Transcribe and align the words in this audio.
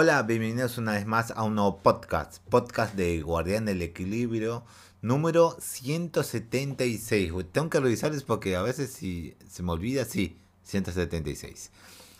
Hola, 0.00 0.22
bienvenidos 0.22 0.78
una 0.78 0.92
vez 0.92 1.06
más 1.06 1.32
a 1.32 1.42
un 1.42 1.56
nuevo 1.56 1.78
podcast, 1.78 2.38
podcast 2.48 2.94
de 2.94 3.20
Guardián 3.20 3.64
del 3.64 3.82
Equilibrio, 3.82 4.64
número 5.02 5.56
176. 5.58 7.32
Tengo 7.50 7.68
que 7.68 7.80
revisarles 7.80 8.22
porque 8.22 8.54
a 8.54 8.62
veces 8.62 8.92
si 8.92 9.36
se 9.50 9.64
me 9.64 9.72
olvida, 9.72 10.04
sí, 10.04 10.38
176. 10.62 11.72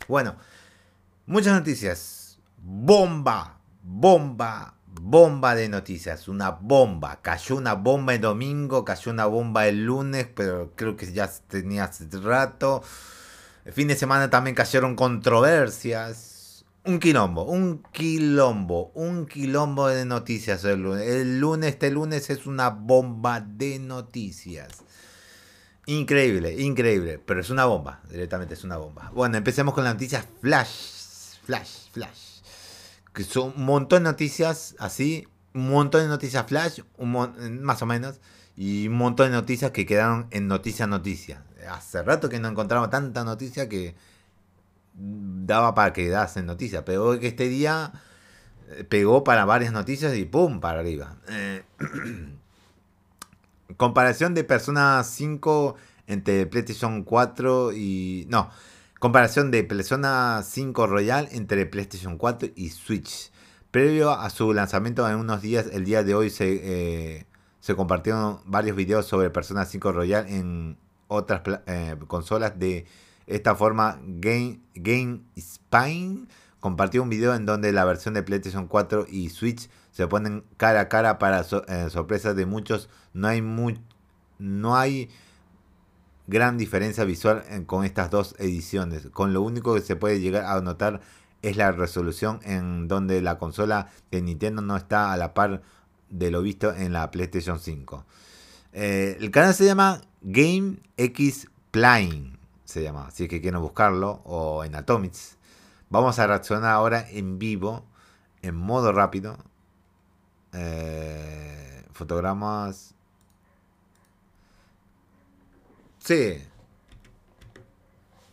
Bueno, 0.09 0.35
muchas 1.27 1.55
noticias. 1.55 2.41
Bomba, 2.61 3.61
bomba, 3.85 4.75
bomba 5.01 5.55
de 5.55 5.69
noticias, 5.69 6.27
una 6.27 6.51
bomba. 6.51 7.21
Cayó 7.23 7.55
una 7.55 7.75
bomba 7.75 8.13
el 8.13 8.21
domingo, 8.21 8.85
cayó 8.85 9.13
una 9.13 9.27
bomba 9.27 9.69
el 9.69 9.85
lunes, 9.85 10.27
pero 10.35 10.73
creo 10.75 10.97
que 10.97 11.13
ya 11.13 11.31
tenía 11.47 11.85
hace 11.85 12.09
rato. 12.19 12.83
El 13.65 13.73
fin 13.73 13.87
de 13.87 13.95
semana 13.95 14.31
también 14.31 14.57
cayeron 14.57 14.97
controversias 14.97 16.28
un 16.85 16.99
quilombo, 16.99 17.45
un 17.45 17.83
quilombo, 17.93 18.93
un 18.95 19.27
quilombo 19.27 19.89
de 19.89 20.05
noticias 20.05 20.65
el 20.65 20.83
lunes. 20.83 21.07
El 21.07 21.41
lunes, 21.41 21.71
este 21.71 21.91
lunes 21.91 22.31
es 22.31 22.47
una 22.47 22.71
bomba 22.71 23.41
de 23.41 23.79
noticias. 23.79 24.69
Increíble, 25.87 26.61
increíble, 26.61 27.19
pero 27.19 27.41
es 27.41 27.51
una 27.51 27.65
bomba, 27.65 28.03
directamente 28.11 28.55
es 28.55 28.65
una 28.65 28.77
bomba. 28.77 29.11
Bueno, 29.15 29.37
empecemos 29.37 29.75
con 29.75 29.85
las 29.85 29.95
noticias 29.95 30.27
flash, 30.41 31.39
flash, 31.45 31.91
flash. 31.93 32.41
Que 33.13 33.25
son 33.25 33.55
un 33.57 33.65
montón 33.65 34.05
de 34.05 34.11
noticias 34.11 34.75
así, 34.79 35.27
un 35.55 35.71
montón 35.71 36.03
de 36.03 36.09
noticias 36.09 36.47
flash, 36.47 36.81
un 36.99 37.63
más 37.63 37.81
o 37.83 37.87
menos, 37.87 38.21
y 38.57 38.89
un 38.89 38.95
montón 38.95 39.31
de 39.31 39.37
noticias 39.37 39.71
que 39.71 39.87
quedaron 39.87 40.27
en 40.31 40.47
noticia 40.47 40.87
noticia. 40.87 41.43
Hace 41.71 42.03
rato 42.03 42.29
que 42.29 42.39
no 42.39 42.49
encontramos 42.49 42.91
tanta 42.91 43.25
noticia 43.25 43.69
que 43.69 43.95
daba 44.99 45.75
para 45.75 45.93
que 45.93 46.13
en 46.37 46.47
noticias, 46.47 46.83
pero 46.85 47.19
que 47.19 47.29
este 47.29 47.49
día 47.49 47.93
eh, 48.71 48.85
pegó 48.85 49.25
para 49.25 49.45
varias 49.45 49.73
noticias 49.73 50.15
y 50.17 50.25
¡pum! 50.25 50.61
para 50.61 50.81
arriba. 50.81 51.17
Eh, 51.29 51.63
comparación 53.77 54.35
de 54.35 54.45
Persona 54.45 55.03
5 55.05 55.77
entre 56.07 56.47
PlayStation 56.47 57.05
4 57.05 57.73
y... 57.73 58.27
No, 58.29 58.51
comparación 58.99 59.51
de 59.51 59.65
Persona 59.65 60.43
5 60.45 60.87
Royal 60.87 61.29
entre 61.33 61.67
PlayStation 61.67 62.19
4 62.19 62.51
y 62.57 62.71
Switch. 62.71 63.31
Previo 63.71 64.11
a 64.13 64.31
su 64.31 64.53
lanzamiento 64.53 65.09
en 65.09 65.17
unos 65.17 65.43
días, 65.43 65.67
el 65.73 65.85
día 65.85 66.03
de 66.03 66.15
hoy 66.15 66.31
se, 66.31 66.61
eh, 67.19 67.27
se 67.61 67.75
compartieron 67.75 68.41
varios 68.47 68.77
videos 68.77 69.07
sobre 69.07 69.31
Persona 69.31 69.65
5 69.65 69.93
Royal 69.93 70.27
en 70.29 70.79
otras 71.07 71.43
consolas 72.07 72.59
de 72.59 72.87
esta 73.29 73.55
forma, 73.55 74.01
Game, 74.03 74.61
Game 74.75 75.21
Spine 75.37 76.27
compartió 76.61 77.03
un 77.03 77.11
video 77.11 77.35
en 77.35 77.45
donde 77.45 77.73
la 77.73 77.85
versión 77.85 78.15
de 78.15 78.23
PlayStation 78.23 78.67
4 78.67 79.07
y 79.09 79.29
Switch 79.29 79.69
se 79.93 80.07
ponen 80.07 80.45
cara 80.57 80.81
a 80.81 80.89
cara 80.89 81.19
para 81.19 81.43
eh, 81.43 81.91
sorpresa 81.91 82.33
de 82.33 82.47
muchos. 82.47 82.89
No 83.13 83.29
hay, 83.29 83.43
no 84.39 84.77
hay 84.77 85.11
gran 86.27 86.57
diferencia 86.57 87.05
visual 87.05 87.45
con 87.67 87.85
estas 87.85 88.11
dos 88.11 88.35
ediciones. 88.39 89.09
Con 89.13 89.35
lo 89.35 89.43
único 89.43 89.75
que 89.75 89.83
se 89.83 89.95
puede 89.95 90.21
llegar 90.21 90.47
a 90.47 90.61
notar 90.63 91.01
es 91.43 91.59
la 91.59 91.71
resolución 91.71 92.41
en 92.45 92.89
donde 92.89 93.21
la 93.21 93.39
consola 93.39 93.91
de 94.11 94.23
Nintendo 94.23 94.63
no 94.63 94.77
está 94.77 95.13
a 95.13 95.17
la 95.19 95.35
par 95.35 95.63
de 96.09 96.31
lo 96.31 96.41
visto 96.41 96.75
en 96.75 96.95
la 96.95 97.11
PlayStation 97.11 97.61
5. 97.61 98.07
Eh, 98.73 99.19
el 99.21 99.31
canal 99.31 99.53
se 99.53 99.67
llama 99.67 100.01
Game 100.23 100.79
X 100.97 101.49
Plane 101.71 102.38
se 102.69 102.83
llama, 102.83 103.11
si 103.11 103.23
es 103.23 103.31
que 103.31 103.41
quieren 103.41 103.63
buscarlo, 103.63 104.21
o 104.25 104.63
en 104.63 104.75
Atomics. 104.75 105.39
Vamos 105.89 106.19
a 106.19 106.27
reaccionar 106.27 106.71
ahora 106.71 107.09
en 107.09 107.39
vivo, 107.39 107.83
en 108.43 108.57
modo 108.57 108.93
rápido. 108.93 109.39
Eh, 110.53 111.87
fotogramas. 111.93 112.95
Sí. 116.01 116.47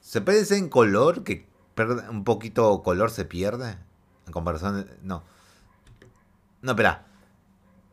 ¿Se 0.01 0.19
decir 0.19 0.57
en 0.57 0.67
color? 0.67 1.23
Que 1.23 1.47
un 2.09 2.25
poquito 2.25 2.83
color 2.83 3.11
se 3.11 3.23
pierde. 3.23 3.77
En 4.27 4.33
comparación. 4.33 4.85
no. 5.01 5.23
No, 6.61 6.71
espera. 6.71 7.05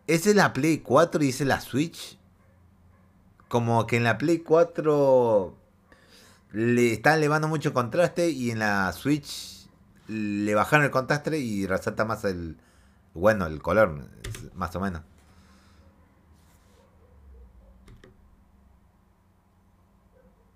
¿Es 0.08 0.26
la 0.34 0.52
Play 0.52 0.78
4 0.78 1.22
y 1.22 1.28
es 1.28 1.40
la 1.42 1.60
Switch? 1.60 2.18
Como 3.46 3.86
que 3.86 3.96
en 3.96 4.02
la 4.02 4.18
Play 4.18 4.40
4 4.40 5.61
le 6.52 6.92
están 6.92 7.18
elevando 7.18 7.48
mucho 7.48 7.72
contraste 7.72 8.28
y 8.30 8.50
en 8.50 8.58
la 8.58 8.92
Switch 8.92 9.66
le 10.08 10.54
bajaron 10.54 10.84
el 10.84 10.90
contraste 10.90 11.38
y 11.38 11.66
resalta 11.66 12.04
más 12.04 12.24
el 12.24 12.58
bueno 13.14 13.46
el 13.46 13.62
color 13.62 14.06
más 14.54 14.76
o 14.76 14.80
menos 14.80 15.02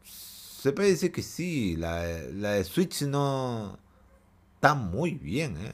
se 0.02 0.72
puede 0.72 0.90
decir 0.90 1.12
que 1.12 1.22
sí 1.22 1.76
la, 1.76 2.04
la 2.32 2.52
de 2.52 2.64
Switch 2.64 3.02
no 3.02 3.78
está 4.56 4.74
muy 4.74 5.12
bien 5.12 5.56
¿eh? 5.56 5.72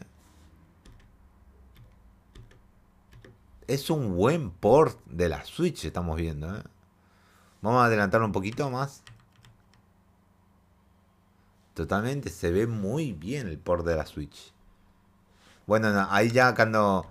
es 3.66 3.90
un 3.90 4.14
buen 4.14 4.50
port 4.50 5.04
de 5.06 5.28
la 5.28 5.44
Switch 5.44 5.84
estamos 5.84 6.16
viendo 6.16 6.56
¿eh? 6.56 6.62
vamos 7.60 7.82
a 7.82 7.86
adelantar 7.86 8.22
un 8.22 8.30
poquito 8.30 8.70
más 8.70 9.02
Totalmente, 11.74 12.28
se 12.28 12.50
ve 12.50 12.66
muy 12.66 13.12
bien 13.12 13.48
el 13.48 13.58
port 13.58 13.86
de 13.86 13.96
la 13.96 14.06
Switch. 14.06 14.52
Bueno, 15.66 16.06
ahí 16.10 16.30
ya 16.30 16.54
cuando 16.54 17.06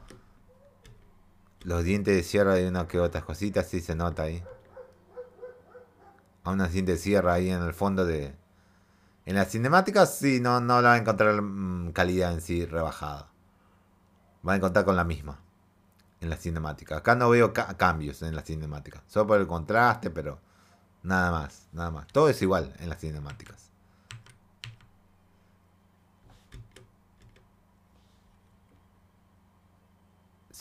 los 1.63 1.83
dientes 1.83 2.15
de 2.15 2.23
sierra 2.23 2.59
y 2.59 2.65
una 2.65 2.87
que 2.87 2.99
otras 2.99 3.23
cositas, 3.23 3.67
sí 3.67 3.81
se 3.81 3.95
nota 3.95 4.23
ahí. 4.23 4.43
A 6.43 6.51
unos 6.51 6.71
dientes 6.71 6.97
de 6.97 7.01
sierra 7.01 7.33
ahí 7.33 7.49
en 7.49 7.61
el 7.61 7.73
fondo 7.73 8.05
de... 8.05 8.35
En 9.25 9.35
las 9.35 9.49
cinemáticas 9.49 10.17
sí, 10.17 10.39
no, 10.39 10.59
no 10.59 10.81
la 10.81 10.89
va 10.89 10.93
a 10.95 10.97
encontrar 10.97 11.41
mm, 11.41 11.91
calidad 11.91 12.33
en 12.33 12.41
sí 12.41 12.65
rebajada. 12.65 13.29
Va 14.47 14.53
a 14.53 14.55
encontrar 14.55 14.85
con 14.85 14.95
la 14.95 15.03
misma. 15.03 15.39
En 16.19 16.29
las 16.29 16.39
cinemáticas. 16.39 16.99
Acá 16.99 17.15
no 17.15 17.29
veo 17.29 17.53
cambios 17.53 18.21
en 18.21 18.35
las 18.35 18.45
cinemáticas. 18.45 19.03
Solo 19.07 19.27
por 19.27 19.39
el 19.39 19.47
contraste, 19.47 20.09
pero 20.09 20.39
nada 21.03 21.31
más, 21.31 21.67
nada 21.71 21.91
más. 21.91 22.07
Todo 22.07 22.29
es 22.29 22.41
igual 22.41 22.73
en 22.79 22.89
las 22.89 22.99
cinemáticas. 22.99 23.70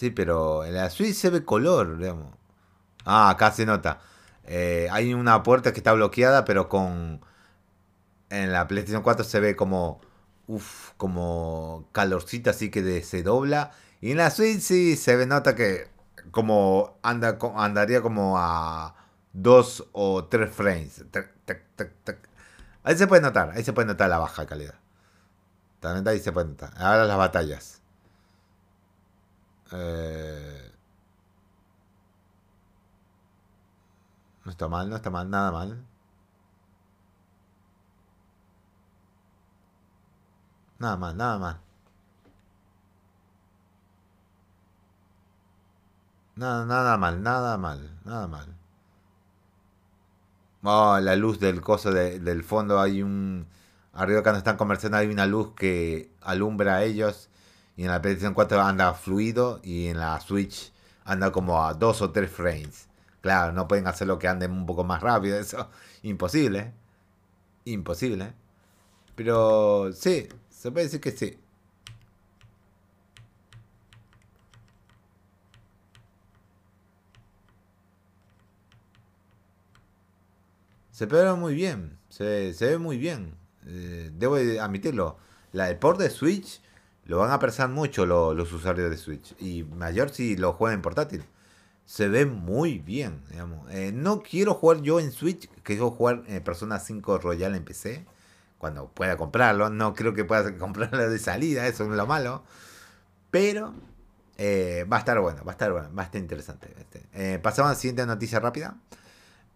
Sí, 0.01 0.11
pero 0.11 0.65
en 0.65 0.75
la 0.77 0.89
Switch 0.89 1.15
se 1.15 1.29
ve 1.29 1.45
color, 1.45 1.99
digamos. 1.99 2.33
Ah, 3.05 3.29
acá 3.29 3.53
se 3.53 3.67
nota. 3.67 4.01
Eh, 4.45 4.89
hay 4.91 5.13
una 5.13 5.43
puerta 5.43 5.73
que 5.75 5.81
está 5.81 5.93
bloqueada, 5.93 6.47
pero 6.47 6.71
con... 6.71 7.21
En 8.31 8.51
la 8.51 8.67
PlayStation 8.67 9.03
4 9.03 9.25
se 9.25 9.41
ve 9.41 9.57
como... 9.57 10.01
Uf, 10.47 10.93
como 10.97 11.87
calorcita 11.93 12.51
así 12.53 12.71
que 12.71 13.03
se 13.03 13.23
dobla. 13.23 13.73
Y 14.01 14.13
en 14.13 14.17
la 14.17 14.31
Switch 14.31 14.61
sí 14.61 14.97
se 14.97 15.17
ve, 15.17 15.27
nota 15.27 15.55
que 15.55 15.89
como 16.31 16.99
anda, 17.03 17.39
andaría 17.57 18.01
como 18.01 18.39
a 18.39 18.95
dos 19.35 19.87
o 19.93 20.25
tres 20.25 20.51
frames. 20.51 21.05
Ahí 22.85 22.97
se 22.97 23.07
puede 23.07 23.21
notar, 23.21 23.51
ahí 23.55 23.63
se 23.65 23.75
puede 23.75 23.89
notar 23.89 24.09
la 24.09 24.19
baja 24.19 24.47
calidad. 24.47 24.77
También 25.81 26.09
ahí 26.09 26.21
se 26.21 26.33
puede 26.33 26.49
notar. 26.49 26.73
Ahora 26.79 27.05
las 27.05 27.19
batallas. 27.19 27.80
Eh, 29.73 30.73
no 34.45 34.51
está 34.51 34.69
mal, 34.69 34.89
no 34.91 34.97
está 34.97 35.11
mal, 35.11 35.29
nada 35.31 35.51
mal. 35.53 35.85
Nada 40.81 40.97
mal, 40.97 41.17
nada 41.17 41.39
mal. 41.39 41.61
Nada, 46.37 46.65
nada 46.67 46.97
mal, 46.97 47.23
nada 47.23 47.57
mal, 47.59 47.81
nada 48.05 48.27
mal. 48.27 48.49
Oh, 50.63 50.99
la 51.01 51.17
luz 51.17 51.41
del 51.41 51.61
coso 51.63 51.91
del 51.93 52.45
fondo 52.45 52.81
hay 52.81 53.03
un... 53.03 53.47
Arriba 53.93 54.23
cuando 54.23 54.39
están 54.39 54.57
conversando 54.57 54.99
hay 54.99 55.09
una 55.09 55.27
luz 55.27 55.53
que 55.55 56.13
alumbra 56.21 56.77
a 56.77 56.85
ellos 56.85 57.30
y 57.81 57.85
en 57.85 57.89
la 57.89 58.03
PlayStation 58.03 58.35
4 58.35 58.61
anda 58.61 58.93
fluido 58.93 59.59
y 59.63 59.87
en 59.87 59.99
la 59.99 60.21
Switch 60.21 60.71
anda 61.03 61.33
como 61.33 61.65
a 61.65 61.73
dos 61.73 62.03
o 62.03 62.11
tres 62.11 62.31
frames. 62.31 62.89
Claro, 63.23 63.53
no 63.53 63.67
pueden 63.69 63.87
hacer 63.87 64.07
lo 64.07 64.19
que 64.19 64.29
ande 64.29 64.47
un 64.49 64.67
poco 64.67 64.85
más 64.85 65.01
rápido, 65.01 65.39
eso. 65.41 65.67
Imposible. 66.03 66.75
Imposible. 67.65 68.35
Pero 69.15 69.95
sí, 69.95 70.29
se 70.51 70.71
puede 70.71 70.85
decir 70.87 71.01
que 71.01 71.11
sí. 71.13 71.39
Se 80.91 81.07
ve 81.07 81.33
muy 81.33 81.55
bien. 81.55 81.97
Se, 82.11 82.53
ve 82.61 82.77
muy 82.77 82.99
bien. 82.99 83.35
Eh, 83.67 84.11
debo 84.13 84.37
admitirlo. 84.37 85.17
La 85.53 85.69
de 85.69 85.77
port 85.77 85.99
de 85.99 86.11
Switch 86.11 86.61
lo 87.11 87.19
van 87.19 87.33
a 87.33 87.35
apreciar 87.35 87.69
mucho 87.69 88.07
los 88.07 88.53
usuarios 88.53 88.89
de 88.89 88.97
Switch. 88.97 89.35
Y 89.41 89.65
mayor 89.65 90.11
si 90.11 90.37
lo 90.37 90.53
juegan 90.53 90.77
en 90.77 90.83
portátil. 90.83 91.25
Se 91.85 92.07
ve 92.07 92.25
muy 92.25 92.79
bien, 92.79 93.25
digamos. 93.29 93.69
Eh, 93.73 93.91
no 93.93 94.23
quiero 94.23 94.55
jugar 94.55 94.81
yo 94.83 95.01
en 95.01 95.11
Switch, 95.11 95.51
quiero 95.65 95.91
jugar 95.91 96.23
en 96.29 96.41
Persona 96.45 96.79
5 96.79 97.19
Royal 97.19 97.57
en 97.57 97.65
PC. 97.65 98.07
Cuando 98.59 98.87
pueda 98.91 99.17
comprarlo. 99.17 99.71
No 99.71 99.93
creo 99.93 100.15
que 100.15 100.25
pueda 100.25 100.57
comprarlo 100.59 101.11
de 101.11 101.19
salida, 101.19 101.67
eso 101.67 101.83
es 101.83 101.91
lo 101.91 102.07
malo. 102.07 102.45
Pero 103.33 103.75
eh, 104.39 104.87
va 104.91 104.99
a 104.99 105.01
estar 105.01 105.19
bueno, 105.19 105.43
va 105.45 105.51
a 105.51 105.55
estar 105.55 105.73
bueno, 105.73 105.93
va 105.93 106.03
a 106.03 106.05
estar 106.05 106.21
interesante. 106.21 106.73
Este. 106.79 107.09
Eh, 107.13 107.41
pasamos 107.41 107.71
a 107.71 107.73
la 107.73 107.79
siguiente 107.81 108.07
noticia 108.07 108.39
rápida. 108.39 108.77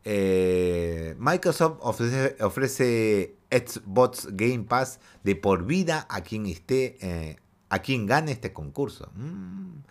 Microsoft 0.04 1.78
ofrece, 1.82 2.36
ofrece, 2.42 3.36
Xbox 3.48 4.26
Game 4.32 4.64
Pass 4.64 4.98
de 5.22 5.36
por 5.36 5.64
vida 5.64 6.04
a 6.10 6.22
quien 6.22 6.46
esté 6.46 7.38
a 7.68 7.80
quien 7.80 8.06
gane 8.06 8.32
este 8.32 8.52
concurso. 8.52 9.10
Mm. 9.14 9.82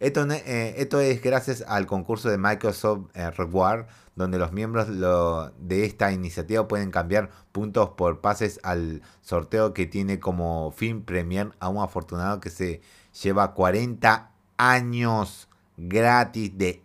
Esto, 0.00 0.26
eh, 0.30 0.74
esto, 0.78 0.98
es 0.98 1.20
gracias 1.20 1.62
al 1.66 1.86
concurso 1.86 2.30
de 2.30 2.38
Microsoft 2.38 3.10
eh, 3.14 3.30
Reward, 3.30 3.86
donde 4.16 4.38
los 4.38 4.50
miembros 4.52 4.88
de 4.88 5.84
esta 5.84 6.10
iniciativa 6.12 6.66
pueden 6.66 6.90
cambiar 6.90 7.30
puntos 7.52 7.90
por 7.90 8.20
pases 8.20 8.60
al 8.62 9.02
sorteo 9.20 9.74
que 9.74 9.86
tiene 9.86 10.18
como 10.18 10.72
fin 10.72 11.02
premiar 11.02 11.54
a 11.60 11.68
un 11.68 11.82
afortunado 11.82 12.40
que 12.40 12.48
se 12.48 12.80
lleva 13.22 13.52
40 13.52 14.30
años 14.56 15.48
gratis 15.76 16.56
de 16.56 16.82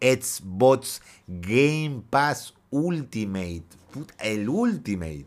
Xbox 0.00 1.02
Game 1.26 2.02
Pass 2.10 2.54
Ultimate. 2.70 3.64
El 4.18 4.48
Ultimate. 4.48 5.26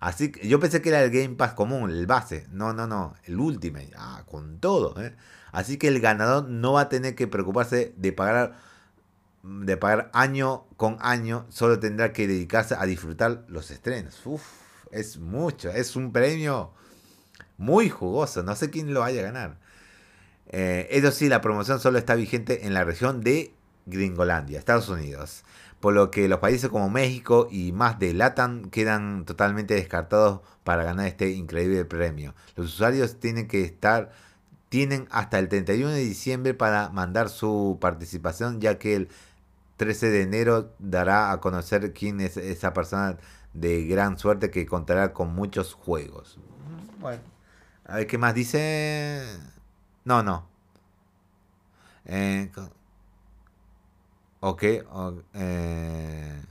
Así 0.00 0.32
que 0.32 0.46
yo 0.46 0.60
pensé 0.60 0.82
que 0.82 0.90
era 0.90 1.02
el 1.02 1.10
Game 1.10 1.36
Pass 1.36 1.52
común, 1.52 1.90
el 1.90 2.06
base. 2.06 2.46
No, 2.50 2.72
no, 2.72 2.86
no, 2.86 3.14
el 3.24 3.38
Ultimate. 3.38 3.92
Ah, 3.96 4.24
con 4.26 4.58
todo. 4.58 5.00
¿eh? 5.02 5.14
Así 5.52 5.78
que 5.78 5.88
el 5.88 6.00
ganador 6.00 6.48
no 6.48 6.74
va 6.74 6.82
a 6.82 6.88
tener 6.88 7.14
que 7.14 7.26
preocuparse 7.26 7.94
de 7.96 8.12
pagar 8.12 8.54
de 9.42 9.76
pagar 9.76 10.10
año 10.12 10.64
con 10.76 10.98
año, 11.00 11.46
solo 11.50 11.78
tendrá 11.78 12.12
que 12.12 12.26
dedicarse 12.26 12.74
a 12.76 12.84
disfrutar 12.84 13.44
los 13.46 13.70
estrenos. 13.70 14.20
Uf, 14.24 14.42
es 14.90 15.18
mucho, 15.18 15.70
es 15.70 15.94
un 15.94 16.12
premio 16.12 16.72
muy 17.56 17.88
jugoso, 17.88 18.42
no 18.42 18.56
sé 18.56 18.70
quién 18.70 18.92
lo 18.92 19.00
vaya 19.00 19.20
a 19.20 19.24
ganar. 19.24 19.58
Eh, 20.48 20.88
eso 20.90 21.12
sí, 21.12 21.28
la 21.28 21.40
promoción 21.40 21.78
solo 21.78 21.98
está 21.98 22.16
vigente 22.16 22.66
en 22.66 22.74
la 22.74 22.84
región 22.84 23.20
de 23.20 23.54
Gringolandia, 23.86 24.58
Estados 24.58 24.88
Unidos 24.88 25.44
por 25.86 25.94
lo 25.94 26.10
que 26.10 26.26
los 26.26 26.40
países 26.40 26.68
como 26.68 26.90
México 26.90 27.46
y 27.48 27.70
más 27.70 28.00
de 28.00 28.12
LATAM 28.12 28.70
quedan 28.70 29.24
totalmente 29.24 29.74
descartados 29.74 30.40
para 30.64 30.82
ganar 30.82 31.06
este 31.06 31.30
increíble 31.30 31.84
premio. 31.84 32.34
Los 32.56 32.74
usuarios 32.74 33.20
tienen 33.20 33.46
que 33.46 33.62
estar 33.62 34.10
tienen 34.68 35.06
hasta 35.12 35.38
el 35.38 35.48
31 35.48 35.90
de 35.90 36.00
diciembre 36.00 36.54
para 36.54 36.88
mandar 36.88 37.28
su 37.28 37.78
participación, 37.80 38.60
ya 38.60 38.80
que 38.80 38.96
el 38.96 39.08
13 39.76 40.10
de 40.10 40.22
enero 40.22 40.74
dará 40.80 41.30
a 41.30 41.38
conocer 41.38 41.92
quién 41.92 42.20
es 42.20 42.36
esa 42.36 42.72
persona 42.72 43.16
de 43.54 43.86
gran 43.86 44.18
suerte 44.18 44.50
que 44.50 44.66
contará 44.66 45.12
con 45.12 45.36
muchos 45.36 45.72
juegos. 45.72 46.36
Bueno, 46.98 47.22
a 47.84 47.94
ver 47.94 48.08
qué 48.08 48.18
más 48.18 48.34
dice. 48.34 49.24
No, 50.04 50.24
no. 50.24 50.48
Eh, 52.06 52.50
Ok, 54.40 54.62
eh. 55.34 56.42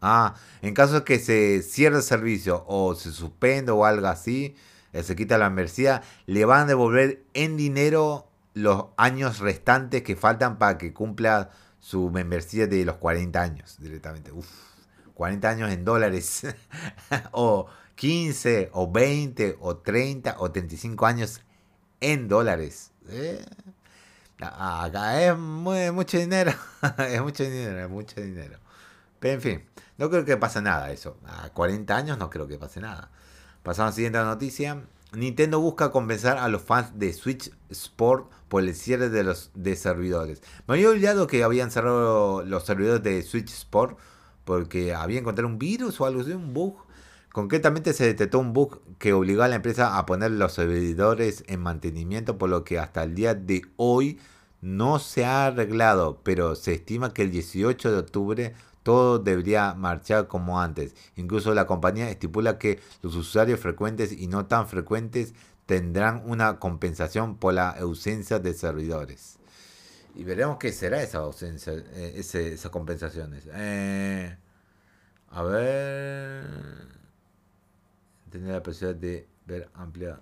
Ah, 0.00 0.34
en 0.62 0.74
caso 0.74 0.94
de 0.94 1.04
que 1.04 1.18
se 1.18 1.62
cierre 1.62 1.96
el 1.96 2.02
servicio 2.02 2.64
o 2.68 2.94
se 2.94 3.10
suspenda 3.12 3.74
o 3.74 3.84
algo 3.84 4.06
así, 4.06 4.54
eh, 4.92 5.02
se 5.02 5.16
quita 5.16 5.38
la 5.38 5.48
membresía, 5.48 6.02
le 6.26 6.44
van 6.44 6.62
a 6.62 6.66
devolver 6.66 7.24
en 7.34 7.56
dinero 7.56 8.28
los 8.54 8.86
años 8.96 9.38
restantes 9.40 10.02
que 10.02 10.16
faltan 10.16 10.58
para 10.58 10.78
que 10.78 10.92
cumpla 10.92 11.50
su 11.80 12.10
membresía 12.10 12.66
de 12.66 12.84
los 12.84 12.96
40 12.96 13.40
años 13.40 13.76
directamente. 13.78 14.32
Uf, 14.32 14.48
40 15.14 15.48
años 15.48 15.70
en 15.72 15.84
dólares. 15.84 16.46
o 17.32 17.66
15, 17.96 18.70
o 18.72 18.90
20, 18.90 19.56
o 19.60 19.76
30, 19.78 20.36
o 20.38 20.50
35 20.50 21.06
años 21.06 21.42
en 22.00 22.28
dólares. 22.28 22.92
Acá 24.40 25.22
es 25.22 25.36
mucho 25.36 26.18
dinero. 26.18 26.52
es 27.10 27.22
mucho 27.22 27.44
dinero, 27.44 27.80
es 27.80 27.90
mucho 27.90 28.20
dinero. 28.20 28.58
Pero 29.18 29.34
en 29.34 29.40
fin, 29.40 29.64
no 29.98 30.10
creo 30.10 30.24
que 30.24 30.36
pase 30.36 30.60
nada 30.60 30.90
eso. 30.90 31.16
A 31.26 31.48
40 31.50 31.96
años 31.96 32.18
no 32.18 32.28
creo 32.30 32.46
que 32.46 32.58
pase 32.58 32.80
nada. 32.80 33.10
Pasamos 33.62 33.88
a 33.88 33.92
la 33.92 33.96
siguiente 33.96 34.18
noticia. 34.18 34.82
Nintendo 35.12 35.60
busca 35.60 35.90
compensar 35.90 36.36
a 36.36 36.48
los 36.48 36.62
fans 36.62 36.98
de 36.98 37.12
Switch 37.12 37.50
Sport 37.70 38.30
por 38.48 38.62
el 38.62 38.74
cierre 38.74 39.08
de 39.08 39.24
los 39.24 39.50
de 39.54 39.74
servidores. 39.76 40.42
Me 40.66 40.74
había 40.74 40.90
olvidado 40.90 41.26
que 41.26 41.42
habían 41.42 41.70
cerrado 41.70 42.42
los 42.44 42.66
servidores 42.66 43.02
de 43.02 43.22
Switch 43.22 43.50
Sport 43.50 43.98
porque 44.44 44.94
había 44.94 45.18
encontrado 45.18 45.48
un 45.48 45.58
virus 45.58 46.00
o 46.00 46.06
algo 46.06 46.20
así, 46.20 46.32
un 46.32 46.52
bug 46.52 46.85
Concretamente 47.36 47.92
se 47.92 48.06
detectó 48.06 48.38
un 48.38 48.54
bug 48.54 48.80
que 48.98 49.12
obligó 49.12 49.42
a 49.42 49.48
la 49.48 49.56
empresa 49.56 49.98
a 49.98 50.06
poner 50.06 50.30
los 50.30 50.54
servidores 50.54 51.44
en 51.48 51.60
mantenimiento, 51.60 52.38
por 52.38 52.48
lo 52.48 52.64
que 52.64 52.78
hasta 52.78 53.02
el 53.02 53.14
día 53.14 53.34
de 53.34 53.60
hoy 53.76 54.18
no 54.62 54.98
se 54.98 55.26
ha 55.26 55.44
arreglado, 55.44 56.22
pero 56.22 56.54
se 56.54 56.72
estima 56.72 57.12
que 57.12 57.20
el 57.20 57.30
18 57.30 57.92
de 57.92 57.98
octubre 57.98 58.54
todo 58.82 59.18
debería 59.18 59.74
marchar 59.74 60.28
como 60.28 60.62
antes. 60.62 60.94
Incluso 61.14 61.52
la 61.52 61.66
compañía 61.66 62.08
estipula 62.08 62.56
que 62.56 62.80
los 63.02 63.14
usuarios 63.14 63.60
frecuentes 63.60 64.12
y 64.12 64.28
no 64.28 64.46
tan 64.46 64.66
frecuentes 64.66 65.34
tendrán 65.66 66.22
una 66.24 66.58
compensación 66.58 67.36
por 67.36 67.52
la 67.52 67.68
ausencia 67.68 68.38
de 68.38 68.54
servidores. 68.54 69.36
Y 70.14 70.24
veremos 70.24 70.56
qué 70.56 70.72
será 70.72 71.02
esa 71.02 71.18
ausencia, 71.18 71.74
eh, 71.74 72.14
esas 72.16 72.70
compensaciones. 72.70 73.46
Eh, 73.52 74.34
a 75.28 75.42
ver 75.42 75.85
la 78.56 78.62
posibilidad 78.62 78.98
de 79.00 79.28
ver 79.46 79.68
amplia 79.74 80.18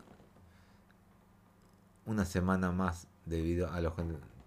una 2.06 2.25
semana 2.25 2.72
más 2.72 3.06
debido 3.25 3.70
a 3.70 3.81
los 3.81 3.94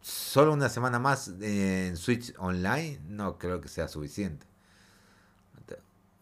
solo 0.01 0.53
una 0.53 0.69
semana 0.69 0.99
más 0.99 1.33
en 1.41 1.97
Switch 1.97 2.33
Online 2.37 2.99
no 3.07 3.37
creo 3.37 3.61
que 3.61 3.67
sea 3.67 3.87
suficiente. 3.87 4.45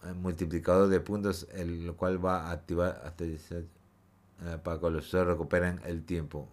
El 0.03 0.13
multiplicador 0.13 0.87
de 0.87 0.99
puntos 0.99 1.47
el 1.51 1.91
cual 1.97 2.23
va 2.23 2.47
a 2.47 2.51
activar 2.51 3.01
hasta 3.03 3.25
eh, 3.25 3.37
para 4.63 4.79
que 4.79 4.89
los 4.91 5.07
usuarios 5.07 5.33
recuperen 5.33 5.81
el 5.85 6.03
tiempo. 6.03 6.47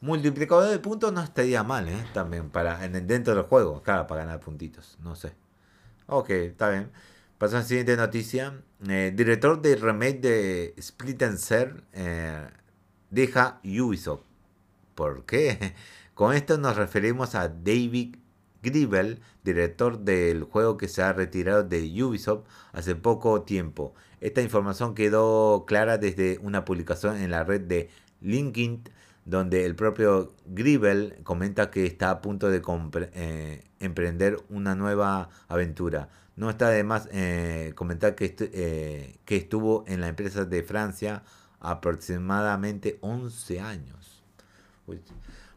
Multiplicador 0.00 0.70
de 0.70 0.78
puntos 0.78 1.12
no 1.12 1.20
estaría 1.22 1.62
mal 1.62 1.88
¿eh? 1.88 2.06
también 2.14 2.48
para 2.48 2.82
en, 2.84 3.06
dentro 3.06 3.34
del 3.34 3.44
juego 3.44 3.82
claro 3.82 4.06
para 4.06 4.22
ganar 4.22 4.40
puntitos 4.40 4.96
no 5.02 5.14
sé. 5.14 5.34
Ok 6.06 6.30
está 6.30 6.70
bien 6.70 6.90
Pasamos 7.38 7.60
a 7.60 7.64
la 7.64 7.68
siguiente 7.68 7.96
noticia. 7.98 8.62
Eh, 8.88 9.12
director 9.14 9.60
de 9.60 9.76
remake 9.76 10.20
de 10.20 10.74
Split 10.78 11.22
and 11.22 11.36
Cell 11.36 11.82
eh, 11.92 12.46
deja 13.10 13.60
Ubisoft. 13.62 14.22
¿Por 14.94 15.26
qué? 15.26 15.74
Con 16.14 16.34
esto 16.34 16.56
nos 16.56 16.76
referimos 16.76 17.34
a 17.34 17.48
David 17.48 18.16
Gribel, 18.62 19.20
director 19.44 19.98
del 19.98 20.44
juego 20.44 20.78
que 20.78 20.88
se 20.88 21.02
ha 21.02 21.12
retirado 21.12 21.62
de 21.62 22.02
Ubisoft 22.02 22.46
hace 22.72 22.94
poco 22.94 23.42
tiempo. 23.42 23.94
Esta 24.22 24.40
información 24.40 24.94
quedó 24.94 25.66
clara 25.66 25.98
desde 25.98 26.38
una 26.38 26.64
publicación 26.64 27.18
en 27.18 27.30
la 27.30 27.44
red 27.44 27.60
de 27.60 27.90
LinkedIn, 28.22 28.84
donde 29.26 29.66
el 29.66 29.76
propio 29.76 30.32
Gribel 30.46 31.18
comenta 31.22 31.70
que 31.70 31.84
está 31.84 32.08
a 32.08 32.22
punto 32.22 32.48
de 32.48 32.62
eh, 33.12 33.62
emprender 33.78 34.38
una 34.48 34.74
nueva 34.74 35.28
aventura 35.48 36.08
no 36.36 36.50
está 36.50 36.68
de 36.68 36.84
más 36.84 37.08
eh, 37.12 37.72
comentar 37.74 38.14
que, 38.14 38.36
eh, 38.38 39.18
que 39.24 39.36
estuvo 39.36 39.84
en 39.88 40.00
la 40.00 40.08
empresa 40.08 40.44
de 40.44 40.62
Francia 40.62 41.22
aproximadamente 41.60 42.98
11 43.00 43.60
años. 43.60 44.22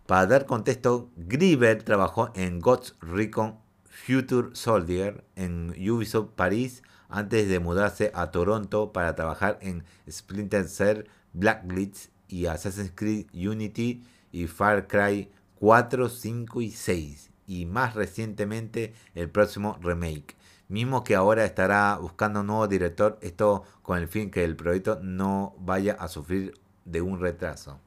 Para 0.07 0.25
dar 0.25 0.45
contexto, 0.45 1.12
Grieber 1.17 1.83
trabajó 1.83 2.31
en 2.33 2.59
Ghost 2.59 2.95
Recon 3.01 3.59
Future 3.86 4.50
Soldier 4.53 5.24
en 5.36 5.71
Ubisoft 5.71 6.31
París 6.36 6.81
antes 7.09 7.50
de 7.50 7.59
mudarse 7.59 8.12
a 8.15 8.31
Toronto 8.31 8.93
para 8.93 9.15
trabajar 9.15 9.59
en 9.62 9.83
Splinter 10.09 10.67
Cell, 10.67 11.03
Blacklist 11.33 12.12
y 12.27 12.45
Assassin's 12.45 12.91
Creed 12.95 13.27
Unity 13.33 14.03
y 14.31 14.48
Far 14.48 14.88
Cry 14.88 15.29
4, 15.59 16.09
5 16.09 16.62
y 16.62 16.71
6 16.71 17.31
y 17.48 17.65
más 17.65 17.95
recientemente 17.95 18.93
el 19.15 19.29
próximo 19.29 19.77
remake 19.81 20.38
mismo 20.70 21.04
que 21.04 21.16
ahora 21.16 21.44
estará 21.44 21.98
buscando 21.98 22.42
un 22.42 22.48
nuevo 22.48 22.68
director, 22.68 23.18
esto 23.22 23.64
con 23.82 23.98
el 23.98 24.08
fin 24.08 24.32
que 24.32 24.44
el 24.44 24.56
proyecto 24.56 25.00
no 25.02 25.56
vaya 25.60 25.98
a 26.00 26.08
sufrir 26.08 26.54
de 26.86 27.02
un 27.02 27.20
retraso. 27.20 27.80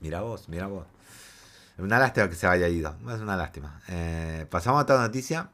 Mira 0.00 0.20
vos, 0.20 0.48
mira 0.48 0.66
vos. 0.66 0.86
Es 1.76 1.82
una 1.82 1.98
lástima 1.98 2.28
que 2.28 2.34
se 2.34 2.46
haya 2.46 2.68
ido, 2.68 2.94
es 3.08 3.20
una 3.20 3.36
lástima. 3.36 3.80
Eh, 3.88 4.46
pasamos 4.50 4.80
a 4.80 4.82
otra 4.82 5.00
noticia. 5.00 5.48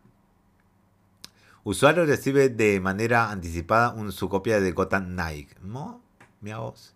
Usuario 1.63 2.05
recibe 2.05 2.49
de 2.49 2.81
manera 2.81 3.31
anticipada 3.31 3.95
su 4.11 4.29
copia 4.29 4.61
de 4.61 4.73
Gotham 4.73 5.15
Nike. 5.15 5.55
¿No? 5.63 6.01
Mira 6.41 6.59
vos. 6.59 6.95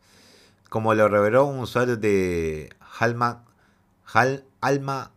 Como 0.69 0.95
lo 0.95 1.09
reveló 1.09 1.45
un 1.45 1.61
usuario 1.61 1.97
de 1.97 2.75
Halma, 2.99 3.45
Hal, 4.13 4.45
Alma 4.61 5.13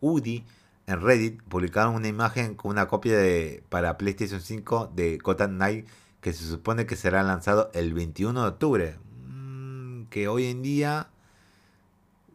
Udi 0.00 0.44
en 0.86 1.00
Reddit, 1.00 1.42
publicaron 1.42 1.94
una 1.94 2.08
imagen 2.08 2.54
con 2.54 2.70
una 2.70 2.86
copia 2.88 3.16
de, 3.16 3.62
para 3.68 3.96
PlayStation 3.96 4.40
5 4.40 4.92
de 4.94 5.18
Gotham 5.18 5.56
Knight 5.56 5.86
que 6.20 6.32
se 6.32 6.44
supone 6.44 6.86
que 6.86 6.96
será 6.96 7.22
lanzado 7.22 7.70
el 7.74 7.94
21 7.94 8.40
de 8.42 8.48
octubre. 8.48 8.98
Mm, 9.26 10.04
que 10.04 10.28
hoy 10.28 10.46
en 10.46 10.62
día 10.62 11.08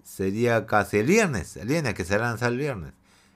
sería 0.03 0.65
casi 0.65 0.98
el 0.98 1.08
viernes, 1.08 1.58
el 1.58 1.68
viernes 1.68 1.94
que 1.94 2.06
será 2.06 2.25
lanzado 2.25 2.51
el 2.51 2.58
viernes. 2.58 2.94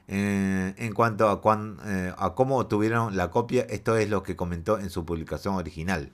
Eh, 0.07 0.73
en 0.77 0.93
cuanto 0.93 1.29
a, 1.29 1.41
eh, 1.85 2.13
a 2.17 2.33
cómo 2.35 2.57
obtuvieron 2.59 3.15
la 3.15 3.31
copia, 3.31 3.63
esto 3.69 3.97
es 3.97 4.09
lo 4.09 4.23
que 4.23 4.35
comentó 4.35 4.79
en 4.79 4.89
su 4.89 5.05
publicación 5.05 5.55
original. 5.55 6.11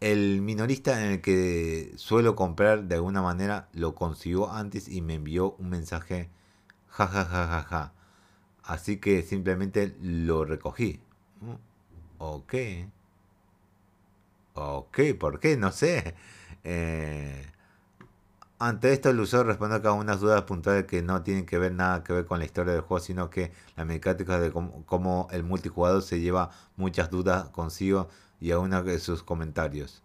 El 0.00 0.42
minorista 0.42 1.00
en 1.00 1.12
el 1.12 1.20
que 1.20 1.92
suelo 1.96 2.34
comprar 2.34 2.84
de 2.84 2.96
alguna 2.96 3.22
manera 3.22 3.68
lo 3.72 3.94
consiguió 3.94 4.50
antes 4.52 4.88
y 4.88 5.00
me 5.00 5.14
envió 5.14 5.52
un 5.58 5.70
mensaje 5.70 6.28
jajajajaja. 6.92 7.26
Ja, 7.28 7.46
ja, 7.46 7.62
ja, 7.68 7.92
Así 8.64 8.98
que 8.98 9.22
simplemente 9.22 9.96
lo 10.00 10.44
recogí. 10.44 11.00
Ok. 12.18 12.54
Ok, 14.54 14.98
¿por 15.18 15.40
qué? 15.40 15.56
No 15.56 15.72
sé. 15.72 16.14
Eh, 16.64 17.44
ante 18.58 18.92
esto, 18.92 19.10
el 19.10 19.18
usuario 19.18 19.48
responde 19.48 19.82
con 19.82 19.98
unas 19.98 20.20
dudas 20.20 20.42
puntuales 20.42 20.84
que 20.86 21.02
no 21.02 21.22
tienen 21.22 21.46
que 21.46 21.58
ver 21.58 21.72
nada 21.72 22.04
que 22.04 22.12
ver 22.12 22.26
con 22.26 22.38
la 22.38 22.44
historia 22.44 22.72
del 22.72 22.82
juego, 22.82 23.02
sino 23.02 23.28
que 23.30 23.50
la 23.76 23.84
mecánica 23.84 24.38
de 24.38 24.52
cómo, 24.52 25.28
el 25.32 25.42
multijugador 25.42 26.02
se 26.02 26.20
lleva 26.20 26.50
muchas 26.76 27.10
dudas 27.10 27.48
consigo 27.48 28.08
y 28.40 28.52
a 28.52 28.60
uno 28.60 28.82
de 28.84 29.00
sus 29.00 29.24
comentarios. 29.24 30.02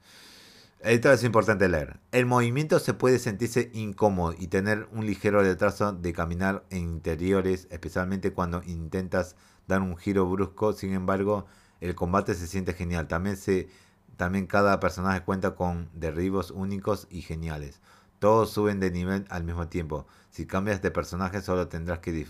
Esto 0.81 1.11
es 1.11 1.23
importante 1.23 1.67
leer. 1.67 1.99
El 2.11 2.27
movimiento 2.27 2.77
se 2.77 2.93
puede 2.93 3.17
sentirse 3.17 3.71
incómodo 3.73 4.35
y 4.37 4.47
tener 4.47 4.87
un 4.91 5.07
ligero 5.07 5.41
retraso 5.41 5.91
de 5.91 6.13
caminar 6.13 6.65
en 6.69 6.83
interiores, 6.83 7.67
especialmente 7.71 8.31
cuando 8.31 8.61
intentas 8.63 9.35
dar 9.67 9.81
un 9.81 9.97
giro 9.97 10.29
brusco. 10.29 10.73
Sin 10.73 10.93
embargo, 10.93 11.47
el 11.81 11.95
combate 11.95 12.35
se 12.35 12.45
siente 12.45 12.73
genial. 12.73 13.07
También, 13.07 13.37
se, 13.37 13.69
también 14.17 14.45
cada 14.45 14.79
personaje 14.79 15.23
cuenta 15.23 15.55
con 15.55 15.89
derribos 15.93 16.51
únicos 16.51 17.07
y 17.09 17.23
geniales. 17.23 17.81
Todos 18.19 18.51
suben 18.51 18.79
de 18.79 18.91
nivel 18.91 19.25
al 19.29 19.43
mismo 19.43 19.67
tiempo. 19.67 20.05
Si 20.29 20.45
cambias 20.45 20.83
de 20.83 20.91
personaje 20.91 21.41
solo 21.41 21.67
tendrás 21.67 21.99
que 21.99 22.27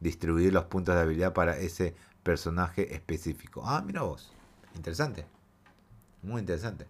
distribuir 0.00 0.54
los 0.54 0.64
puntos 0.64 0.94
de 0.94 1.02
habilidad 1.02 1.34
para 1.34 1.58
ese 1.58 1.94
personaje 2.22 2.94
específico. 2.94 3.62
Ah, 3.62 3.82
mira 3.84 4.02
vos. 4.02 4.32
Interesante. 4.74 5.26
Muy 6.22 6.40
interesante. 6.40 6.86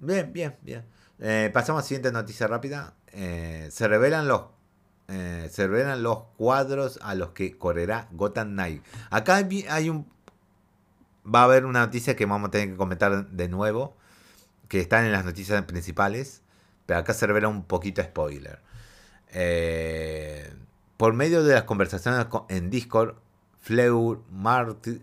Bien, 0.00 0.32
bien, 0.32 0.56
bien. 0.62 0.84
Eh, 1.20 1.50
pasamos 1.52 1.80
a 1.80 1.82
la 1.82 1.88
siguiente 1.88 2.12
noticia 2.12 2.46
rápida. 2.46 2.94
Eh, 3.12 3.68
se 3.70 3.88
revelan 3.88 4.28
los 4.28 4.42
eh, 5.08 5.48
se 5.50 5.66
revelan 5.66 6.02
los 6.02 6.24
cuadros 6.36 6.98
a 7.02 7.14
los 7.14 7.30
que 7.30 7.56
correrá 7.56 8.08
Gotham 8.12 8.50
Knight. 8.50 8.84
Acá 9.10 9.36
hay 9.36 9.88
un 9.88 10.06
va 11.26 11.40
a 11.40 11.44
haber 11.44 11.64
una 11.66 11.80
noticia 11.80 12.14
que 12.14 12.26
vamos 12.26 12.48
a 12.48 12.50
tener 12.50 12.70
que 12.70 12.76
comentar 12.76 13.28
de 13.28 13.48
nuevo, 13.48 13.96
que 14.68 14.80
están 14.80 15.04
en 15.04 15.12
las 15.12 15.24
noticias 15.24 15.62
principales. 15.64 16.42
Pero 16.86 17.00
acá 17.00 17.14
se 17.14 17.26
revela 17.26 17.48
un 17.48 17.64
poquito 17.64 18.02
spoiler. 18.02 18.60
Por 20.96 21.12
medio 21.14 21.42
de 21.44 21.54
las 21.54 21.64
conversaciones 21.64 22.26
en 22.48 22.70
Discord, 22.70 23.16
Fleur 23.60 24.20
Martyr, 24.30 25.02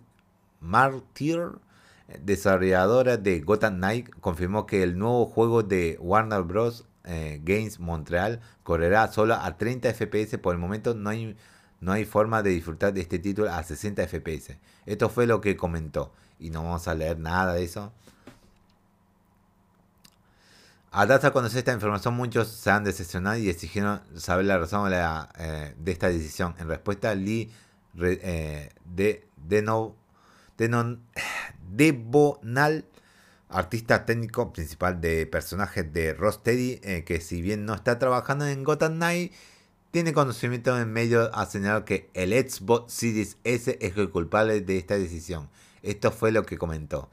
desarrolladora 2.21 3.17
de 3.17 3.39
Gotham 3.41 3.77
Knight, 3.77 4.09
confirmó 4.19 4.65
que 4.65 4.83
el 4.83 4.97
nuevo 4.97 5.25
juego 5.25 5.63
de 5.63 5.97
Warner 5.99 6.43
Bros. 6.43 6.85
Eh, 7.07 7.39
Games 7.43 7.79
Montreal 7.79 8.41
correrá 8.63 9.11
solo 9.11 9.35
a 9.35 9.57
30 9.57 9.93
FPS. 9.93 10.39
Por 10.39 10.55
el 10.55 10.59
momento 10.59 10.95
no 10.95 11.11
hay, 11.11 11.37
no 11.79 11.91
hay 11.91 12.03
forma 12.03 12.41
de 12.41 12.49
disfrutar 12.49 12.93
de 12.93 13.01
este 13.01 13.19
título 13.19 13.51
a 13.51 13.61
60 13.61 14.07
FPS. 14.07 14.57
Esto 14.87 15.09
fue 15.09 15.27
lo 15.27 15.39
que 15.39 15.55
comentó. 15.55 16.11
Y 16.39 16.49
no 16.49 16.63
vamos 16.63 16.87
a 16.87 16.95
leer 16.95 17.19
nada 17.19 17.53
de 17.53 17.63
eso. 17.63 17.93
A 20.91 21.05
data 21.05 21.31
conocer 21.31 21.59
esta 21.59 21.73
información, 21.73 22.15
muchos 22.15 22.47
se 22.47 22.71
han 22.71 22.85
decepcionado 22.85 23.37
y 23.37 23.49
exigieron 23.49 24.01
saber 24.15 24.45
la 24.45 24.57
razón 24.57 24.89
de, 24.89 24.97
eh, 25.37 25.73
esta 25.85 26.07
decisión. 26.07 26.55
En 26.57 26.69
respuesta, 26.69 27.13
Lee 27.13 27.51
eh, 28.01 28.69
de, 28.85 29.27
de, 29.35 29.61
no, 29.61 29.93
de 30.57 30.69
Debonal, 31.75 32.85
artista 33.49 34.05
técnico 34.05 34.53
principal 34.53 35.01
de 35.01 35.25
personajes 35.25 35.91
de 35.91 36.13
Rocksteady, 36.13 36.79
eh, 36.83 37.03
que 37.05 37.19
si 37.19 37.41
bien 37.41 37.65
no 37.65 37.73
está 37.73 37.99
trabajando 37.99 38.47
en 38.47 38.63
Gotham 38.63 38.95
Knight, 38.95 39.33
tiene 39.91 40.13
conocimiento 40.13 40.77
en 40.77 40.91
medio 40.91 41.33
a 41.33 41.45
señalar 41.45 41.85
que 41.85 42.09
el 42.13 42.31
Xbox 42.33 42.91
Series 42.91 43.37
S 43.43 43.77
es 43.79 43.97
el 43.97 44.09
culpable 44.09 44.61
de 44.61 44.77
esta 44.77 44.97
decisión. 44.97 45.49
Esto 45.83 46.11
fue 46.11 46.31
lo 46.31 46.43
que 46.43 46.57
comentó. 46.57 47.09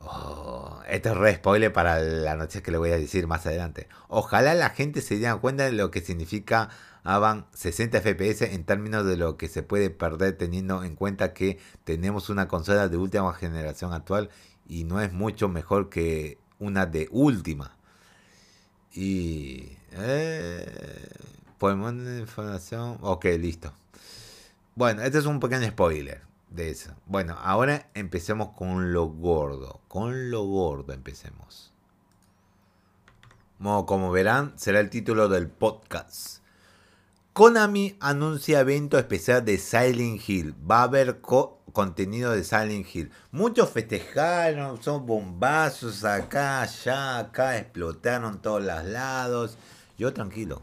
Oh, 0.00 0.80
esto 0.88 1.10
es 1.10 1.16
re 1.16 1.34
spoiler 1.36 1.72
para 1.72 1.98
la 1.98 2.36
noche 2.36 2.62
que 2.62 2.70
le 2.70 2.78
voy 2.78 2.90
a 2.90 2.98
decir 2.98 3.26
más 3.26 3.46
adelante. 3.46 3.88
Ojalá 4.08 4.54
la 4.54 4.70
gente 4.70 5.00
se 5.00 5.16
diera 5.16 5.36
cuenta 5.36 5.64
de 5.64 5.72
lo 5.72 5.90
que 5.90 6.00
significa 6.00 6.70
Avan 7.04 7.46
60 7.52 8.00
FPS 8.00 8.54
en 8.54 8.64
términos 8.64 9.04
de 9.04 9.16
lo 9.16 9.36
que 9.36 9.48
se 9.48 9.62
puede 9.62 9.90
perder 9.90 10.38
teniendo 10.38 10.82
en 10.82 10.96
cuenta 10.96 11.34
que 11.34 11.58
tenemos 11.84 12.30
una 12.30 12.48
consola 12.48 12.88
de 12.88 12.96
última 12.96 13.32
generación 13.34 13.92
actual 13.92 14.30
y 14.66 14.84
no 14.84 15.00
es 15.00 15.12
mucho 15.12 15.48
mejor 15.48 15.90
que 15.90 16.38
una 16.58 16.86
de 16.86 17.08
última. 17.10 17.76
Y... 18.92 19.76
Eh, 19.92 21.08
podemos 21.58 21.92
información... 21.92 22.98
Ok, 23.02 23.26
listo. 23.38 23.72
Bueno, 24.74 25.02
este 25.02 25.18
es 25.18 25.26
un 25.26 25.40
pequeño 25.40 25.68
spoiler 25.68 26.22
de 26.48 26.70
eso. 26.70 26.94
Bueno, 27.06 27.36
ahora 27.40 27.90
empecemos 27.94 28.50
con 28.56 28.92
lo 28.92 29.06
gordo. 29.06 29.82
Con 29.88 30.30
lo 30.30 30.44
gordo 30.44 30.92
empecemos. 30.92 31.72
Como, 33.58 34.10
verán, 34.10 34.52
será 34.56 34.80
el 34.80 34.90
título 34.90 35.28
del 35.28 35.48
podcast. 35.48 36.43
Konami 37.34 37.96
anuncia 38.00 38.60
evento 38.60 38.98
especial 38.98 39.44
de 39.44 39.58
Silent 39.58 40.26
Hill. 40.26 40.54
Va 40.70 40.80
a 40.80 40.84
haber 40.84 41.20
contenido 41.20 42.32
de 42.32 42.44
Silent 42.44 42.86
Hill. 42.90 43.10
Muchos 43.32 43.68
festejaron, 43.68 44.82
son 44.82 45.04
bombazos 45.04 46.04
acá, 46.04 46.62
allá, 46.62 47.18
acá, 47.18 47.58
explotaron 47.58 48.40
todos 48.40 48.64
los 48.64 48.84
lados. 48.84 49.58
Yo 49.98 50.14
tranquilo. 50.14 50.62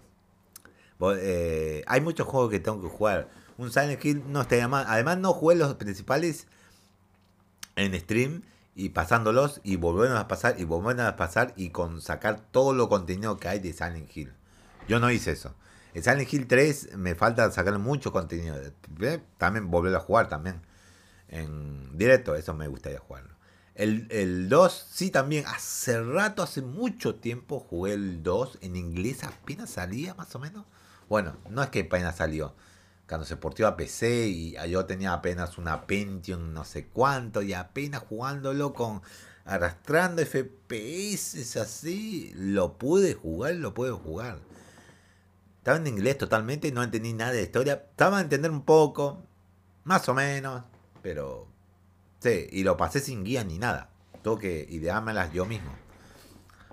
Eh, 1.20 1.84
hay 1.86 2.02
muchos 2.02 2.26
juegos 2.26 2.50
que 2.50 2.60
tengo 2.60 2.82
que 2.82 2.88
jugar 2.88 3.30
un 3.62 3.72
Silent 3.72 4.04
Hill 4.04 4.24
no 4.28 4.42
estaría 4.42 4.68
mal. 4.68 4.86
Además, 4.88 5.20
no 5.20 5.34
jugué 5.34 5.56
los 5.56 5.76
principales 5.76 6.48
en 7.76 7.98
stream 8.00 8.42
y 8.76 8.90
pasándolos 8.90 9.62
y 9.64 9.76
volviendo 9.76 10.18
a 10.18 10.28
pasar 10.28 10.56
y 10.60 10.64
volviendo 10.64 11.06
a 11.06 11.16
pasar 11.16 11.54
y 11.56 11.70
con 11.70 12.02
sacar 12.02 12.40
todo 12.52 12.74
lo 12.74 12.90
contenido 12.90 13.38
que 13.38 13.50
hay 13.50 13.60
de 13.60 13.74
Silent 13.74 14.16
Hill. 14.16 14.34
Yo 14.88 15.00
no 15.00 15.12
hice 15.12 15.32
eso. 15.32 15.54
En 15.94 16.04
Silent 16.04 16.32
Hill 16.32 16.48
3 16.48 16.98
me 16.98 17.16
falta 17.16 17.50
sacar 17.52 17.78
mucho 17.80 18.12
contenido. 18.12 18.56
También 19.38 19.70
volver 19.70 19.96
a 19.96 20.00
jugar 20.00 20.30
también. 20.30 20.62
En 21.28 21.98
directo, 21.98 22.36
eso 22.36 22.54
me 22.54 22.68
gustaría 22.68 23.00
jugarlo. 23.00 23.36
El, 23.76 24.08
el 24.12 24.50
2, 24.50 24.88
sí, 24.92 25.12
también. 25.12 25.46
Hace 25.48 26.02
rato, 26.02 26.44
hace 26.44 26.62
mucho 26.62 27.16
tiempo 27.16 27.60
jugué 27.60 27.94
el 27.94 28.24
2. 28.24 28.60
En 28.62 28.76
inglés 28.76 29.24
apenas 29.24 29.72
salía, 29.72 30.14
más 30.14 30.34
o 30.36 30.40
menos. 30.40 30.66
Bueno, 31.10 31.36
no 31.50 31.64
es 31.64 31.70
que 31.70 31.82
apenas 31.82 32.18
salió 32.18 32.54
cuando 33.12 33.28
se 33.28 33.36
portió 33.36 33.68
a 33.68 33.76
PC 33.76 34.28
y 34.30 34.56
yo 34.70 34.86
tenía 34.86 35.12
apenas 35.12 35.58
una 35.58 35.86
Pentium 35.86 36.54
no 36.54 36.64
sé 36.64 36.86
cuánto 36.86 37.42
y 37.42 37.52
apenas 37.52 38.04
jugándolo 38.04 38.72
con 38.72 39.02
arrastrando 39.44 40.22
FPS 40.26 41.58
así, 41.58 42.32
lo 42.36 42.78
pude 42.78 43.14
jugar, 43.14 43.56
lo 43.56 43.74
puedo 43.74 43.98
jugar. 43.98 44.40
Estaba 45.62 45.78
en 45.78 45.86
inglés 45.86 46.18
totalmente, 46.18 46.72
no 46.72 46.82
entendí 46.82 47.14
nada 47.14 47.34
de 47.34 47.44
historia, 47.44 47.74
estaba 47.92 48.18
a 48.18 48.22
entender 48.22 48.50
un 48.50 48.64
poco, 48.64 49.22
más 49.84 50.10
o 50.10 50.16
menos, 50.16 50.64
pero 51.04 51.48
sí, 52.18 52.48
y 52.52 52.64
lo 52.64 52.78
pasé 52.78 53.00
sin 53.00 53.24
guía 53.24 53.44
ni 53.44 53.60
nada. 53.60 53.92
Tengo 54.24 54.40
que 54.40 54.66
ideármelas 54.68 55.32
yo 55.34 55.46
mismo. 55.46 55.72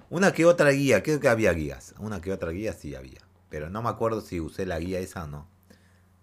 Una 0.09 0.33
que 0.33 0.47
otra 0.47 0.71
guía, 0.71 1.02
creo 1.02 1.21
que 1.21 1.28
había 1.28 1.52
guías. 1.52 1.95
Una 1.99 2.23
que 2.23 2.33
otra 2.33 2.50
guía 2.50 2.73
sí 2.73 2.95
había. 2.95 3.21
Pero 3.50 3.68
no 3.68 3.83
me 3.83 3.90
acuerdo 3.90 4.23
si 4.23 4.40
usé 4.40 4.64
la 4.64 4.78
guía 4.78 5.00
esa 5.00 5.25
o 5.25 5.26
no. 5.26 5.47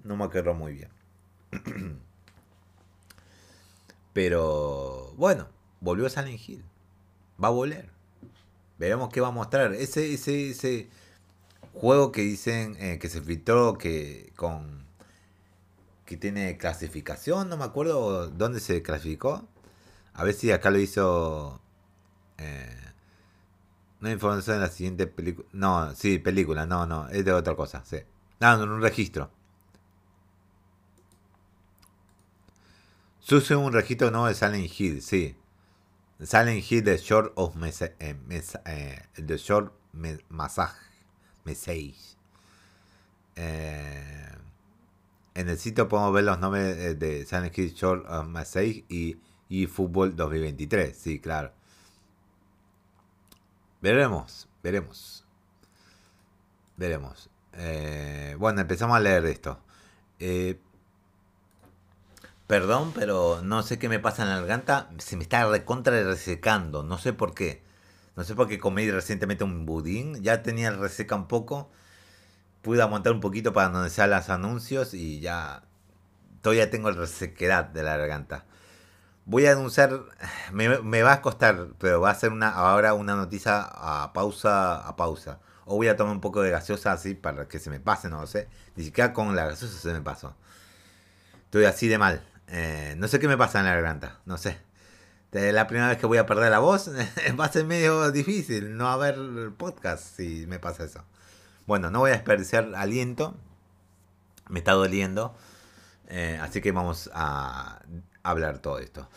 No 0.03 0.15
me 0.15 0.24
acuerdo 0.24 0.55
muy 0.55 0.74
bien. 0.74 0.89
Pero 4.13 5.13
bueno, 5.17 5.50
volvió 5.81 6.07
a 6.07 6.10
Silent 6.10 6.50
Hill. 6.50 6.65
Va 7.43 7.50
a 7.50 7.51
volver. 7.51 7.91
Veremos 8.79 9.10
qué 9.10 9.22
va 9.22 9.27
a 9.27 9.31
mostrar. 9.31 9.74
Ese, 9.74 10.15
ese, 10.15 10.50
ese 10.50 10.89
juego 11.74 12.12
que 12.12 12.22
dicen 12.22 12.75
eh, 12.79 13.00
que 13.00 13.10
se 13.10 13.22
filtró 13.22 13.77
que 13.77 14.31
con 14.36 14.86
que 16.05 16.17
tiene 16.17 16.57
clasificación, 16.57 17.50
no 17.50 17.57
me 17.57 17.65
acuerdo 17.65 18.29
dónde 18.29 18.60
se 18.60 18.81
clasificó. 18.81 19.48
A 20.13 20.24
ver 20.24 20.34
si 20.34 20.51
acá 20.51 20.69
lo 20.72 20.79
hizo. 20.79 21.62
Eh, 22.38 22.86
no 24.00 24.12
información 24.12 24.57
en 24.57 24.62
la 24.62 24.69
siguiente 24.69 25.07
película. 25.07 25.48
No, 25.51 25.95
sí, 25.95 26.19
película, 26.19 26.65
no, 26.65 26.86
no, 26.86 27.10
es 27.10 27.25
de 27.25 27.34
otra 27.34 27.55
cosa, 27.55 27.84
sí. 27.86 27.98
No, 28.39 28.63
en 28.63 28.69
un 28.69 28.81
registro. 28.81 29.31
Suce 33.19 33.55
un 33.55 33.74
registro 33.74 34.12
nuevo 34.12 34.27
de 34.27 34.36
Silent 34.36 34.69
Hill, 34.79 35.01
sí. 35.01 35.36
Silent 36.22 36.63
Hill 36.72 36.84
The 36.84 36.98
Short 36.98 37.34
of 37.36 37.55
Message. 37.55 37.95
Eh, 38.00 38.15
eh, 38.65 39.01
the 39.25 39.38
Short 39.38 39.74
Massage. 40.29 40.85
Message. 41.45 42.17
Eh, 43.35 44.29
en 45.33 45.49
el 45.49 45.57
sitio 45.57 45.87
podemos 45.87 46.13
ver 46.13 46.23
los 46.23 46.39
nombres 46.39 46.99
de 46.99 47.25
Silent 47.25 47.57
Hill 47.57 47.73
Short 47.73 48.05
of 48.07 48.27
y, 48.89 49.17
y 49.49 49.67
Fútbol 49.67 50.15
2023. 50.15 50.97
Sí, 50.97 51.19
claro. 51.19 51.51
Veremos, 53.81 54.47
veremos. 54.63 55.25
Veremos. 56.77 57.29
bueno, 58.37 58.61
empezamos 58.61 58.97
a 58.97 58.99
leer 58.99 59.25
esto. 59.25 59.59
Eh, 60.19 60.59
Perdón, 62.47 62.91
pero 62.93 63.41
no 63.41 63.63
sé 63.63 63.79
qué 63.79 63.89
me 63.89 63.99
pasa 63.99 64.21
en 64.23 64.29
la 64.29 64.35
garganta. 64.37 64.89
Se 64.99 65.17
me 65.17 65.23
está 65.23 65.45
recontra 65.49 66.01
resecando. 66.03 66.83
No 66.83 66.97
sé 66.99 67.11
por 67.13 67.33
qué. 67.33 67.63
No 68.15 68.24
sé 68.24 68.36
por 68.36 68.48
qué 68.48 68.60
comí 68.60 68.89
recientemente 68.89 69.43
un 69.43 69.65
budín. 69.65 70.22
Ya 70.24 70.41
tenía 70.43 70.72
reseca 70.72 71.15
un 71.15 71.27
poco. 71.27 71.69
Pude 72.62 72.81
aguantar 72.81 73.13
un 73.13 73.19
poquito 73.19 73.53
para 73.53 73.69
donde 73.69 73.89
sean 73.89 74.10
los 74.10 74.29
anuncios 74.29 74.93
y 74.93 75.19
ya. 75.19 75.63
Todavía 76.41 76.69
tengo 76.69 76.89
el 76.89 76.95
resequedad 76.95 77.65
de 77.65 77.84
la 77.84 77.98
garganta. 77.98 78.45
Voy 79.25 79.45
a 79.48 79.53
anunciar. 79.53 80.01
Me, 80.53 81.03
va 81.03 81.13
a 81.13 81.22
costar, 81.22 81.69
pero 81.79 82.01
va 82.01 82.12
a 82.12 82.15
ser 82.15 82.31
una 82.31 82.50
ahora 82.50 82.93
una 82.93 83.15
noticia 83.15 83.62
a 83.62 84.13
pausa 84.13 84.77
a 84.88 84.95
pausa. 84.95 85.39
O 85.65 85.77
voy 85.77 85.88
a 85.88 85.95
tomar 85.98 86.13
un 86.13 86.22
poco 86.22 86.41
de 86.41 86.51
gaseosa 86.51 86.91
así 86.91 87.15
para 87.15 87.48
que 87.48 87.60
se 87.60 87.69
me 87.69 87.79
pase, 87.79 88.10
no 88.10 88.22
lo 88.22 88.27
sé. 88.27 88.48
Ni 88.75 88.84
siquiera 88.86 89.13
con 89.13 89.36
la 89.36 89.48
gaseosa 89.48 89.77
se 89.79 89.93
me 89.93 90.01
pasó. 90.01 90.36
Estoy 91.45 91.65
así 91.65 91.88
de 91.88 91.98
mal. 91.98 92.24
Eh, 92.48 92.95
no 92.98 93.07
sé 93.07 93.19
qué 93.19 93.27
me 93.27 93.38
pasa 93.38 93.60
en 93.60 93.65
la 93.65 93.74
garganta, 93.74 94.19
no 94.25 94.38
sé. 94.38 94.60
Es 95.36 95.54
la 95.54 95.68
primera 95.68 95.89
vez 95.89 95.98
que 95.98 96.06
voy 96.06 96.18
a 96.18 96.25
perder 96.25 96.50
la 96.50 96.60
voz. 96.60 96.89
Va 97.39 97.46
a 97.46 97.51
ser 97.51 97.65
medio 97.65 98.10
difícil 98.12 98.77
no 98.77 98.88
haber 98.88 99.18
podcast 99.58 100.15
si 100.15 100.46
me 100.48 100.60
pasa 100.60 100.86
eso. 100.86 101.04
Bueno, 101.68 101.92
no 101.92 102.00
voy 102.00 102.12
a 102.12 102.13
desperdiciar 102.13 102.74
aliento. 102.74 103.36
Me 104.48 104.60
está 104.60 104.72
doliendo. 104.72 105.36
Eh, 106.08 106.39
así 106.42 106.62
que 106.62 106.72
vamos 106.72 107.10
a 107.13 107.82
hablar 108.24 108.60
todo 108.60 108.80
esto. 108.80 109.10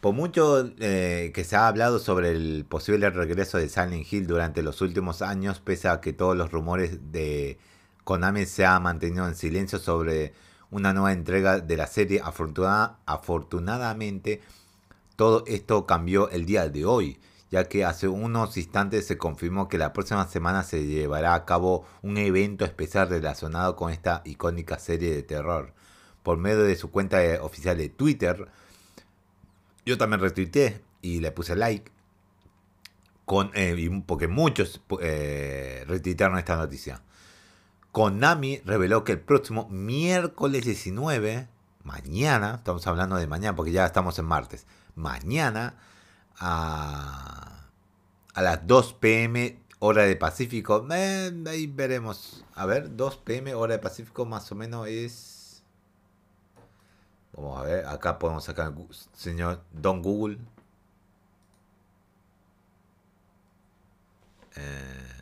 Por 0.00 0.14
mucho 0.14 0.64
eh, 0.78 1.30
que 1.34 1.44
se 1.44 1.56
ha 1.56 1.68
hablado 1.68 1.98
sobre 1.98 2.30
el 2.30 2.64
posible 2.66 3.10
regreso 3.10 3.58
de 3.58 3.68
Silent 3.68 4.10
Hill 4.10 4.26
durante 4.26 4.62
los 4.62 4.80
últimos 4.80 5.20
años, 5.20 5.60
pese 5.60 5.88
a 5.88 6.00
que 6.00 6.14
todos 6.14 6.34
los 6.34 6.52
rumores 6.52 7.12
de 7.12 7.58
Konami 8.04 8.46
se 8.46 8.64
han 8.64 8.84
mantenido 8.84 9.28
en 9.28 9.34
silencio 9.34 9.78
sobre 9.78 10.32
una 10.70 10.94
nueva 10.94 11.12
entrega 11.12 11.60
de 11.60 11.76
la 11.76 11.86
serie. 11.86 12.22
afortunadamente, 12.24 14.40
todo 15.20 15.44
esto 15.46 15.84
cambió 15.84 16.30
el 16.30 16.46
día 16.46 16.70
de 16.70 16.86
hoy, 16.86 17.20
ya 17.50 17.64
que 17.64 17.84
hace 17.84 18.08
unos 18.08 18.56
instantes 18.56 19.06
se 19.06 19.18
confirmó 19.18 19.68
que 19.68 19.76
la 19.76 19.92
próxima 19.92 20.26
semana 20.26 20.62
se 20.62 20.86
llevará 20.86 21.34
a 21.34 21.44
cabo 21.44 21.84
un 22.00 22.16
evento 22.16 22.64
especial 22.64 23.10
relacionado 23.10 23.76
con 23.76 23.92
esta 23.92 24.22
icónica 24.24 24.78
serie 24.78 25.14
de 25.14 25.22
terror. 25.22 25.74
Por 26.22 26.38
medio 26.38 26.62
de 26.62 26.74
su 26.74 26.90
cuenta 26.90 27.18
oficial 27.42 27.76
de 27.76 27.90
Twitter, 27.90 28.48
yo 29.84 29.98
también 29.98 30.22
retuiteé 30.22 30.80
y 31.02 31.20
le 31.20 31.32
puse 31.32 31.54
like. 31.54 31.92
Con, 33.26 33.50
eh, 33.52 34.02
porque 34.06 34.26
muchos 34.26 34.80
eh, 35.02 35.84
esta 35.86 36.56
noticia. 36.56 37.02
Konami 37.92 38.62
reveló 38.64 39.04
que 39.04 39.12
el 39.12 39.20
próximo 39.20 39.68
miércoles 39.68 40.64
19, 40.64 41.46
mañana, 41.84 42.54
estamos 42.54 42.86
hablando 42.86 43.16
de 43.16 43.26
mañana 43.26 43.54
porque 43.54 43.72
ya 43.72 43.84
estamos 43.84 44.18
en 44.18 44.24
martes, 44.24 44.66
mañana 45.00 45.74
a, 46.38 47.66
las 48.36 48.66
2 48.66 48.94
pm 48.94 49.60
hora 49.80 50.04
de 50.04 50.16
Pacífico, 50.16 50.86
eh, 50.92 51.32
ahí 51.46 51.66
veremos, 51.66 52.44
a 52.54 52.66
ver, 52.66 52.96
2 52.96 53.16
pm 53.18 53.54
hora 53.54 53.74
de 53.74 53.78
Pacífico 53.80 54.24
más 54.26 54.50
o 54.52 54.54
menos 54.54 54.86
es... 54.88 55.62
Vamos 57.32 57.58
a 57.58 57.62
ver, 57.62 57.86
acá 57.86 58.18
podemos 58.18 58.44
sacar, 58.44 58.74
señor 59.14 59.62
Don 59.72 60.02
Google. 60.02 60.38
Eh, 64.56 65.19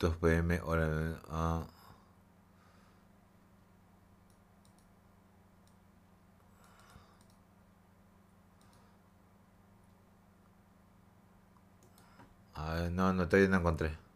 2 0.00 0.16
pm 0.16 0.60
hora 0.64 0.86
a 1.28 1.66
ah. 12.54 12.86
no, 12.90 13.12
no, 13.12 13.28
todavía 13.28 13.48
no 13.48 13.56
encontré. 13.58 14.09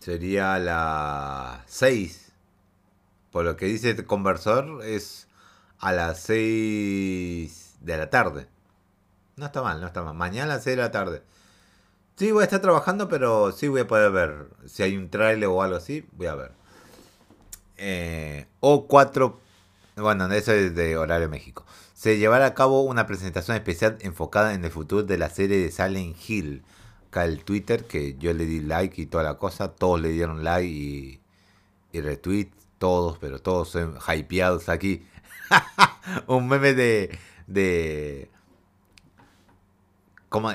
Sería 0.00 0.58
la 0.58 1.62
6. 1.66 2.32
Por 3.30 3.44
lo 3.44 3.56
que 3.56 3.66
dice 3.66 3.90
el 3.90 4.06
conversor, 4.06 4.82
es 4.82 5.28
a 5.78 5.92
las 5.92 6.20
6 6.20 7.76
de 7.80 7.96
la 7.98 8.08
tarde. 8.08 8.48
No 9.36 9.46
está 9.46 9.62
mal, 9.62 9.80
no 9.80 9.86
está 9.86 10.02
mal. 10.02 10.14
Mañana 10.14 10.54
a 10.54 10.56
las 10.56 10.64
6 10.64 10.76
de 10.76 10.82
la 10.82 10.90
tarde. 10.90 11.22
Sí, 12.16 12.32
voy 12.32 12.42
a 12.42 12.44
estar 12.44 12.60
trabajando, 12.60 13.08
pero 13.08 13.52
sí 13.52 13.68
voy 13.68 13.82
a 13.82 13.86
poder 13.86 14.10
ver. 14.10 14.46
Si 14.66 14.82
hay 14.82 14.96
un 14.96 15.10
trailer 15.10 15.48
o 15.48 15.62
algo 15.62 15.76
así, 15.76 16.06
voy 16.12 16.26
a 16.28 16.34
ver. 16.34 16.52
Eh, 17.76 18.46
o 18.60 18.86
4. 18.86 19.38
Bueno, 19.96 20.32
eso 20.32 20.52
es 20.52 20.74
de 20.74 20.96
horario 20.96 21.28
México. 21.28 21.66
Se 21.94 22.16
llevará 22.16 22.46
a 22.46 22.54
cabo 22.54 22.82
una 22.82 23.06
presentación 23.06 23.54
especial 23.54 23.98
enfocada 24.00 24.54
en 24.54 24.64
el 24.64 24.70
futuro 24.70 25.02
de 25.02 25.18
la 25.18 25.28
serie 25.28 25.58
de 25.58 25.70
Silent 25.70 26.16
Hill 26.26 26.62
acá 27.10 27.24
el 27.24 27.44
Twitter, 27.44 27.84
que 27.84 28.16
yo 28.18 28.32
le 28.32 28.46
di 28.46 28.60
like 28.60 29.02
y 29.02 29.06
toda 29.06 29.24
la 29.24 29.34
cosa, 29.34 29.72
todos 29.72 30.00
le 30.00 30.10
dieron 30.10 30.44
like 30.44 30.68
y, 30.68 31.20
y 31.92 32.00
retweet, 32.00 32.50
todos, 32.78 33.18
pero 33.18 33.40
todos 33.40 33.70
son 33.70 33.98
hypeados 34.06 34.68
aquí. 34.68 35.04
un 36.28 36.48
meme 36.48 36.72
de, 36.74 37.18
de 37.48 38.30
¿cómo? 40.28 40.52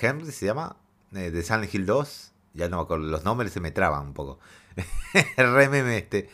Henry 0.00 0.30
se 0.30 0.46
llama, 0.46 0.76
eh, 1.14 1.30
de 1.30 1.42
Silent 1.42 1.74
Hill 1.74 1.86
2, 1.86 2.32
ya 2.54 2.68
no 2.68 2.86
me 2.86 2.98
los 3.06 3.24
nombres 3.24 3.52
se 3.52 3.60
me 3.60 3.70
traban 3.70 4.08
un 4.08 4.14
poco. 4.14 4.38
re 5.36 5.68
meme 5.70 5.98
este. 5.98 6.28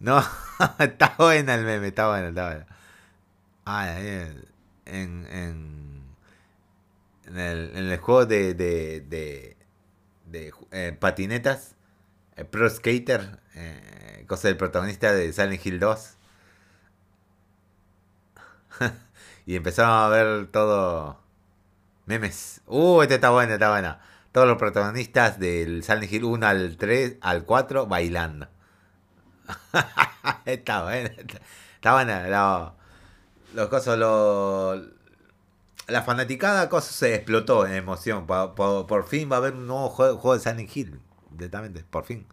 No, 0.00 0.22
está 0.80 1.14
buena 1.16 1.54
el 1.54 1.64
meme, 1.64 1.88
está 1.88 2.08
bueno, 2.08 2.28
está 2.28 2.46
bueno. 2.48 2.66
Ah, 3.64 3.98
en, 4.00 5.26
en 5.26 6.05
en 7.26 7.38
el, 7.38 7.98
juego 7.98 8.26
de, 8.26 8.54
de, 8.54 9.56
de, 10.26 10.52
eh, 10.70 10.96
patinetas, 10.98 11.74
eh, 12.36 12.44
Pro 12.44 12.68
Skater, 12.70 13.40
eh, 13.54 14.24
cosa 14.28 14.48
del 14.48 14.56
protagonista 14.56 15.12
de 15.12 15.32
Silent 15.32 15.64
Hill 15.64 15.80
2. 15.80 16.14
y 19.46 19.56
empezamos 19.56 19.94
a 19.94 20.08
ver 20.08 20.46
todo 20.48 21.20
memes. 22.06 22.60
Uh, 22.66 23.02
este 23.02 23.16
está 23.16 23.30
bueno, 23.30 23.54
está 23.54 23.70
bueno. 23.70 23.98
Todos 24.32 24.46
los 24.46 24.58
protagonistas 24.58 25.38
del 25.38 25.82
Silent 25.82 26.12
Hill 26.12 26.24
1 26.24 26.46
al 26.46 26.76
3, 26.76 27.16
al 27.20 27.44
4 27.44 27.86
bailando. 27.86 28.48
está 30.44 30.84
bueno, 30.84 31.10
está, 31.74 31.92
bueno. 31.92 32.74
los 33.54 33.68
cosas, 33.68 33.98
los 33.98 34.82
la 35.86 36.02
fanaticada 36.02 36.68
cosa 36.68 36.92
se 36.92 37.14
explotó 37.14 37.66
en 37.66 37.74
emoción. 37.74 38.26
Por, 38.26 39.06
fin 39.06 39.30
va 39.30 39.36
a 39.36 39.38
haber 39.38 39.54
un 39.54 39.66
nuevo 39.66 39.88
juego, 39.88 40.34
de 40.34 40.40
Silent 40.40 40.74
Hill. 40.74 41.00
directamente, 41.30 41.84
por 41.88 42.04
fin. 42.04 42.26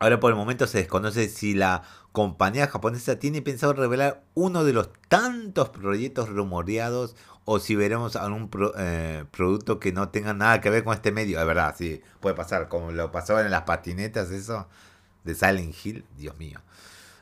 Ahora 0.00 0.20
por 0.20 0.30
el 0.30 0.36
momento 0.36 0.66
se 0.66 0.78
desconoce 0.78 1.28
si 1.28 1.54
la 1.54 1.82
compañía 2.12 2.68
japonesa 2.68 3.18
tiene 3.18 3.42
pensado 3.42 3.72
revelar 3.72 4.22
uno 4.34 4.64
de 4.64 4.72
los 4.72 4.90
tantos 5.08 5.70
proyectos 5.70 6.28
rumoreados 6.28 7.16
o 7.44 7.58
si 7.58 7.74
veremos 7.74 8.14
algún 8.14 8.48
eh, 8.76 9.24
producto 9.30 9.80
que 9.80 9.92
no 9.92 10.10
tenga 10.10 10.34
nada 10.34 10.60
que 10.60 10.70
ver 10.70 10.84
con 10.84 10.94
este 10.94 11.10
medio. 11.10 11.40
Es 11.40 11.46
verdad, 11.46 11.74
sí, 11.76 12.02
puede 12.20 12.36
pasar, 12.36 12.68
como 12.68 12.92
lo 12.92 13.10
pasaba 13.10 13.40
en 13.40 13.50
las 13.50 13.62
patinetas, 13.62 14.30
eso 14.30 14.68
de 15.24 15.34
Silent 15.34 15.74
Hill, 15.84 16.04
Dios 16.16 16.36
mío. 16.38 16.60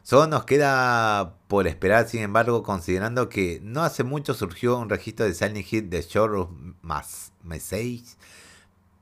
Solo 0.07 0.29
nos 0.29 0.45
queda 0.45 1.35
por 1.49 1.66
esperar, 1.66 2.09
sin 2.09 2.23
embargo, 2.23 2.62
considerando 2.62 3.29
que 3.29 3.59
no 3.64 3.83
hace 3.83 4.05
mucho 4.05 4.35
surgió 4.35 4.79
un 4.79 4.88
registro 4.88 5.27
de 5.27 5.35
Silent 5.35 5.66
Hill 5.69 5.90
de 5.90 6.01
Shore 6.01 6.47
más 6.81 7.33
Message. 7.42 8.14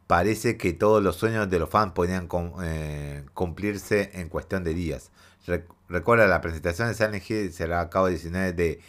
Parece 0.06 0.56
que 0.56 0.72
todos 0.72 1.02
los 1.02 1.16
sueños 1.16 1.50
de 1.50 1.58
los 1.58 1.68
fans 1.68 1.92
podrían 1.92 2.26
eh, 2.62 3.22
cumplirse 3.34 4.12
en 4.14 4.30
cuestión 4.30 4.64
de 4.64 4.72
días. 4.72 5.10
recuerda, 5.90 6.26
la 6.26 6.40
presentación 6.40 6.88
de 6.88 6.94
Silent 6.94 7.30
Hill 7.30 7.52
será 7.52 7.82
a 7.82 7.90
cabo 7.90 8.06
el 8.08 8.14
19 8.14 8.54
de, 8.54 8.80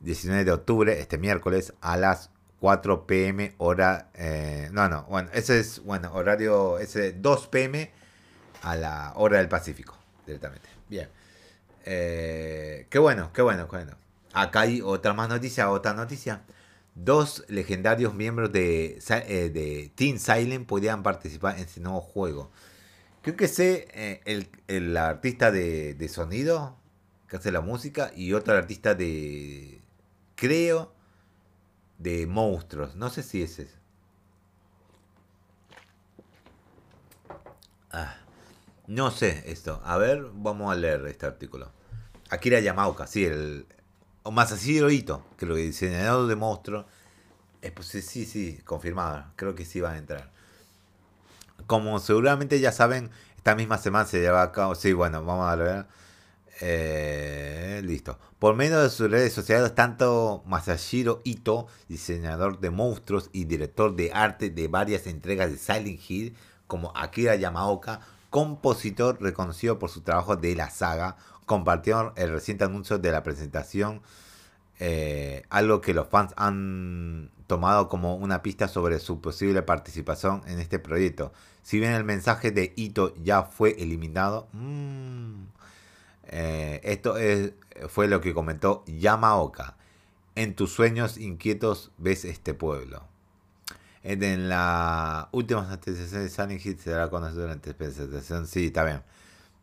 19 0.00 0.44
de 0.44 0.52
octubre, 0.52 1.00
este 1.00 1.16
miércoles, 1.16 1.72
a 1.80 1.96
las 1.96 2.28
4 2.60 3.06
pm 3.06 3.54
hora... 3.56 4.10
Eh, 4.12 4.68
no, 4.72 4.90
no, 4.90 5.04
bueno, 5.04 5.30
ese 5.32 5.58
es, 5.58 5.82
bueno, 5.82 6.12
horario, 6.12 6.78
ese 6.78 7.14
2 7.14 7.46
pm 7.46 7.90
a 8.60 8.76
la 8.76 9.14
hora 9.16 9.38
del 9.38 9.48
Pacífico, 9.48 9.96
directamente. 10.26 10.68
Bien. 10.90 11.08
Eh, 11.86 12.88
qué 12.90 12.98
bueno, 12.98 13.32
qué 13.32 13.42
bueno, 13.42 13.68
qué 13.68 13.76
bueno. 13.76 13.96
Acá 14.32 14.62
hay 14.62 14.82
otra 14.82 15.14
más 15.14 15.28
noticia, 15.28 15.70
otra 15.70 15.94
noticia. 15.94 16.42
Dos 16.94 17.44
legendarios 17.48 18.14
miembros 18.14 18.52
de, 18.52 18.98
eh, 19.08 19.50
de 19.50 19.92
Team 19.94 20.18
Silent 20.18 20.66
podrían 20.66 21.02
participar 21.02 21.56
en 21.56 21.62
este 21.62 21.80
nuevo 21.80 22.00
juego. 22.00 22.50
Creo 23.22 23.36
que 23.36 23.48
sé 23.48 23.88
eh, 23.92 24.20
el, 24.24 24.48
el, 24.68 24.96
artista 24.96 25.50
de, 25.50 25.94
de, 25.94 26.08
sonido 26.08 26.76
que 27.28 27.36
hace 27.36 27.52
la 27.52 27.60
música 27.60 28.12
y 28.14 28.32
otro 28.34 28.54
artista 28.54 28.94
de, 28.94 29.80
creo, 30.34 30.92
de 31.98 32.26
monstruos. 32.26 32.96
No 32.96 33.10
sé 33.10 33.22
si 33.22 33.42
es 33.42 33.58
ese. 33.58 33.76
Ah, 37.92 38.16
no 38.86 39.10
sé 39.10 39.44
esto. 39.46 39.80
A 39.84 39.96
ver, 39.98 40.26
vamos 40.34 40.72
a 40.72 40.76
leer 40.76 41.06
este 41.06 41.26
artículo. 41.26 41.75
Akira 42.30 42.60
Yamaoka, 42.60 43.06
sí, 43.06 43.24
el. 43.24 43.66
O 44.22 44.32
Masahiro 44.32 44.90
Ito, 44.90 45.24
que 45.36 45.46
lo 45.46 45.54
diseñador 45.54 46.26
de 46.26 46.36
monstruos. 46.36 46.86
Eh, 47.62 47.70
pues 47.70 47.88
sí, 47.88 48.26
sí, 48.26 48.60
confirmado. 48.64 49.24
Creo 49.36 49.54
que 49.54 49.64
sí 49.64 49.80
va 49.80 49.92
a 49.92 49.98
entrar. 49.98 50.32
Como 51.66 51.98
seguramente 52.00 52.58
ya 52.60 52.72
saben, 52.72 53.10
esta 53.36 53.54
misma 53.54 53.78
semana 53.78 54.04
se 54.04 54.20
lleva 54.20 54.42
a 54.42 54.52
cabo. 54.52 54.74
Sí, 54.74 54.92
bueno, 54.92 55.24
vamos 55.24 55.48
a 55.48 55.56
ver. 55.56 55.86
Eh, 56.60 57.82
listo. 57.84 58.18
Por 58.38 58.56
medio 58.56 58.80
de 58.80 58.90
sus 58.90 59.10
redes 59.10 59.32
sociales, 59.32 59.74
tanto 59.74 60.42
Masahiro 60.46 61.20
Ito, 61.24 61.66
diseñador 61.88 62.60
de 62.60 62.70
monstruos 62.70 63.30
y 63.32 63.44
director 63.44 63.94
de 63.94 64.10
arte 64.12 64.50
de 64.50 64.68
varias 64.68 65.06
entregas 65.06 65.50
de 65.50 65.58
Silent 65.58 66.00
Hill, 66.08 66.36
como 66.66 66.92
Akira 66.96 67.36
Yamaoka, 67.36 68.00
compositor 68.30 69.20
reconocido 69.20 69.78
por 69.78 69.90
su 69.90 70.00
trabajo 70.00 70.36
de 70.36 70.54
la 70.54 70.70
saga, 70.70 71.16
compartieron 71.46 72.12
el 72.16 72.30
reciente 72.30 72.64
anuncio 72.64 72.98
de 72.98 73.12
la 73.12 73.22
presentación, 73.22 74.02
eh, 74.78 75.44
algo 75.48 75.80
que 75.80 75.94
los 75.94 76.08
fans 76.08 76.34
han 76.36 77.30
tomado 77.46 77.88
como 77.88 78.16
una 78.16 78.42
pista 78.42 78.68
sobre 78.68 78.98
su 78.98 79.20
posible 79.20 79.62
participación 79.62 80.42
en 80.46 80.58
este 80.58 80.78
proyecto. 80.78 81.32
Si 81.62 81.78
bien 81.78 81.92
el 81.92 82.04
mensaje 82.04 82.50
de 82.50 82.72
Ito 82.76 83.14
ya 83.22 83.44
fue 83.44 83.76
eliminado, 83.78 84.48
mmm, 84.52 85.44
esto 86.28 87.16
es, 87.16 87.52
fue 87.88 88.08
lo 88.08 88.20
que 88.20 88.34
comentó 88.34 88.84
Yamaoka. 88.86 89.76
En 90.34 90.54
tus 90.54 90.72
sueños 90.72 91.16
inquietos 91.16 91.92
ves 91.98 92.24
este 92.24 92.52
pueblo. 92.52 93.04
En 94.02 94.48
la 94.48 95.28
última 95.32 95.70
actualización 95.72 96.22
de 96.22 96.28
Silent 96.28 96.64
Hill 96.64 96.78
se 96.78 96.90
dará 96.90 97.08
conocer 97.10 97.36
durante 97.36 97.70
la 97.70 97.76
presentación. 97.76 98.46
Sí, 98.46 98.66
está 98.66 98.84
bien. 98.84 99.02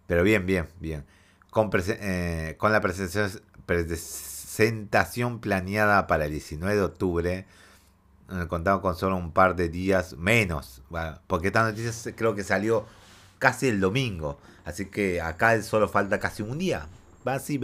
Pero 0.08 0.24
bien, 0.24 0.46
bien, 0.46 0.67
bien 0.80 1.06
con, 1.54 1.70
eh, 1.74 2.56
con 2.58 2.74
la 2.74 2.82
presentación 2.82 5.39
planeada 5.39 6.08
para 6.08 6.26
el 6.26 6.32
19 6.32 6.76
de 6.76 6.82
octubre, 6.82 7.46
contamos 8.50 8.82
con 8.82 8.96
solo 8.96 9.16
un 9.16 9.32
par 9.32 9.56
de 9.56 9.70
días 9.70 10.18
menos, 10.18 10.82
porque 11.28 11.48
esta 11.48 11.63
noticia 11.63 12.16
creo 12.16 12.34
que 12.34 12.44
salió 12.44 12.88
casi 13.38 13.68
el 13.68 13.80
domingo, 13.80 14.39
así 14.66 14.88
que 14.88 15.22
acá 15.22 15.62
solo 15.62 15.88
falta 15.88 16.20
casi 16.20 16.42
un 16.42 16.58
día, 16.58 16.88
va 17.28 17.36
así 17.36 17.60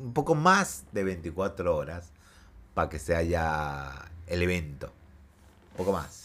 un 0.00 0.12
poco 0.14 0.36
más 0.36 0.84
de 0.92 1.02
24 1.02 1.76
horas 1.76 2.12
para 2.74 2.88
que 2.88 3.00
se 3.00 3.16
haya 3.16 3.90
el 4.28 4.42
evento, 4.42 4.92
un 5.72 5.78
poco 5.78 5.92
más. 5.92 6.22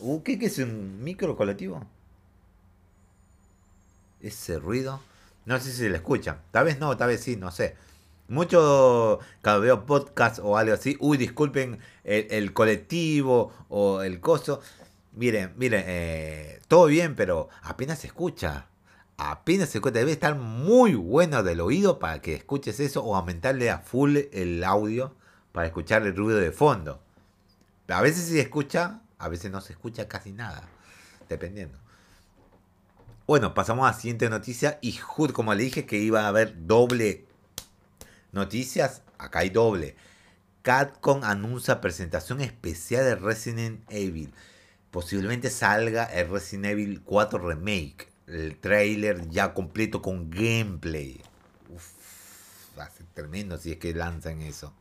Uh, 0.00 0.22
¿qué, 0.22 0.38
¿Qué 0.38 0.46
es 0.46 0.58
un 0.58 1.02
micro 1.02 1.36
colectivo? 1.36 1.84
Ese 4.20 4.58
ruido. 4.58 5.00
No 5.48 5.58
sé 5.58 5.72
si 5.72 5.88
le 5.88 5.96
escucha. 5.96 6.42
Tal 6.50 6.66
vez 6.66 6.78
no, 6.78 6.94
tal 6.98 7.08
vez 7.08 7.22
sí, 7.22 7.36
no 7.36 7.50
sé. 7.50 7.74
Mucho, 8.28 9.18
cuando 9.42 9.62
veo 9.62 9.86
podcast 9.86 10.40
o 10.42 10.58
algo 10.58 10.74
así, 10.74 10.98
uy, 11.00 11.16
disculpen 11.16 11.78
el, 12.04 12.52
colectivo 12.52 13.54
o 13.70 14.02
el 14.02 14.20
coso. 14.20 14.60
Miren, 15.14 15.54
miren, 15.56 15.84
eh, 15.86 16.60
todo 16.68 16.84
bien, 16.84 17.14
pero 17.14 17.48
apenas 17.62 18.00
se 18.00 18.08
escucha. 18.08 18.66
Apenas 19.16 19.70
se 19.70 19.78
escucha. 19.78 20.00
Debe 20.00 20.12
estar 20.12 20.34
muy 20.34 20.94
bueno 20.94 21.42
del 21.42 21.62
oído 21.62 21.98
para 21.98 22.20
que 22.20 22.34
escuches 22.34 22.78
eso 22.78 23.02
o 23.02 23.16
aumentarle 23.16 23.70
a 23.70 23.78
full 23.78 24.18
el 24.32 24.62
audio 24.64 25.14
para 25.52 25.66
escuchar 25.66 26.02
el 26.02 26.14
ruido 26.14 26.38
de 26.38 26.52
fondo. 26.52 27.00
A 27.88 28.02
veces 28.02 28.26
se 28.26 28.38
escucha, 28.38 29.00
a 29.16 29.28
veces 29.30 29.50
no 29.50 29.62
se 29.62 29.72
escucha 29.72 30.08
casi 30.08 30.32
nada, 30.32 30.68
dependiendo. 31.30 31.78
Bueno, 33.28 33.52
pasamos 33.52 33.86
a 33.86 33.92
la 33.92 33.98
siguiente 33.98 34.30
noticia. 34.30 34.78
Y 34.80 34.92
justo 34.92 35.34
como 35.34 35.52
le 35.52 35.62
dije 35.62 35.84
que 35.84 35.98
iba 35.98 36.22
a 36.22 36.28
haber 36.28 36.66
doble 36.66 37.26
noticias, 38.32 39.02
acá 39.18 39.40
hay 39.40 39.50
doble. 39.50 39.96
Capcom 40.62 41.22
anuncia 41.22 41.82
presentación 41.82 42.40
especial 42.40 43.04
de 43.04 43.16
Resident 43.16 43.84
Evil. 43.90 44.32
Posiblemente 44.90 45.50
salga 45.50 46.04
el 46.04 46.30
Resident 46.30 46.72
Evil 46.72 47.02
4 47.04 47.38
Remake. 47.38 48.08
El 48.28 48.56
trailer 48.56 49.28
ya 49.28 49.52
completo 49.52 50.00
con 50.00 50.30
gameplay. 50.30 51.20
Uf, 51.68 52.78
va 52.78 52.84
a 52.84 52.90
ser 52.90 53.04
tremendo 53.12 53.58
si 53.58 53.72
es 53.72 53.76
que 53.76 53.92
lanzan 53.92 54.40
eso. 54.40 54.72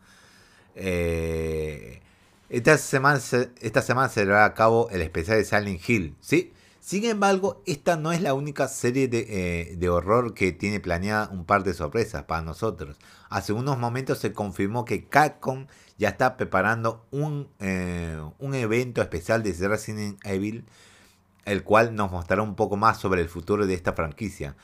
Eh, 0.73 1.99
esta, 2.47 2.77
semana, 2.77 3.19
esta 3.59 3.81
semana 3.81 4.07
se 4.07 4.21
llevará 4.21 4.45
a 4.45 4.53
cabo 4.53 4.89
el 4.89 5.01
especial 5.01 5.37
de 5.37 5.43
Silent 5.43 5.89
Hill. 5.89 6.15
¿Sí? 6.21 6.53
Sin 6.87 7.03
embargo, 7.03 7.61
esta 7.65 7.97
no 7.97 8.13
es 8.13 8.21
la 8.21 8.33
única 8.33 8.69
serie 8.69 9.09
eh, 9.11 9.75
de, 9.75 9.89
horror 9.89 10.33
que 10.33 10.53
tiene 10.53 10.79
planeada 10.79 11.27
un 11.33 11.43
par 11.43 11.65
de 11.65 11.73
sorpresas 11.73 12.23
para 12.23 12.41
nosotros. 12.41 12.95
Hace 13.27 13.51
unos 13.51 13.77
momentos 13.77 14.19
se 14.19 14.31
confirmó 14.31 14.85
que 14.85 15.03
Capcom 15.03 15.67
ya 15.97 16.07
está 16.07 16.37
preparando 16.37 17.05
un, 17.11 17.49
eh, 17.59 18.17
un 18.39 18.55
evento 18.55 19.01
especial 19.01 19.43
de 19.43 19.51
Resident 19.67 20.17
Evil, 20.25 20.63
el 21.43 21.65
cual 21.65 21.93
nos 21.93 22.09
mostrará 22.09 22.41
un 22.41 22.55
poco 22.55 22.77
más 22.77 22.97
sobre 22.97 23.19
el 23.19 23.27
futuro 23.27 23.67
de 23.67 23.73
esta 23.73 23.91
franquicia. 23.91 24.55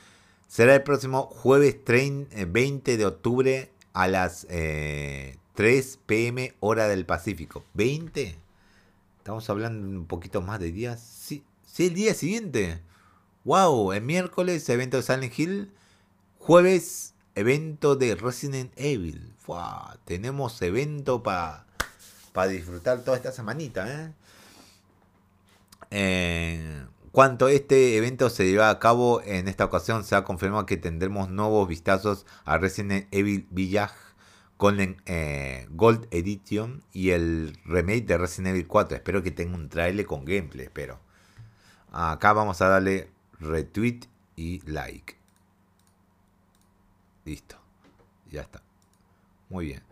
Será 0.48 0.76
el 0.76 0.82
próximo 0.82 1.24
jueves 1.24 1.76
20 1.84 2.32
eh, 2.40 2.96
de 2.96 3.04
octubre 3.04 3.70
a 3.92 4.08
las 4.08 4.46
3 4.46 5.36
pm 6.06 6.54
hora 6.60 6.88
del 6.88 7.04
Pacífico. 7.04 7.64
¿20? 7.76 8.34
Estamos 9.18 9.50
hablando 9.50 9.86
un 9.86 10.06
poquito 10.06 10.40
más 10.40 10.58
de 10.58 10.72
días. 10.72 11.02
Sí, 11.02 11.44
Sí, 11.74 11.86
el 11.88 11.94
día 11.94 12.14
siguiente. 12.14 12.80
Wow, 13.42 13.94
el 13.94 14.02
miércoles 14.04 14.68
evento 14.68 14.96
de 14.96 15.02
Silent 15.02 15.36
Hill. 15.36 15.72
Jueves 16.38 17.14
evento 17.34 17.96
de 17.96 18.14
Resident 18.14 18.72
Evil. 18.76 19.34
tenemos 20.04 20.62
evento 20.62 21.24
para 21.24 21.66
disfrutar 22.48 23.02
toda 23.02 23.16
esta 23.16 23.32
semanita. 23.32 23.88
¿eh? 23.92 24.12
Eh, 25.90 26.86
cuanto 27.10 27.48
este 27.48 27.96
evento 27.96 28.30
se 28.30 28.46
lleva 28.46 28.70
a 28.70 28.78
cabo 28.78 29.20
en 29.22 29.48
esta 29.48 29.64
ocasión, 29.64 30.04
se 30.04 30.14
ha 30.14 30.22
confirmado 30.22 30.66
que 30.66 30.76
tendremos 30.76 31.28
nuevos 31.28 31.66
vistazos 31.66 32.24
a 32.44 32.56
Resident 32.56 33.08
Evil 33.10 33.48
Village 33.50 33.96
con 34.58 34.78
eh, 34.78 35.66
Gold 35.70 36.06
Edition 36.12 36.84
y 36.92 37.10
el 37.10 37.58
remake 37.64 38.06
de 38.06 38.16
Resident 38.16 38.54
Evil 38.54 38.68
4. 38.68 38.96
Espero 38.96 39.24
que 39.24 39.32
tenga 39.32 39.56
un 39.56 39.68
trailer 39.68 40.06
con 40.06 40.24
gameplay, 40.24 40.66
espero. 40.66 41.03
Acá 41.96 42.32
vamos 42.32 42.60
a 42.60 42.66
darle 42.66 43.08
retweet 43.38 44.08
y 44.34 44.60
like. 44.68 45.16
Listo. 47.24 47.56
Ya 48.32 48.40
está. 48.40 48.60
Muy 49.48 49.66
bien. 49.66 49.82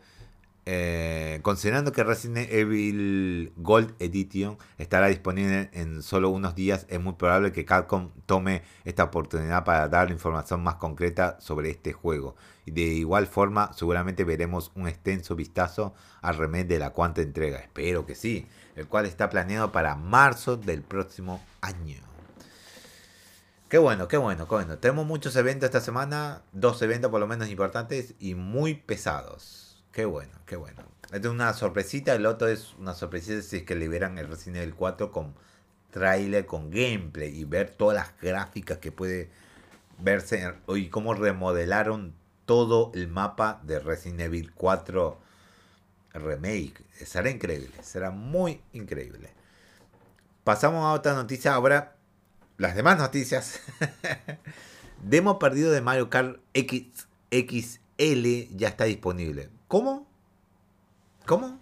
Eh, 0.64 1.40
considerando 1.42 1.90
que 1.90 2.04
Resident 2.04 2.48
Evil 2.52 3.52
Gold 3.56 3.94
Edition 3.98 4.58
estará 4.78 5.08
disponible 5.08 5.70
en 5.72 6.02
solo 6.02 6.30
unos 6.30 6.54
días, 6.54 6.86
es 6.88 7.00
muy 7.00 7.14
probable 7.14 7.50
que 7.50 7.64
Capcom 7.64 8.10
tome 8.26 8.62
esta 8.84 9.04
oportunidad 9.04 9.64
para 9.64 9.88
dar 9.88 10.10
información 10.12 10.62
más 10.62 10.76
concreta 10.76 11.36
sobre 11.40 11.70
este 11.70 11.92
juego. 11.92 12.36
De 12.64 12.82
igual 12.82 13.26
forma, 13.26 13.72
seguramente 13.72 14.22
veremos 14.22 14.70
un 14.76 14.86
extenso 14.86 15.34
vistazo 15.34 15.94
al 16.20 16.36
remake 16.36 16.68
de 16.68 16.78
la 16.78 16.90
cuarta 16.90 17.22
entrega. 17.22 17.58
Espero 17.58 18.06
que 18.06 18.14
sí, 18.14 18.46
el 18.76 18.86
cual 18.86 19.06
está 19.06 19.30
planeado 19.30 19.72
para 19.72 19.96
marzo 19.96 20.56
del 20.56 20.82
próximo 20.82 21.42
año. 21.60 21.98
Qué 23.68 23.78
bueno, 23.78 24.06
qué 24.06 24.18
bueno, 24.18 24.46
qué 24.46 24.54
bueno. 24.54 24.78
Tenemos 24.78 25.06
muchos 25.06 25.34
eventos 25.34 25.66
esta 25.66 25.80
semana, 25.80 26.42
dos 26.52 26.82
eventos 26.82 27.10
por 27.10 27.20
lo 27.20 27.26
menos 27.26 27.48
importantes 27.48 28.14
y 28.20 28.34
muy 28.34 28.74
pesados. 28.74 29.61
Qué 29.92 30.06
bueno, 30.06 30.32
qué 30.46 30.56
bueno. 30.56 30.82
Esto 31.12 31.28
es 31.28 31.34
una 31.34 31.52
sorpresita, 31.52 32.14
el 32.14 32.24
otro 32.24 32.48
es 32.48 32.74
una 32.78 32.94
sorpresita 32.94 33.42
si 33.42 33.58
es 33.58 33.62
que 33.64 33.76
liberan 33.76 34.16
el 34.16 34.28
Resident 34.28 34.62
Evil 34.62 34.74
4 34.74 35.12
con 35.12 35.34
trailer, 35.90 36.46
con 36.46 36.70
gameplay 36.70 37.38
y 37.38 37.44
ver 37.44 37.70
todas 37.70 37.96
las 37.96 38.20
gráficas 38.20 38.78
que 38.78 38.90
puede 38.90 39.30
verse 39.98 40.54
y 40.68 40.88
cómo 40.88 41.12
remodelaron 41.12 42.14
todo 42.46 42.90
el 42.94 43.08
mapa 43.08 43.60
de 43.64 43.78
Resident 43.78 44.22
Evil 44.22 44.52
4 44.54 45.18
remake. 46.14 46.82
Será 47.04 47.30
increíble, 47.30 47.72
será 47.82 48.10
muy 48.10 48.62
increíble. 48.72 49.30
Pasamos 50.44 50.84
a 50.84 50.92
otra 50.92 51.14
noticia 51.14 51.54
ahora. 51.54 51.96
Las 52.58 52.74
demás 52.74 52.98
noticias. 52.98 53.60
Demo 55.02 55.38
perdido 55.38 55.70
de 55.70 55.80
Mario 55.80 56.10
Kart 56.10 56.38
X, 56.54 57.08
XL 57.30 58.56
ya 58.56 58.68
está 58.68 58.84
disponible. 58.84 59.50
¿Cómo? 59.72 60.06
¿Cómo? 61.24 61.58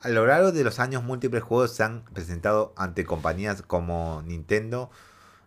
A 0.00 0.08
lo 0.08 0.24
largo 0.24 0.50
de 0.50 0.64
los 0.64 0.80
años 0.80 1.04
múltiples 1.04 1.42
juegos 1.42 1.74
se 1.74 1.82
han 1.82 2.02
presentado 2.06 2.72
ante 2.74 3.04
compañías 3.04 3.60
como 3.60 4.22
Nintendo 4.24 4.90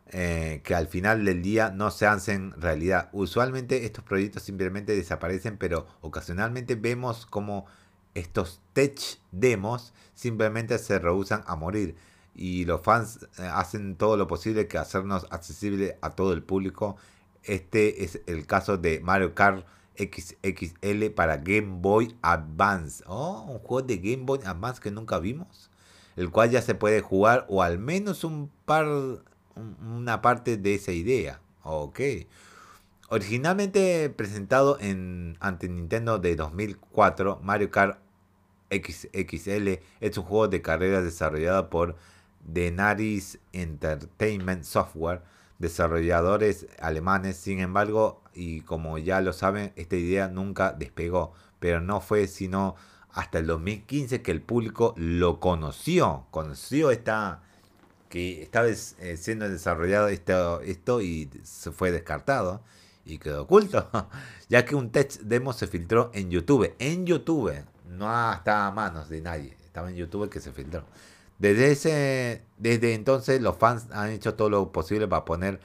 eh, 0.09 0.61
que 0.63 0.75
al 0.75 0.85
final 0.85 1.25
del 1.25 1.41
día 1.41 1.71
no 1.71 1.89
se 1.89 2.05
hacen 2.05 2.51
realidad. 2.61 3.09
Usualmente 3.13 3.83
estos 3.87 4.03
proyectos 4.03 4.43
simplemente 4.43 4.95
desaparecen, 4.95 5.57
pero 5.57 5.87
ocasionalmente 6.01 6.75
vemos 6.75 7.25
como 7.25 7.65
estos 8.13 8.61
tech 8.73 8.99
demos 9.31 9.91
simplemente 10.13 10.77
se 10.77 10.99
rehusan 10.99 11.43
a 11.47 11.55
morir. 11.55 11.95
Y 12.35 12.65
los 12.65 12.81
fans 12.81 13.27
eh, 13.39 13.49
hacen 13.51 13.95
todo 13.95 14.17
lo 14.17 14.27
posible 14.27 14.67
que 14.67 14.77
hacernos 14.77 15.25
accesible 15.31 15.97
a 16.01 16.11
todo 16.11 16.33
el 16.33 16.43
público. 16.43 16.95
Este 17.41 18.03
es 18.03 18.21
el 18.27 18.45
caso 18.45 18.77
de 18.77 18.99
Mario 18.99 19.33
Kart 19.33 19.65
XXL 19.97 21.11
para 21.15 21.37
Game 21.37 21.79
Boy 21.81 22.15
Advance. 22.21 23.03
Oh, 23.07 23.45
un 23.47 23.59
juego 23.59 23.87
de 23.87 23.97
Game 23.97 24.23
Boy 24.23 24.39
Advance 24.45 24.81
que 24.81 24.91
nunca 24.91 25.19
vimos. 25.19 25.69
El 26.15 26.31
cual 26.31 26.49
ya 26.49 26.61
se 26.61 26.75
puede 26.75 27.01
jugar 27.01 27.45
o 27.49 27.61
al 27.61 27.79
menos 27.79 28.23
un 28.23 28.49
par, 28.65 28.87
una 29.55 30.21
parte 30.21 30.57
de 30.57 30.75
esa 30.75 30.91
idea. 30.91 31.41
Ok. 31.63 31.99
Originalmente 33.09 34.09
presentado 34.09 34.77
en, 34.79 35.37
ante 35.39 35.69
Nintendo 35.69 36.19
de 36.19 36.35
2004, 36.35 37.39
Mario 37.41 37.71
Kart 37.71 37.99
XXL 38.69 39.79
es 40.01 40.17
un 40.17 40.23
juego 40.23 40.47
de 40.47 40.61
carreras 40.61 41.03
desarrollado 41.03 41.69
por 41.69 41.95
Denaris 42.43 43.39
Entertainment 43.53 44.63
Software 44.63 45.21
desarrolladores 45.59 46.67
alemanes. 46.79 47.37
Sin 47.37 47.59
embargo, 47.59 48.21
y 48.37 48.61
como 48.61 48.99
ya 48.99 49.19
lo 49.21 49.33
saben, 49.33 49.73
esta 49.75 49.95
idea 49.95 50.27
nunca 50.27 50.71
despegó, 50.71 51.33
pero 51.59 51.81
no 51.81 52.01
fue 52.01 52.27
sino 52.27 52.75
hasta 53.11 53.39
el 53.39 53.47
2015 53.47 54.21
que 54.21 54.31
el 54.31 54.41
público 54.41 54.93
lo 54.95 55.39
conoció, 55.39 56.27
conoció 56.29 56.91
esta 56.91 57.41
que 58.09 58.43
estaba 58.43 58.67
eh, 58.67 59.17
siendo 59.17 59.49
desarrollado 59.49 60.07
esto, 60.07 60.61
esto 60.61 61.01
y 61.01 61.29
se 61.43 61.71
fue 61.71 61.91
descartado 61.91 62.61
y 63.05 63.17
quedó 63.17 63.43
oculto, 63.43 63.89
ya 64.49 64.65
que 64.65 64.75
un 64.75 64.91
test 64.91 65.21
demo 65.21 65.51
se 65.51 65.65
filtró 65.65 66.11
en 66.13 66.29
YouTube, 66.29 66.75
en 66.77 67.05
YouTube, 67.07 67.53
no 67.89 68.05
estaba 68.31 68.67
a 68.67 68.71
manos 68.71 69.09
de 69.09 69.21
nadie, 69.21 69.57
estaba 69.65 69.89
en 69.89 69.95
YouTube 69.95 70.29
que 70.29 70.39
se 70.39 70.51
filtró. 70.51 70.85
Desde, 71.39 71.71
ese, 71.71 72.43
desde 72.57 72.93
entonces 72.93 73.41
los 73.41 73.57
fans 73.57 73.87
han 73.91 74.11
hecho 74.11 74.35
todo 74.35 74.49
lo 74.49 74.71
posible 74.71 75.07
para 75.07 75.25
poner, 75.25 75.59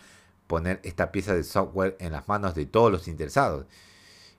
poner 0.53 0.81
esta 0.85 1.13
pieza 1.13 1.35
de 1.35 1.45
software 1.45 1.97
en 1.99 2.13
las 2.13 2.29
manos 2.29 2.55
de 2.55 2.67
todos 2.67 2.93
los 2.93 3.09
interesados. 3.09 3.65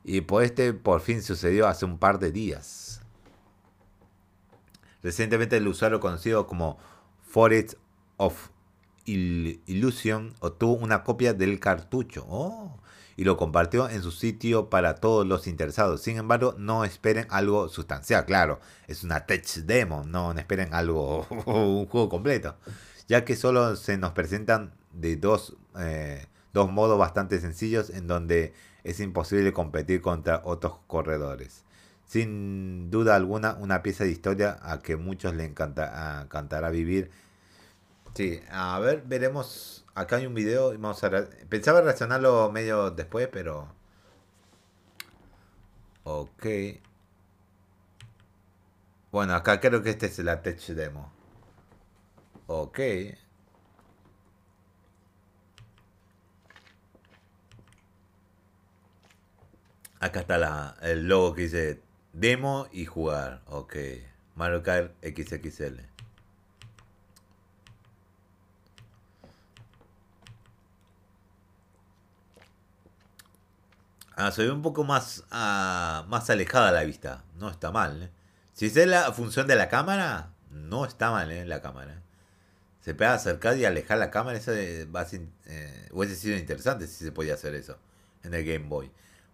Y 0.03 0.21
por 0.21 0.43
este 0.43 0.71
por 0.71 1.01
fin 1.01 1.23
sucedió 1.23 1.67
hace 1.67 1.85
un 1.85 1.97
par 1.97 2.19
de 2.19 2.31
días. 2.31 3.01
Recientemente 5.01 5.57
el 5.57 5.67
usuario 5.67 5.99
conocido 5.99 6.45
como 6.45 6.77
Forest 7.23 7.79
of 8.17 8.49
Illusion 9.05 10.35
obtuvo 10.39 10.73
una 10.73 11.03
copia 11.03 11.33
del 11.33 11.59
cartucho. 11.59 12.27
Oh, 12.29 12.79
y 13.17 13.23
lo 13.23 13.35
compartió 13.35 13.89
en 13.89 14.03
su 14.03 14.11
sitio 14.11 14.69
para 14.69 14.97
todos 14.97 15.25
los 15.25 15.47
interesados. 15.47 16.03
Sin 16.03 16.17
embargo, 16.17 16.53
no 16.59 16.85
esperen 16.85 17.25
algo 17.31 17.69
sustancial, 17.69 18.25
claro, 18.25 18.59
es 18.87 19.03
una 19.03 19.25
tech 19.25 19.47
demo, 19.65 20.03
no 20.05 20.31
esperen 20.33 20.75
algo, 20.75 21.25
un 21.47 21.87
juego 21.87 22.07
completo, 22.07 22.55
ya 23.07 23.25
que 23.25 23.35
solo 23.35 23.75
se 23.75 23.97
nos 23.97 24.11
presentan 24.11 24.73
de 24.91 25.15
dos, 25.15 25.57
eh, 25.79 26.27
dos 26.53 26.71
modos 26.71 26.97
bastante 26.97 27.39
sencillos 27.39 27.89
en 27.89 28.07
donde 28.07 28.53
es 28.83 28.99
imposible 28.99 29.53
competir 29.53 30.01
contra 30.01 30.41
otros 30.45 30.75
corredores. 30.87 31.63
Sin 32.05 32.91
duda 32.91 33.15
alguna, 33.15 33.55
una 33.55 33.81
pieza 33.81 34.03
de 34.03 34.11
historia 34.11 34.59
a 34.61 34.81
que 34.81 34.97
muchos 34.97 35.35
le 35.35 35.45
encanta, 35.45 36.21
encantará 36.23 36.69
vivir. 36.69 37.11
Sí, 38.13 38.41
a 38.51 38.77
ver, 38.79 39.03
veremos 39.05 39.83
acá 39.95 40.17
hay 40.17 40.25
un 40.25 40.33
video 40.33 40.71
vamos 40.77 41.03
a... 41.03 41.09
Pensaba 41.49 41.81
reaccionarlo 41.81 42.51
medio 42.51 42.91
después, 42.91 43.27
pero... 43.31 43.67
Ok. 46.03 46.45
Bueno, 49.11 49.35
acá 49.35 49.59
creo 49.59 49.81
que 49.83 49.91
este 49.91 50.07
es 50.07 50.19
la 50.19 50.41
tech 50.41 50.59
demo. 50.67 51.11
Ok. 52.47 52.79
Acá 60.03 60.19
está 60.19 60.37
la, 60.37 60.75
el 60.81 61.07
logo 61.07 61.33
que 61.33 61.43
dice 61.43 61.81
demo 62.11 62.67
y 62.73 62.83
jugar. 62.83 63.41
Ok. 63.45 63.77
Mario 64.35 64.61
XXL. 65.01 65.79
Ah, 74.17 74.31
se 74.31 74.43
ve 74.43 74.51
un 74.51 74.61
poco 74.61 74.83
más, 74.83 75.23
ah, 75.31 76.03
más 76.09 76.29
alejada 76.29 76.73
la 76.73 76.83
vista. 76.83 77.23
No 77.39 77.49
está 77.49 77.71
mal. 77.71 78.03
¿eh? 78.03 78.09
Si 78.51 78.65
es 78.65 78.75
la 78.75 79.13
función 79.13 79.47
de 79.47 79.55
la 79.55 79.69
cámara, 79.69 80.33
no 80.51 80.83
está 80.83 81.11
mal 81.11 81.31
¿eh? 81.31 81.45
la 81.45 81.61
cámara. 81.61 82.01
Se 82.81 82.93
puede 82.93 83.11
acercar 83.11 83.55
y 83.55 83.63
alejar 83.63 83.99
la 83.99 84.11
cámara. 84.11 84.37
Eso 84.37 84.51
va 84.93 85.07
eh, 85.45 85.87
hubiese 85.93 86.17
sido 86.17 86.37
interesante 86.37 86.87
si 86.87 87.05
se 87.05 87.13
podía 87.13 87.35
hacer 87.35 87.55
eso 87.55 87.77
en 88.23 88.33
el 88.33 88.43
Game 88.43 88.67
Boy. 88.67 88.91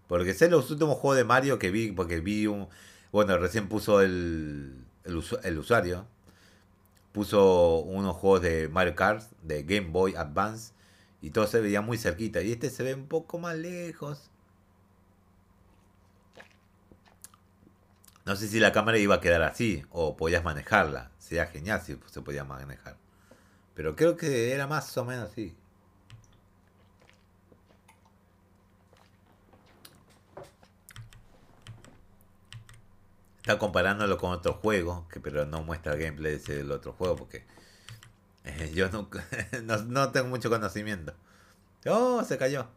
Porque 0.10 0.34
sé 0.34 0.50
los 0.50 0.72
últimos 0.72 0.98
juegos 0.98 1.17
de 1.17 1.24
Mario 1.24 1.60
que 1.60 1.69
vi, 1.69 1.91
porque 1.91 2.19
vi 2.19 2.48
un... 2.48 2.67
Bueno, 3.12 3.38
recién 3.38 3.69
puso 3.69 4.02
el, 4.02 4.84
el, 5.04 5.58
usuario. 5.60 6.08
Puso 7.12 7.82
unos 7.82 8.15
juegos 8.15 8.41
de 8.41 8.69
Mario 8.69 8.95
Kart, 8.95 9.22
de 9.43 9.62
Game 9.62 9.91
Boy 9.91 10.15
Advance. 10.15 10.74
Y 11.22 11.30
todo 11.30 11.45
se 11.45 11.62
veía 11.62 11.82
muy 11.82 12.00
cerquita. 12.00 12.41
Y 12.41 12.52
este 12.52 12.72
se 12.72 12.82
ve 12.82 12.95
un 12.95 13.06
poco 13.06 13.38
más 13.38 13.56
lejos. 13.56 14.32
No 18.26 18.36
sé 18.36 18.48
si 18.48 18.60
la 18.60 18.72
cámara 18.72 18.98
iba 18.98 19.13
a 19.13 19.22
quedar 19.22 19.43
así 19.43 19.86
o 19.91 20.17
podías 20.17 20.43
manejarla. 20.43 21.12
Sería 21.19 21.45
genial 21.45 21.82
si 21.82 22.00
se 22.08 22.22
podía 22.22 22.43
manejar. 22.43 22.98
Pero 23.76 23.95
creo 23.95 24.17
que 24.17 24.54
era 24.54 24.65
más 24.65 24.98
o 24.98 25.06
menos 25.06 25.30
así. 25.30 25.56
Está 33.50 33.58
comparándolo 33.58 34.16
con 34.20 34.32
otro 34.32 34.54
juego, 34.54 35.08
que 35.08 35.20
pero 35.20 35.44
no 35.44 35.64
muestra 35.64 35.96
gameplay 35.96 36.38
del 36.38 36.72
otro 36.72 36.94
juego 36.94 37.16
porque 37.16 37.48
eh, 38.44 38.72
yo 38.76 38.90
no, 39.64 39.78
no, 39.88 40.12
tengo 40.12 40.28
mucho 40.28 40.52
conocimiento. 40.52 41.16
Oh, 41.88 42.24
se 42.24 42.38
cayó. 42.38 42.68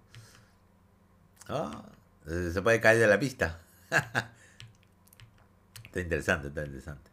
Oh, 1.50 1.70
se 2.26 2.62
puede 2.62 2.80
caer 2.80 3.00
de 3.00 3.06
la 3.06 3.20
pista. 3.20 3.60
Está 5.84 6.00
interesante, 6.00 6.48
está 6.48 6.64
interesante. 6.64 7.10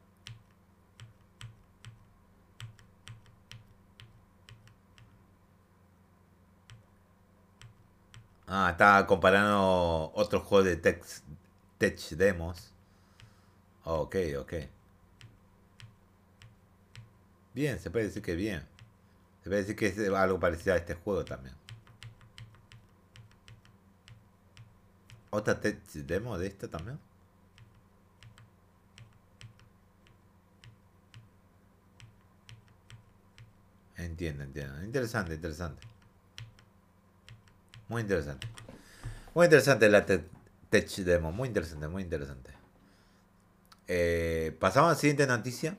Ah, 8.47 8.69
está 8.71 9.05
comparando 9.05 10.13
otros 10.15 10.43
juegos 10.43 10.65
de 10.65 10.77
tech, 10.77 11.03
tech 11.77 11.99
demos. 12.11 12.73
Ok, 13.83 14.15
ok. 14.39 14.53
Bien, 17.53 17.79
se 17.79 17.89
puede 17.91 18.05
decir 18.05 18.21
que 18.21 18.35
bien. 18.35 18.61
Se 19.43 19.49
puede 19.49 19.61
decir 19.61 19.75
que 19.75 19.87
es 19.87 19.99
algo 20.13 20.39
parecido 20.39 20.73
a 20.75 20.77
este 20.77 20.95
juego 20.95 21.25
también. 21.25 21.55
¿Otra 25.31 25.59
demo 25.93 26.37
de 26.37 26.47
esto 26.47 26.69
también? 26.69 26.99
Entiendo, 33.97 34.43
entiendo. 34.43 34.83
Interesante, 34.83 35.33
interesante. 35.35 35.81
Muy 37.89 38.01
interesante. 38.01 38.47
Muy 39.35 39.45
interesante 39.45 39.89
la 39.89 40.05
tech 40.05 40.87
demo. 40.97 41.31
Muy 41.31 41.47
interesante, 41.49 41.87
muy 41.87 42.03
interesante. 42.03 42.58
Eh, 43.91 44.55
pasamos 44.59 44.91
a 44.91 44.93
la 44.93 44.99
siguiente 44.99 45.25
noticia. 45.25 45.75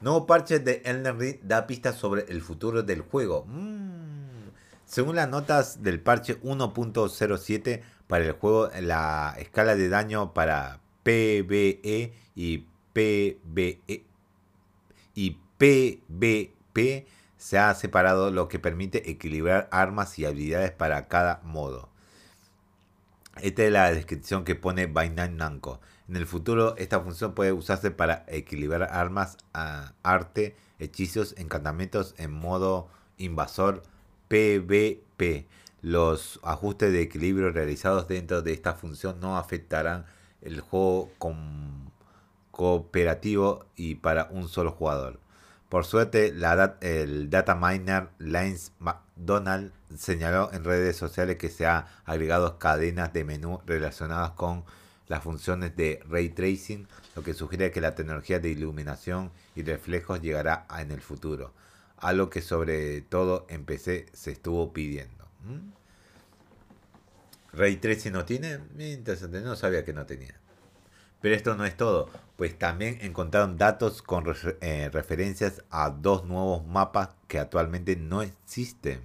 Nuevo 0.00 0.26
parche 0.26 0.60
de 0.60 0.80
Elden 0.86 1.20
Ring 1.20 1.36
da 1.42 1.66
pistas 1.66 1.96
sobre 1.96 2.24
el 2.28 2.40
futuro 2.40 2.82
del 2.82 3.02
juego. 3.02 3.44
Mm. 3.46 4.48
Según 4.86 5.16
las 5.16 5.28
notas 5.28 5.82
del 5.82 6.00
parche 6.00 6.40
1.07 6.40 7.82
para 8.06 8.24
el 8.24 8.32
juego, 8.32 8.70
la 8.80 9.36
escala 9.38 9.76
de 9.76 9.90
daño 9.90 10.32
para 10.32 10.80
PvE 11.02 12.14
y 12.34 12.66
PvE 12.94 14.04
y 15.14 15.38
PvP 15.58 17.06
se 17.36 17.58
ha 17.58 17.74
separado, 17.74 18.30
lo 18.30 18.48
que 18.48 18.58
permite 18.58 19.10
equilibrar 19.10 19.68
armas 19.70 20.18
y 20.18 20.24
habilidades 20.24 20.70
para 20.70 21.08
cada 21.08 21.42
modo. 21.44 21.90
Esta 23.42 23.64
es 23.64 23.72
la 23.72 23.92
descripción 23.92 24.44
que 24.44 24.54
pone 24.54 24.86
Bainan 24.86 25.36
Namco. 25.36 25.80
En 26.08 26.16
el 26.16 26.26
futuro, 26.26 26.74
esta 26.78 27.00
función 27.00 27.34
puede 27.34 27.52
usarse 27.52 27.90
para 27.90 28.24
equilibrar 28.28 28.84
armas, 28.84 29.36
arte, 30.02 30.56
hechizos, 30.78 31.34
encantamientos 31.36 32.14
en 32.16 32.32
modo 32.32 32.88
invasor 33.18 33.82
PvP. 34.28 35.46
Los 35.82 36.40
ajustes 36.42 36.92
de 36.92 37.02
equilibrio 37.02 37.50
realizados 37.50 38.08
dentro 38.08 38.40
de 38.40 38.54
esta 38.54 38.72
función 38.72 39.20
no 39.20 39.36
afectarán 39.36 40.06
el 40.40 40.60
juego 40.60 41.10
cooperativo 42.50 43.66
y 43.76 43.96
para 43.96 44.28
un 44.30 44.48
solo 44.48 44.72
jugador. 44.72 45.20
Por 45.68 45.84
suerte, 45.84 46.32
el 46.80 47.28
data 47.28 47.54
miner 47.54 48.08
Lance 48.18 48.72
McDonald 48.78 49.72
señaló 49.94 50.50
en 50.54 50.64
redes 50.64 50.96
sociales 50.96 51.36
que 51.36 51.50
se 51.50 51.66
ha 51.66 51.86
agregado 52.06 52.58
cadenas 52.58 53.12
de 53.12 53.24
menú 53.24 53.60
relacionadas 53.66 54.30
con 54.30 54.64
las 55.08 55.22
funciones 55.22 55.74
de 55.76 56.00
ray 56.08 56.28
tracing, 56.28 56.86
lo 57.16 57.22
que 57.22 57.34
sugiere 57.34 57.70
que 57.70 57.80
la 57.80 57.94
tecnología 57.94 58.38
de 58.38 58.50
iluminación 58.50 59.32
y 59.56 59.62
reflejos 59.62 60.20
llegará 60.20 60.66
en 60.78 60.90
el 60.90 61.00
futuro, 61.00 61.52
algo 61.96 62.30
que 62.30 62.42
sobre 62.42 63.00
todo 63.02 63.46
en 63.48 63.64
PC 63.64 64.06
se 64.12 64.30
estuvo 64.30 64.72
pidiendo. 64.72 65.26
Ray 67.52 67.76
tracing 67.76 68.12
no 68.12 68.24
tiene, 68.24 68.60
interesante, 68.78 69.40
no 69.40 69.56
sabía 69.56 69.84
que 69.84 69.92
no 69.92 70.06
tenía. 70.06 70.38
Pero 71.20 71.34
esto 71.34 71.56
no 71.56 71.64
es 71.64 71.76
todo, 71.76 72.08
pues 72.36 72.56
también 72.56 72.98
encontraron 73.00 73.56
datos 73.56 74.02
con 74.02 74.24
eh, 74.60 74.90
referencias 74.92 75.64
a 75.70 75.90
dos 75.90 76.24
nuevos 76.24 76.64
mapas 76.66 77.10
que 77.26 77.40
actualmente 77.40 77.96
no 77.96 78.22
existen. 78.22 79.00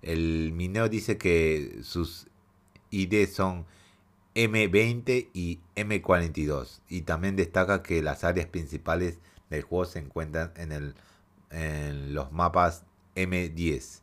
El 0.00 0.50
mineo 0.52 0.88
dice 0.88 1.16
que 1.16 1.78
sus 1.84 2.26
ID 2.90 3.28
son 3.28 3.66
M20 4.34 5.28
y 5.34 5.60
M42 5.76 6.80
y 6.88 7.02
también 7.02 7.36
destaca 7.36 7.82
que 7.82 8.02
las 8.02 8.24
áreas 8.24 8.46
principales 8.46 9.18
del 9.50 9.62
juego 9.62 9.84
se 9.84 9.98
encuentran 9.98 10.52
en, 10.56 10.72
el, 10.72 10.94
en 11.50 12.14
los 12.14 12.32
mapas 12.32 12.84
M10 13.14 14.00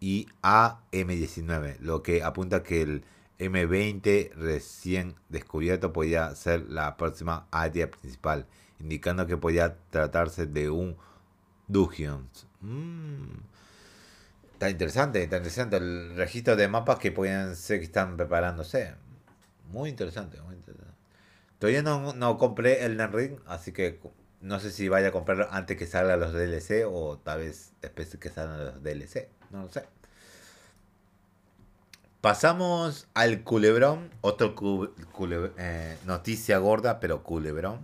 y 0.00 0.26
AM19, 0.42 1.78
lo 1.80 2.02
que 2.02 2.22
apunta 2.22 2.62
que 2.62 2.82
el 2.82 3.04
M20 3.38 4.32
recién 4.34 5.14
descubierto 5.28 5.92
podía 5.92 6.34
ser 6.34 6.68
la 6.68 6.96
próxima 6.96 7.46
área 7.50 7.90
principal, 7.90 8.46
indicando 8.80 9.26
que 9.26 9.36
podía 9.36 9.76
tratarse 9.90 10.46
de 10.46 10.70
un 10.70 10.96
Dungeons. 11.68 12.46
Mm. 12.60 13.38
Está 14.54 14.70
interesante, 14.70 15.22
está 15.22 15.36
interesante 15.36 15.76
el 15.76 16.16
registro 16.16 16.56
de 16.56 16.66
mapas 16.66 16.98
que 16.98 17.12
pueden 17.12 17.54
ser 17.54 17.78
que 17.78 17.84
están 17.84 18.16
preparándose. 18.16 18.94
Muy 19.68 19.90
interesante, 19.90 20.40
muy 20.40 20.54
interesante. 20.54 20.94
Todavía 21.58 21.82
no, 21.82 22.12
no 22.12 22.38
compré 22.38 22.84
el 22.84 22.98
Ring, 23.12 23.38
así 23.46 23.72
que 23.72 24.00
no 24.40 24.60
sé 24.60 24.70
si 24.70 24.88
vaya 24.88 25.08
a 25.08 25.12
comprarlo 25.12 25.48
antes 25.50 25.76
que 25.76 25.86
salgan 25.86 26.20
los 26.20 26.32
DLC 26.32 26.84
o 26.86 27.18
tal 27.18 27.40
vez 27.40 27.72
después 27.82 28.16
que 28.16 28.28
salgan 28.30 28.64
los 28.64 28.82
DLC. 28.82 29.28
No 29.50 29.62
lo 29.62 29.68
sé. 29.68 29.84
Pasamos 32.20 33.06
al 33.14 33.44
culebrón, 33.44 34.10
otro 34.22 34.54
eh, 35.58 35.96
noticia 36.04 36.58
gorda, 36.58 37.00
pero 37.00 37.22
culebrón. 37.22 37.78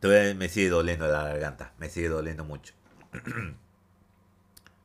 Todavía 0.00 0.34
me 0.34 0.48
sigue 0.48 0.68
doliendo 0.68 1.08
la 1.08 1.24
garganta, 1.24 1.72
me 1.78 1.88
sigue 1.88 2.08
doliendo 2.08 2.44
mucho. 2.44 2.74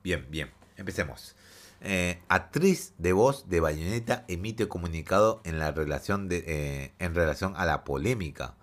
bien, 0.04 0.26
bien, 0.30 0.52
empecemos. 0.78 1.36
Eh, 1.82 2.22
actriz 2.30 2.94
de 2.98 3.12
voz 3.12 3.50
de 3.50 3.60
Bayonetta 3.60 4.24
emite 4.28 4.68
comunicado 4.68 5.42
en 5.44 5.60
la 5.60 5.72
relación 5.72 6.30
de, 6.30 6.44
eh, 6.48 6.94
en 7.00 7.14
relación 7.14 7.54
a 7.58 7.66
la 7.66 7.84
polémica. 7.84 8.56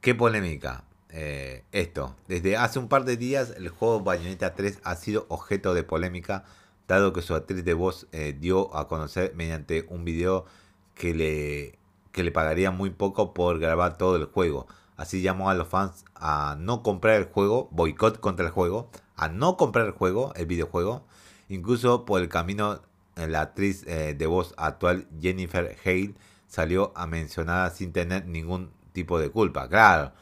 ¿Qué 0.00 0.14
polémica? 0.14 0.84
Eh, 1.14 1.62
esto. 1.72 2.16
Desde 2.26 2.56
hace 2.56 2.78
un 2.78 2.88
par 2.88 3.04
de 3.04 3.18
días 3.18 3.52
el 3.56 3.68
juego 3.68 4.00
Bayonetta 4.00 4.54
3 4.54 4.80
ha 4.82 4.96
sido 4.96 5.26
objeto 5.28 5.74
de 5.74 5.82
polémica, 5.82 6.44
dado 6.88 7.12
que 7.12 7.20
su 7.20 7.34
actriz 7.34 7.64
de 7.64 7.74
voz 7.74 8.06
eh, 8.12 8.34
dio 8.38 8.74
a 8.74 8.88
conocer 8.88 9.34
mediante 9.34 9.86
un 9.90 10.04
video 10.04 10.46
que 10.94 11.14
le, 11.14 11.78
que 12.12 12.24
le 12.24 12.32
pagaría 12.32 12.70
muy 12.70 12.90
poco 12.90 13.34
por 13.34 13.58
grabar 13.58 13.98
todo 13.98 14.16
el 14.16 14.24
juego. 14.24 14.66
Así 14.96 15.20
llamó 15.20 15.50
a 15.50 15.54
los 15.54 15.68
fans 15.68 16.04
a 16.14 16.56
no 16.58 16.82
comprar 16.82 17.16
el 17.16 17.24
juego, 17.24 17.68
boicot 17.72 18.18
contra 18.20 18.46
el 18.46 18.52
juego, 18.52 18.90
a 19.16 19.28
no 19.28 19.56
comprar 19.56 19.86
el 19.86 19.92
juego, 19.92 20.32
el 20.36 20.46
videojuego. 20.46 21.06
Incluso 21.48 22.04
por 22.04 22.20
el 22.20 22.28
camino, 22.28 22.82
eh, 23.16 23.26
la 23.26 23.42
actriz 23.42 23.84
de 23.84 24.26
voz 24.26 24.54
actual 24.56 25.06
Jennifer 25.20 25.76
Hale 25.84 26.14
salió 26.52 26.92
a 26.94 27.06
mencionar 27.06 27.70
sin 27.70 27.92
tener 27.92 28.26
ningún 28.26 28.70
tipo 28.92 29.18
de 29.18 29.30
culpa. 29.30 29.68
Claro, 29.68 30.12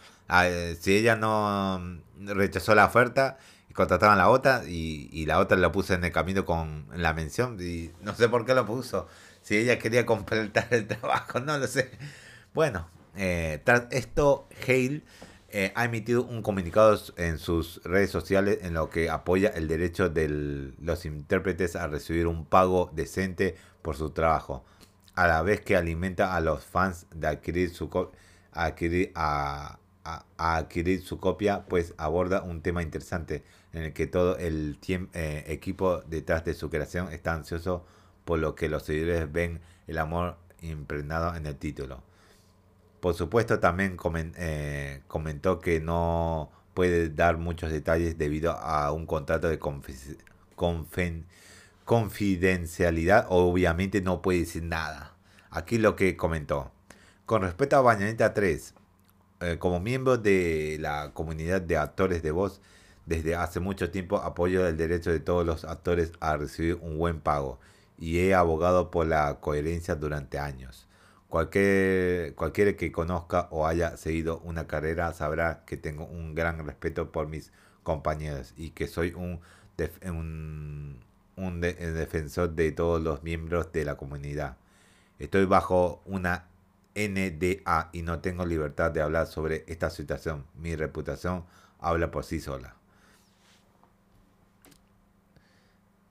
eh, 0.44 0.76
si 0.81 0.96
ella 0.96 1.16
no 1.16 1.81
mm, 1.81 2.29
rechazó 2.29 2.74
la 2.74 2.87
oferta 2.87 3.38
y 3.68 3.72
contrataban 3.72 4.16
la 4.16 4.29
otra 4.29 4.62
y, 4.64 5.26
la 5.26 5.40
otra 5.40 5.57
la 5.57 5.72
puso 5.72 5.94
en 5.94 6.05
el 6.05 6.12
camino 6.12 6.44
con 6.44 6.87
la 6.94 7.12
mención 7.14 7.57
y 7.61 7.90
no 8.00 8.14
sé 8.14 8.29
por 8.29 8.46
qué 8.46 8.55
lo 8.55 8.64
puso. 8.64 9.09
Si 9.42 9.57
ella 9.57 9.79
quería 9.79 10.07
completar 10.07 10.68
el 10.70 10.87
trabajo, 10.88 11.40
no 11.40 11.59
lo 11.59 11.66
sé. 11.66 11.90
Bueno, 12.55 12.88
eh, 13.16 13.61
tras 13.64 13.88
esto, 13.90 14.48
Hale 14.68 15.03
eh, 15.52 15.72
ha 15.74 15.84
emitido 15.84 16.22
un 16.24 16.42
comunicado 16.42 16.98
en 17.16 17.38
sus 17.38 17.82
redes 17.84 18.10
sociales 18.10 18.58
en 18.62 18.74
lo 18.74 18.88
que 18.90 19.10
apoya 19.10 19.48
el 19.48 19.68
derecho 19.68 20.08
de 20.08 20.28
los 20.80 21.04
intérpretes 21.04 21.76
a 21.76 21.88
recibir 21.88 22.26
un 22.26 22.44
pago 22.44 22.90
decente 22.94 23.56
por 23.82 23.96
su 23.96 24.10
trabajo, 24.10 24.64
a 25.14 25.26
la 25.26 25.42
vez 25.42 25.60
que 25.60 25.76
alimenta 25.76 26.36
a 26.36 26.40
los 26.40 26.64
fans 26.64 27.06
de 27.14 27.26
adquirir 27.26 27.74
su 27.74 27.90
a, 28.52 29.78
adquirir 30.36 31.02
su 31.02 31.18
copia, 31.18 31.64
pues 31.68 31.94
aborda 31.98 32.42
un 32.42 32.62
tema 32.62 32.82
interesante 32.82 33.44
en 33.72 33.82
el 33.82 33.92
que 33.92 34.06
todo 34.06 34.36
el 34.38 34.78
eh, 34.88 35.44
equipo 35.48 36.00
detrás 36.02 36.44
de 36.44 36.54
su 36.54 36.70
creación 36.70 37.12
está 37.12 37.34
ansioso 37.34 37.84
por 38.24 38.38
lo 38.38 38.54
que 38.54 38.68
los 38.68 38.84
seguidores 38.84 39.30
ven 39.32 39.60
el 39.86 39.98
amor 39.98 40.36
impregnado 40.62 41.34
en 41.36 41.46
el 41.46 41.56
título. 41.56 42.03
Por 43.01 43.14
supuesto, 43.14 43.59
también 43.61 43.96
eh, 44.36 45.03
comentó 45.09 45.59
que 45.59 45.80
no 45.80 46.51
puede 46.74 47.09
dar 47.09 47.38
muchos 47.38 47.72
detalles 47.72 48.18
debido 48.18 48.53
a 48.53 48.92
un 48.92 49.07
contrato 49.07 49.48
de 49.48 49.59
confidencialidad. 51.84 53.26
Obviamente 53.30 54.03
no 54.03 54.20
puede 54.22 54.40
decir 54.40 54.62
nada. 54.62 55.14
Aquí 55.51 55.78
lo 55.78 55.96
que 55.96 56.16
comentó. 56.16 56.70
Con 57.26 57.42
respecto 57.42 57.76
a 57.76 57.80
Bañanita 57.80 58.34
3, 58.34 58.74
eh, 59.40 59.57
como 59.59 59.80
miembro 59.80 60.18
de 60.18 60.76
la 60.80 61.12
comunidad 61.14 61.62
de 61.62 61.76
actores 61.78 62.22
de 62.22 62.30
voz, 62.32 62.61
desde 63.07 63.34
hace 63.34 63.61
mucho 63.61 63.90
tiempo 63.90 64.18
apoyo 64.18 64.66
el 64.66 64.76
derecho 64.76 65.11
de 65.11 65.20
todos 65.20 65.46
los 65.46 65.64
actores 65.64 66.12
a 66.20 66.36
recibir 66.36 66.76
un 66.82 66.98
buen 66.98 67.20
pago 67.20 67.59
y 67.98 68.18
he 68.20 68.34
abogado 68.34 68.90
por 68.90 69.07
la 69.07 69.38
coherencia 69.40 69.94
durante 69.94 70.38
años. 70.38 70.86
Cualquier, 71.31 72.35
cualquiera 72.35 72.76
que 72.76 72.91
conozca 72.91 73.47
o 73.53 73.66
haya 73.66 73.97
seguido 73.97 74.41
una 74.41 74.66
carrera 74.66 75.12
sabrá 75.12 75.64
que 75.64 75.76
tengo 75.76 76.05
un 76.05 76.35
gran 76.35 76.66
respeto 76.66 77.12
por 77.12 77.28
mis 77.28 77.53
compañeros 77.85 78.53
y 78.57 78.70
que 78.70 78.89
soy 78.89 79.14
un, 79.14 79.41
un, 80.07 80.99
un 81.37 81.61
defensor 81.61 82.51
de 82.51 82.72
todos 82.72 83.01
los 83.01 83.22
miembros 83.22 83.72
de 83.72 83.85
la 83.85 83.97
comunidad. 83.97 84.57
Estoy 85.20 85.45
bajo 85.45 86.03
una 86.05 86.49
NDA 86.97 87.91
y 87.93 88.03
no 88.03 88.18
tengo 88.20 88.45
libertad 88.45 88.91
de 88.91 89.03
hablar 89.03 89.28
sobre 89.28 89.64
esta 89.68 89.89
situación. 89.91 90.45
Mi 90.57 90.74
reputación 90.74 91.45
habla 91.78 92.11
por 92.11 92.24
sí 92.24 92.41
sola. 92.41 92.80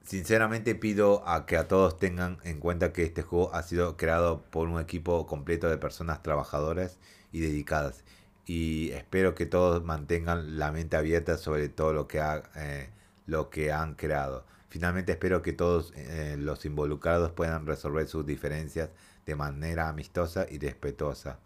Sinceramente 0.10 0.74
pido 0.74 1.22
a 1.28 1.46
que 1.46 1.56
a 1.56 1.68
todos 1.68 2.00
tengan 2.00 2.40
en 2.44 2.60
cuenta 2.60 2.92
que 2.92 3.04
este 3.04 3.22
juego 3.22 3.54
ha 3.54 3.62
sido 3.62 3.96
creado 3.96 4.42
por 4.50 4.68
un 4.68 4.80
equipo 4.82 5.28
completo 5.28 5.70
de 5.70 5.78
personas 5.78 6.24
trabajadoras 6.24 6.98
y 7.32 7.42
dedicadas. 7.42 8.04
Y 8.48 8.90
espero 8.94 9.36
que 9.36 9.46
todos 9.46 9.84
mantengan 9.84 10.58
la 10.58 10.72
mente 10.72 10.98
abierta 10.98 11.38
sobre 11.38 11.70
todo 11.70 11.94
lo 11.94 12.08
que, 12.08 12.22
ha, 12.22 12.42
eh, 12.56 12.90
lo 13.28 13.52
que 13.52 13.72
han 13.72 13.94
creado. 13.94 14.48
Finalmente 14.70 15.12
espero 15.12 15.44
que 15.44 15.54
todos 15.54 15.94
eh, 15.96 16.38
los 16.40 16.66
involucrados 16.66 17.32
puedan 17.32 17.68
resolver 17.68 18.08
sus 18.08 18.26
diferencias 18.26 18.90
de 19.28 19.36
manera 19.36 19.90
amistosa 19.90 20.48
y 20.50 20.58
respetuosa. 20.58 21.38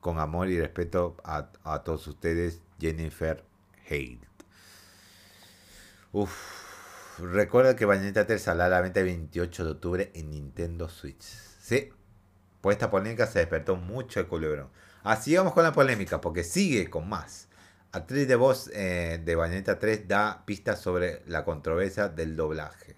Con 0.00 0.18
amor 0.18 0.48
y 0.48 0.58
respeto 0.58 1.14
a, 1.24 1.50
a 1.62 1.82
todos 1.84 2.06
ustedes, 2.06 2.62
Jennifer 2.80 3.44
Hale. 3.90 4.20
Uf. 6.12 6.67
Recuerda 7.20 7.74
que 7.74 7.84
Bayonetta 7.84 8.26
3 8.26 8.40
saldrá 8.40 8.66
a 8.66 8.68
la 8.68 8.80
venta 8.80 9.00
el 9.00 9.06
28 9.06 9.64
de 9.64 9.70
octubre 9.70 10.10
en 10.14 10.30
Nintendo 10.30 10.88
Switch. 10.88 11.22
Sí, 11.60 11.90
por 12.60 12.72
esta 12.72 12.90
polémica 12.90 13.26
se 13.26 13.40
despertó 13.40 13.76
mucho 13.76 14.20
el 14.20 14.26
culebrón. 14.26 14.70
Así 15.02 15.36
vamos 15.36 15.52
con 15.52 15.64
la 15.64 15.72
polémica, 15.72 16.20
porque 16.20 16.44
sigue 16.44 16.90
con 16.90 17.08
más. 17.08 17.48
Actriz 17.92 18.28
de 18.28 18.36
voz 18.36 18.70
eh, 18.74 19.20
de 19.24 19.34
Bayonetta 19.34 19.78
3 19.78 20.06
da 20.06 20.44
pistas 20.44 20.80
sobre 20.80 21.22
la 21.26 21.44
controversia 21.44 22.08
del 22.08 22.36
doblaje. 22.36 22.96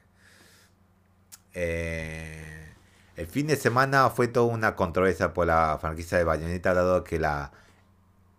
Eh, 1.54 2.74
el 3.16 3.26
fin 3.26 3.46
de 3.46 3.56
semana 3.56 4.10
fue 4.10 4.28
toda 4.28 4.52
una 4.52 4.76
controversia 4.76 5.32
por 5.32 5.46
la 5.46 5.78
franquicia 5.80 6.18
de 6.18 6.24
Bayonetta, 6.24 6.74
dado 6.74 7.04
que 7.04 7.18
la 7.18 7.52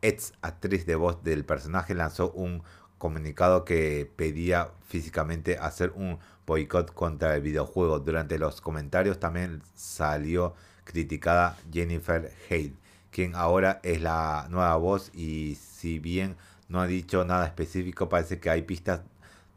ex 0.01 0.33
actriz 0.41 0.85
de 0.85 0.95
voz 0.95 1.23
del 1.23 1.45
personaje 1.45 1.93
lanzó 1.93 2.31
un 2.31 2.63
comunicado 3.01 3.65
que 3.65 4.07
pedía 4.15 4.69
físicamente 4.87 5.57
hacer 5.57 5.91
un 5.95 6.19
boicot 6.45 6.93
contra 6.93 7.35
el 7.35 7.41
videojuego. 7.41 7.99
Durante 7.99 8.37
los 8.37 8.61
comentarios 8.61 9.19
también 9.19 9.63
salió 9.73 10.53
criticada 10.83 11.57
Jennifer 11.73 12.31
Hale, 12.47 12.75
quien 13.09 13.33
ahora 13.33 13.79
es 13.81 14.03
la 14.03 14.45
nueva 14.51 14.75
voz 14.75 15.09
y 15.15 15.55
si 15.55 15.97
bien 15.97 16.37
no 16.69 16.79
ha 16.79 16.85
dicho 16.85 17.25
nada 17.25 17.47
específico, 17.47 18.07
parece 18.07 18.39
que 18.39 18.51
hay 18.51 18.61
pistas 18.61 19.01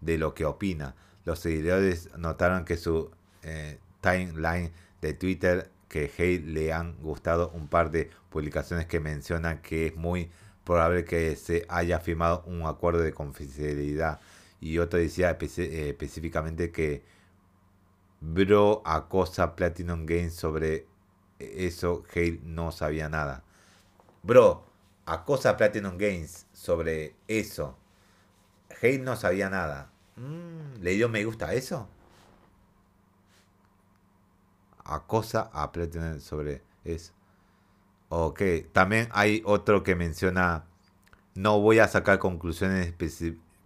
de 0.00 0.16
lo 0.16 0.32
que 0.32 0.46
opina. 0.46 0.94
Los 1.26 1.40
seguidores 1.40 2.16
notaron 2.16 2.64
que 2.64 2.78
su 2.78 3.10
eh, 3.42 3.78
timeline 4.00 4.72
de 5.02 5.12
Twitter 5.12 5.70
que 5.90 6.10
Hale 6.18 6.38
le 6.38 6.72
han 6.72 6.96
gustado 7.02 7.50
un 7.50 7.68
par 7.68 7.90
de 7.90 8.10
publicaciones 8.30 8.86
que 8.86 9.00
mencionan 9.00 9.58
que 9.60 9.88
es 9.88 9.96
muy 9.96 10.30
probable 10.64 11.04
que 11.04 11.36
se 11.36 11.64
haya 11.68 12.00
firmado 12.00 12.42
un 12.46 12.66
acuerdo 12.66 13.00
de 13.00 13.12
confidencialidad. 13.12 14.20
Y 14.60 14.78
otro 14.78 14.98
decía 14.98 15.36
eh, 15.40 15.88
específicamente 15.90 16.72
que 16.72 17.04
Bro 18.20 18.82
acosa 18.86 19.54
Platinum 19.54 20.06
Games 20.06 20.34
sobre 20.34 20.86
eso. 21.38 22.04
Hale 22.14 22.40
no 22.44 22.72
sabía 22.72 23.08
nada. 23.08 23.44
Bro 24.22 24.64
acosa 25.06 25.56
Platinum 25.56 25.98
Games 25.98 26.46
sobre 26.52 27.14
eso. 27.28 27.76
Hale 28.82 28.98
no 28.98 29.16
sabía 29.16 29.50
nada. 29.50 29.90
Mm, 30.16 30.82
¿Le 30.82 30.92
dio 30.92 31.08
me 31.08 31.24
gusta 31.24 31.52
eso? 31.52 31.88
Acosa 34.84 35.50
a 35.52 35.72
Platinum 35.72 36.20
sobre 36.20 36.62
eso. 36.84 37.13
Ok, 38.08 38.42
también 38.72 39.08
hay 39.12 39.42
otro 39.44 39.82
que 39.82 39.96
menciona, 39.96 40.64
no 41.34 41.60
voy 41.60 41.78
a 41.78 41.88
sacar 41.88 42.18
conclusiones 42.18 42.92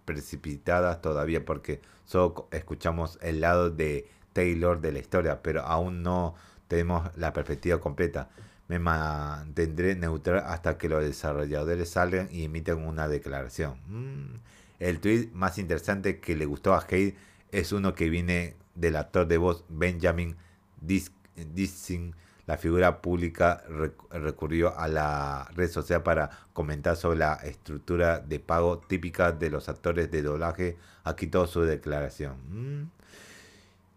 precipitadas 0.05 1.01
todavía 1.01 1.45
porque 1.45 1.81
solo 2.05 2.47
escuchamos 2.51 3.19
el 3.21 3.41
lado 3.41 3.69
de 3.69 4.07
Taylor 4.33 4.81
de 4.81 4.91
la 4.91 4.99
historia, 4.99 5.41
pero 5.43 5.61
aún 5.61 6.01
no 6.01 6.35
tenemos 6.67 7.09
la 7.17 7.33
perspectiva 7.33 7.79
completa. 7.79 8.29
Me 8.67 8.79
mantendré 8.79 9.95
neutral 9.95 10.43
hasta 10.45 10.77
que 10.77 10.89
los 10.89 11.03
desarrolladores 11.03 11.89
salgan 11.89 12.29
y 12.31 12.45
emiten 12.45 12.85
una 12.85 13.07
declaración. 13.07 13.79
Mm, 13.87 14.39
el 14.79 14.99
tweet 14.99 15.29
más 15.33 15.57
interesante 15.57 16.19
que 16.19 16.35
le 16.35 16.45
gustó 16.45 16.73
a 16.73 16.79
Hale 16.79 17.15
es 17.51 17.71
uno 17.71 17.95
que 17.95 18.09
viene 18.09 18.55
del 18.75 18.95
actor 18.95 19.27
de 19.27 19.37
voz 19.37 19.65
Benjamin 19.69 20.37
Dissing 20.81 22.15
la 22.49 22.57
figura 22.57 22.99
pública 22.99 23.63
recurrió 24.09 24.75
a 24.75 24.87
la 24.87 25.47
red 25.55 25.69
social 25.69 26.01
para 26.01 26.31
comentar 26.51 26.95
sobre 26.95 27.19
la 27.19 27.35
estructura 27.35 28.21
de 28.21 28.39
pago 28.39 28.79
típica 28.79 29.31
de 29.31 29.51
los 29.51 29.69
actores 29.69 30.09
de 30.09 30.23
doblaje. 30.23 30.75
Aquí 31.03 31.27
toda 31.27 31.45
su 31.45 31.61
declaración. 31.61 32.37
Mm. 32.49 32.89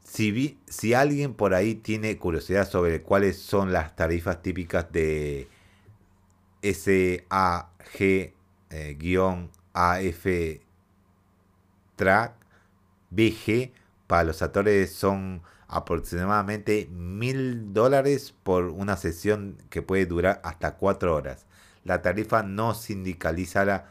Si, 0.05 0.61
si 0.69 0.93
alguien 0.93 1.33
por 1.33 1.55
ahí 1.55 1.77
tiene 1.77 2.19
curiosidad 2.19 2.69
sobre 2.69 3.01
cuáles 3.01 3.39
son 3.39 3.73
las 3.73 3.97
tarifas 3.97 4.43
típicas 4.43 4.93
de 4.93 5.49
SAG-AF 6.61 7.97
Track 11.97 12.33
BG 13.09 13.73
para 14.07 14.25
los 14.25 14.43
actores 14.43 14.93
son 14.93 15.41
aproximadamente 15.73 16.89
mil 16.93 17.73
dólares 17.73 18.35
por 18.43 18.64
una 18.66 18.97
sesión 18.97 19.59
que 19.70 19.83
puede 19.83 20.07
durar 20.07 20.41
hasta 20.45 20.77
cuatro 20.77 21.14
horas. 21.16 21.47
La 21.85 22.03
tarifa 22.03 22.43
no 22.43 22.75
sindicalizada, 22.75 23.89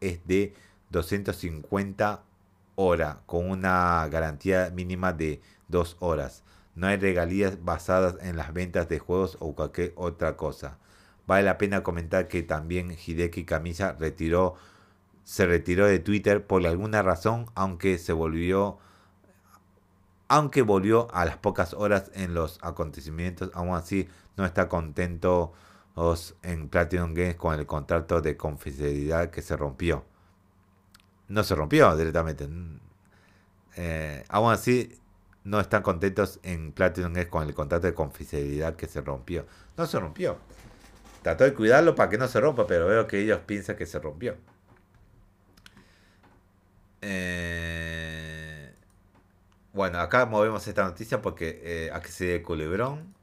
es 0.00 0.26
de 0.26 0.54
250 0.90 2.22
horas 2.76 3.16
con 3.26 3.50
una 3.50 4.06
garantía 4.08 4.70
mínima 4.74 5.12
de 5.12 5.40
dos 5.68 5.96
horas. 6.00 6.44
No 6.74 6.86
hay 6.86 6.96
regalías 6.96 7.62
basadas 7.64 8.16
en 8.22 8.36
las 8.36 8.54
ventas 8.54 8.88
de 8.88 8.98
juegos 8.98 9.36
o 9.40 9.54
cualquier 9.54 9.92
otra 9.96 10.36
cosa. 10.36 10.78
Vale 11.26 11.44
la 11.44 11.58
pena 11.58 11.82
comentar 11.82 12.28
que 12.28 12.42
también 12.42 12.90
Hideki 12.90 13.44
Kamiya 13.44 13.92
retiró 13.92 14.56
se 15.24 15.46
retiró 15.46 15.86
de 15.86 15.98
Twitter 15.98 16.46
por 16.46 16.66
alguna 16.66 17.02
razón, 17.02 17.46
aunque 17.54 17.98
se 17.98 18.12
volvió 18.12 18.78
aunque 20.28 20.62
volvió 20.62 21.08
a 21.12 21.24
las 21.24 21.38
pocas 21.38 21.74
horas 21.74 22.12
en 22.14 22.34
los 22.34 22.60
acontecimientos, 22.62 23.50
aún 23.52 23.74
así 23.74 24.08
no 24.36 24.44
está 24.46 24.68
contento 24.68 25.52
en 26.42 26.68
Platinum 26.68 27.14
Games 27.14 27.34
con 27.34 27.58
el 27.58 27.66
contrato 27.66 28.20
de 28.20 28.36
confidencialidad 28.36 29.30
que 29.30 29.42
se 29.42 29.56
rompió. 29.56 30.04
No 31.28 31.42
se 31.42 31.54
rompió 31.54 31.96
directamente. 31.96 32.48
Eh, 33.76 34.24
aún 34.28 34.52
así 34.52 34.98
no 35.44 35.60
están 35.60 35.82
contentos 35.82 36.38
en 36.42 36.72
Platinum 36.72 37.12
Games 37.12 37.28
con 37.28 37.46
el 37.46 37.54
contrato 37.54 37.86
de 37.86 37.94
confidencialidad 37.94 38.76
que 38.76 38.86
se 38.86 39.00
rompió. 39.00 39.46
No 39.76 39.86
se 39.86 39.98
rompió. 39.98 40.38
Trató 41.22 41.44
de 41.44 41.54
cuidarlo 41.54 41.94
para 41.94 42.08
que 42.08 42.18
no 42.18 42.28
se 42.28 42.40
rompa, 42.40 42.66
pero 42.66 42.86
veo 42.86 43.06
que 43.06 43.20
ellos 43.20 43.40
piensan 43.44 43.76
que 43.76 43.84
se 43.84 43.98
rompió. 43.98 44.36
Eh, 47.02 48.74
bueno, 49.72 50.00
acá 50.00 50.26
movemos 50.26 50.66
esta 50.66 50.84
noticia 50.84 51.22
porque 51.22 51.60
eh, 51.62 51.90
aquí 51.92 52.10
ve 52.24 52.42
Culebrón. 52.42 53.14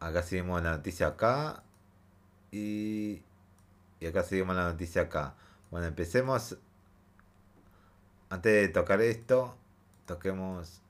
Acá 0.00 0.22
seguimos 0.22 0.62
la 0.62 0.72
noticia 0.72 1.08
acá. 1.08 1.62
Y, 2.52 3.22
y 4.00 4.06
acá 4.06 4.22
seguimos 4.22 4.56
la 4.56 4.64
noticia 4.64 5.02
acá. 5.02 5.34
Bueno, 5.70 5.86
empecemos. 5.86 6.56
Antes 8.28 8.52
de 8.52 8.68
tocar 8.68 9.00
esto, 9.00 9.56
toquemos. 10.06 10.82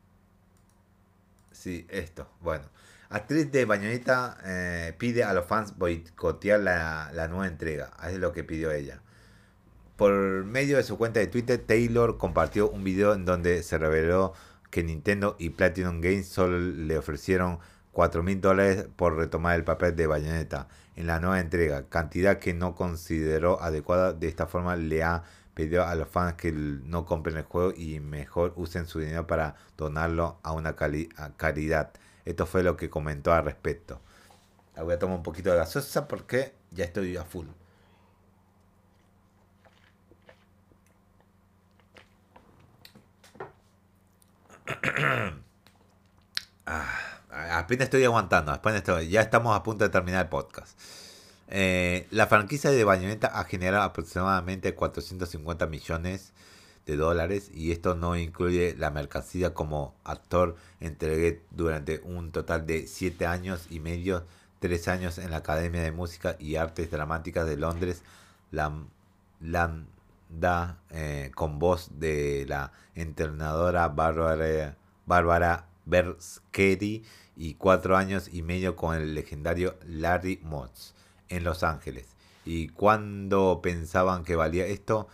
Sí, 1.52 1.86
esto. 1.88 2.28
Bueno. 2.40 2.64
Actriz 3.08 3.52
de 3.52 3.64
Bañonita 3.64 4.36
eh, 4.44 4.92
pide 4.98 5.22
a 5.22 5.32
los 5.32 5.46
fans 5.46 5.78
boicotear 5.78 6.58
la, 6.58 7.12
la 7.12 7.28
nueva 7.28 7.46
entrega. 7.46 7.92
Es 8.02 8.18
lo 8.18 8.32
que 8.32 8.42
pidió 8.42 8.72
ella. 8.72 9.00
Por 9.96 10.44
medio 10.44 10.76
de 10.76 10.82
su 10.82 10.98
cuenta 10.98 11.20
de 11.20 11.26
Twitter, 11.26 11.58
Taylor 11.58 12.18
compartió 12.18 12.68
un 12.68 12.84
video 12.84 13.14
en 13.14 13.24
donde 13.24 13.62
se 13.62 13.78
reveló 13.78 14.34
que 14.70 14.82
Nintendo 14.82 15.36
y 15.38 15.50
Platinum 15.50 16.02
Games 16.02 16.28
solo 16.28 16.58
le 16.58 16.98
ofrecieron 16.98 17.60
4 17.92 18.22
mil 18.22 18.42
dólares 18.42 18.88
por 18.94 19.16
retomar 19.16 19.56
el 19.56 19.64
papel 19.64 19.96
de 19.96 20.06
Bayonetta 20.06 20.68
en 20.96 21.06
la 21.06 21.18
nueva 21.18 21.40
entrega, 21.40 21.88
cantidad 21.88 22.38
que 22.38 22.52
no 22.52 22.74
consideró 22.74 23.62
adecuada. 23.62 24.12
De 24.12 24.28
esta 24.28 24.46
forma 24.46 24.76
le 24.76 25.02
ha 25.02 25.22
pedido 25.54 25.82
a 25.82 25.94
los 25.94 26.08
fans 26.08 26.34
que 26.34 26.52
no 26.52 27.06
compren 27.06 27.38
el 27.38 27.44
juego 27.44 27.72
y 27.74 27.98
mejor 28.00 28.52
usen 28.56 28.86
su 28.86 28.98
dinero 29.00 29.26
para 29.26 29.56
donarlo 29.78 30.38
a 30.42 30.52
una 30.52 30.76
caridad. 30.76 31.92
Esto 32.26 32.44
fue 32.44 32.62
lo 32.62 32.76
que 32.76 32.90
comentó 32.90 33.32
al 33.32 33.46
respecto. 33.46 34.02
Voy 34.76 34.92
a 34.92 34.98
tomar 34.98 35.16
un 35.16 35.22
poquito 35.22 35.50
de 35.52 35.56
gasosa 35.56 36.06
porque 36.06 36.52
ya 36.70 36.84
estoy 36.84 37.16
a 37.16 37.24
full. 37.24 37.46
Ah, 46.68 47.60
apenas 47.60 47.84
estoy 47.84 48.02
aguantando, 48.02 48.50
apenas 48.50 48.82
ya 49.08 49.20
estamos 49.20 49.56
a 49.56 49.62
punto 49.62 49.84
de 49.84 49.90
terminar 49.90 50.24
el 50.24 50.28
podcast. 50.28 50.76
Eh, 51.46 52.08
la 52.10 52.26
franquicia 52.26 52.70
de 52.70 52.82
Bayonetta 52.82 53.28
ha 53.28 53.44
generado 53.44 53.84
aproximadamente 53.84 54.74
450 54.74 55.68
millones 55.68 56.32
de 56.86 56.96
dólares 56.96 57.50
y 57.54 57.70
esto 57.70 57.94
no 57.94 58.16
incluye 58.16 58.74
la 58.76 58.90
mercancía 58.90 59.54
como 59.54 59.94
actor 60.02 60.56
entregué 60.80 61.42
durante 61.50 62.00
un 62.00 62.32
total 62.32 62.66
de 62.66 62.88
7 62.88 63.26
años 63.26 63.66
y 63.70 63.78
medio, 63.78 64.24
3 64.58 64.88
años 64.88 65.18
en 65.18 65.30
la 65.30 65.38
Academia 65.38 65.82
de 65.82 65.92
Música 65.92 66.36
y 66.40 66.56
Artes 66.56 66.90
Dramáticas 66.90 67.46
de 67.46 67.56
Londres, 67.56 68.02
la 68.50 68.72
Landa, 70.36 70.78
eh, 70.90 71.30
con 71.34 71.58
voz 71.58 71.98
de 71.98 72.44
la 72.48 72.72
entrenadora 72.94 73.88
Bárbara, 73.88 74.76
Bárbara 75.06 75.66
Berskedy 75.86 77.04
y 77.36 77.54
4 77.54 77.96
años 77.96 78.28
y 78.32 78.42
medio 78.42 78.76
con 78.76 78.96
el 78.96 79.14
legendario 79.14 79.76
Larry 79.86 80.40
Motz 80.42 80.94
en 81.28 81.44
Los 81.44 81.62
Ángeles. 81.62 82.16
Y 82.44 82.68
cuando 82.68 83.60
pensaban 83.62 84.24
que 84.24 84.36
valía 84.36 84.66
esto, 84.66 85.08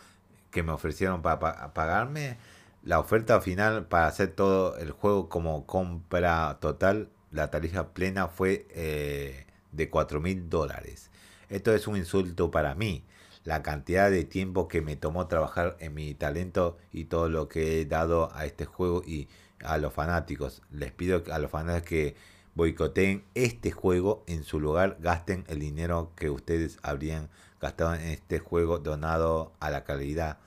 que 0.50 0.62
me 0.62 0.72
ofrecieron 0.72 1.22
para 1.22 1.72
pagarme, 1.72 2.36
la 2.82 2.98
oferta 2.98 3.40
final 3.40 3.86
para 3.86 4.08
hacer 4.08 4.28
todo 4.28 4.76
el 4.76 4.90
juego 4.90 5.28
como 5.28 5.66
compra 5.66 6.58
total, 6.60 7.10
la 7.30 7.50
tarifa 7.50 7.88
plena 7.88 8.28
fue 8.28 8.66
eh, 8.70 9.46
de 9.70 9.88
4 9.88 10.20
mil 10.20 10.50
dólares. 10.50 11.10
Esto 11.48 11.72
es 11.74 11.86
un 11.86 11.96
insulto 11.96 12.50
para 12.50 12.74
mí. 12.74 13.04
La 13.44 13.62
cantidad 13.62 14.10
de 14.10 14.24
tiempo 14.24 14.68
que 14.68 14.82
me 14.82 14.96
tomó 14.96 15.26
trabajar 15.26 15.76
en 15.80 15.94
mi 15.94 16.14
talento 16.14 16.78
y 16.92 17.06
todo 17.06 17.28
lo 17.28 17.48
que 17.48 17.80
he 17.80 17.84
dado 17.86 18.30
a 18.34 18.46
este 18.46 18.64
juego 18.64 19.02
y 19.04 19.28
a 19.64 19.78
los 19.78 19.92
fanáticos. 19.92 20.62
Les 20.70 20.92
pido 20.92 21.22
a 21.32 21.38
los 21.38 21.50
fanáticos 21.50 21.88
que 21.88 22.16
boicoteen 22.54 23.24
este 23.34 23.70
juego, 23.70 24.24
en 24.26 24.44
su 24.44 24.60
lugar 24.60 24.96
gasten 25.00 25.44
el 25.48 25.60
dinero 25.60 26.12
que 26.16 26.30
ustedes 26.30 26.78
habrían 26.82 27.30
gastado 27.60 27.94
en 27.94 28.02
este 28.02 28.38
juego 28.38 28.78
donado 28.78 29.52
a 29.60 29.70
la 29.70 29.84
calidad, 29.84 30.38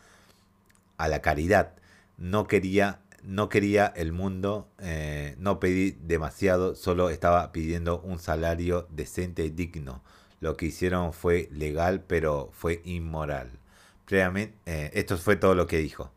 a 0.98 1.08
la 1.08 1.22
caridad. 1.22 1.74
No 2.18 2.48
quería, 2.48 3.00
no 3.24 3.50
quería 3.50 3.88
el 3.88 4.12
mundo, 4.12 4.68
eh, 4.80 5.36
no 5.40 5.60
pedí 5.60 5.92
demasiado, 5.92 6.76
solo 6.76 7.10
estaba 7.10 7.52
pidiendo 7.52 8.00
un 8.02 8.20
salario 8.20 8.88
decente 8.92 9.46
y 9.46 9.50
digno. 9.50 10.04
Lo 10.40 10.58
que 10.58 10.68
hicieron 10.68 11.14
fue 11.14 11.50
legal, 11.52 12.04
pero 12.06 12.50
fue 12.54 12.82
inmoral. 12.86 13.52
Previamente, 14.06 14.56
eh, 14.66 14.92
esto 14.94 15.18
fue 15.18 15.36
todo 15.36 15.56
lo 15.56 15.68
que 15.68 15.78
dijo. 15.78 16.12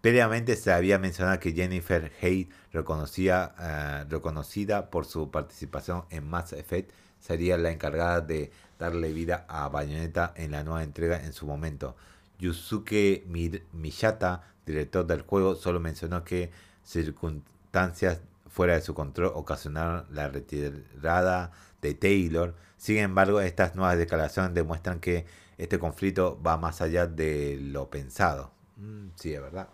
Previamente 0.00 0.56
se 0.56 0.72
había 0.72 0.98
mencionado 0.98 1.38
que 1.38 1.52
Jennifer 1.52 2.10
Hay, 2.20 2.50
reconocida, 2.72 3.54
eh, 3.60 4.04
reconocida 4.10 4.90
por 4.90 5.04
su 5.04 5.30
participación 5.30 6.04
en 6.10 6.28
Mass 6.28 6.52
Effect, 6.52 6.90
sería 7.20 7.56
la 7.56 7.70
encargada 7.70 8.20
de 8.20 8.50
darle 8.80 9.12
vida 9.12 9.46
a 9.48 9.68
Bayonetta 9.68 10.32
en 10.36 10.50
la 10.50 10.64
nueva 10.64 10.82
entrega 10.82 11.24
en 11.24 11.32
su 11.32 11.46
momento. 11.46 11.94
Yusuke 12.40 13.24
Miyata, 13.72 14.42
director 14.66 15.06
del 15.06 15.22
juego, 15.22 15.54
solo 15.54 15.78
mencionó 15.78 16.24
que 16.24 16.50
circunstancias 16.82 18.20
fuera 18.48 18.74
de 18.74 18.80
su 18.80 18.94
control 18.94 19.30
ocasionaron 19.34 20.04
la 20.10 20.28
retirada 20.28 21.52
de 21.80 21.94
Taylor. 21.94 22.56
Sin 22.82 22.98
embargo, 22.98 23.40
estas 23.40 23.76
nuevas 23.76 23.96
declaraciones 23.96 24.54
demuestran 24.54 24.98
que 24.98 25.24
este 25.56 25.78
conflicto 25.78 26.42
va 26.42 26.56
más 26.56 26.82
allá 26.82 27.06
de 27.06 27.56
lo 27.60 27.88
pensado. 27.88 28.50
Mm, 28.74 29.10
sí, 29.14 29.32
es 29.32 29.40
verdad. 29.40 29.68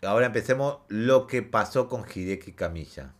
Ahora 0.00 0.24
empecemos 0.24 0.78
lo 0.88 1.26
que 1.26 1.42
pasó 1.42 1.86
con 1.86 2.06
Hideki 2.08 2.52
Kamiya. 2.52 3.12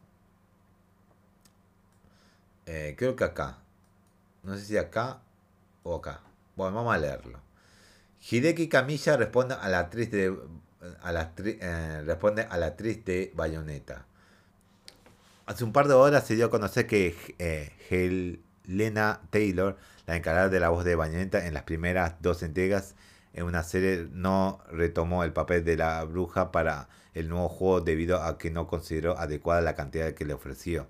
Eh, 2.64 2.94
creo 2.96 3.14
que 3.14 3.24
acá. 3.24 3.58
No 4.42 4.56
sé 4.56 4.64
si 4.64 4.78
acá 4.78 5.20
o 5.82 5.96
acá. 5.96 6.22
Bueno, 6.56 6.76
vamos 6.76 6.94
a 6.94 6.98
leerlo. 6.98 7.40
Hideki 8.30 8.70
Kamiya 8.70 9.18
responde 9.18 9.54
a 9.60 9.68
la 9.68 9.80
actriz 9.80 10.10
de 10.10 10.34
a 11.02 11.12
la 11.12 11.34
eh, 11.36 12.04
responde 12.06 12.46
a 12.48 12.56
la 12.56 12.68
actriz 12.68 13.04
de 13.04 13.32
Bayonetta. 13.34 14.06
Hace 15.44 15.64
un 15.64 15.74
par 15.74 15.88
de 15.88 15.92
horas 15.92 16.26
se 16.26 16.36
dio 16.36 16.46
a 16.46 16.50
conocer 16.50 16.86
que 16.86 17.14
eh, 17.38 18.38
Helena 18.68 19.22
Taylor, 19.30 19.76
la 20.06 20.16
encargada 20.16 20.48
de 20.48 20.60
la 20.60 20.68
voz 20.68 20.84
de 20.84 20.94
Bayonetta 20.94 21.46
en 21.46 21.54
las 21.54 21.62
primeras 21.64 22.20
dos 22.20 22.42
entregas, 22.42 22.94
en 23.32 23.44
una 23.44 23.62
serie 23.62 24.08
no 24.12 24.60
retomó 24.70 25.24
el 25.24 25.32
papel 25.32 25.64
de 25.64 25.76
la 25.76 26.04
bruja 26.04 26.52
para 26.52 26.88
el 27.14 27.28
nuevo 27.28 27.48
juego 27.48 27.80
debido 27.80 28.22
a 28.22 28.38
que 28.38 28.50
no 28.50 28.66
consideró 28.66 29.18
adecuada 29.18 29.60
la 29.60 29.74
cantidad 29.74 30.12
que 30.12 30.24
le 30.24 30.34
ofreció 30.34 30.88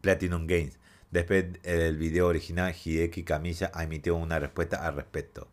Platinum 0.00 0.46
Games. 0.46 0.78
Después 1.10 1.62
del 1.62 1.96
video 1.96 2.26
original, 2.26 2.74
Hideki 2.74 3.22
Kamiya 3.22 3.70
emitió 3.80 4.16
una 4.16 4.38
respuesta 4.38 4.86
al 4.86 4.96
respecto. 4.96 5.48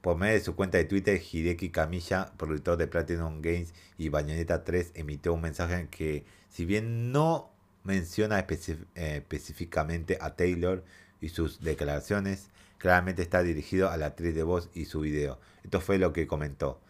Por 0.00 0.16
medio 0.18 0.34
de 0.34 0.40
su 0.40 0.56
cuenta 0.56 0.76
de 0.76 0.84
Twitter, 0.84 1.20
Hideki 1.20 1.70
Kamiya, 1.70 2.32
productor 2.36 2.76
de 2.76 2.88
Platinum 2.88 3.40
Games 3.40 3.72
y 3.96 4.08
Bayonetta 4.08 4.64
3, 4.64 4.92
emitió 4.96 5.32
un 5.32 5.40
mensaje 5.40 5.76
en 5.76 5.88
que, 5.88 6.26
si 6.48 6.64
bien 6.64 7.12
no 7.12 7.53
menciona 7.84 8.40
eh, 8.40 8.76
específicamente 8.94 10.18
a 10.20 10.34
Taylor 10.34 10.82
y 11.20 11.28
sus 11.28 11.60
declaraciones, 11.60 12.50
Claramente 12.84 13.22
está 13.22 13.42
dirigido 13.42 13.88
a 13.88 13.96
la 13.96 14.08
actriz 14.08 14.34
de 14.34 14.42
voz 14.42 14.68
y 14.74 14.84
su 14.84 15.00
video. 15.00 15.40
Esto 15.62 15.80
fue 15.80 15.96
lo 15.96 16.12
que 16.12 16.26
comentó. 16.26 16.82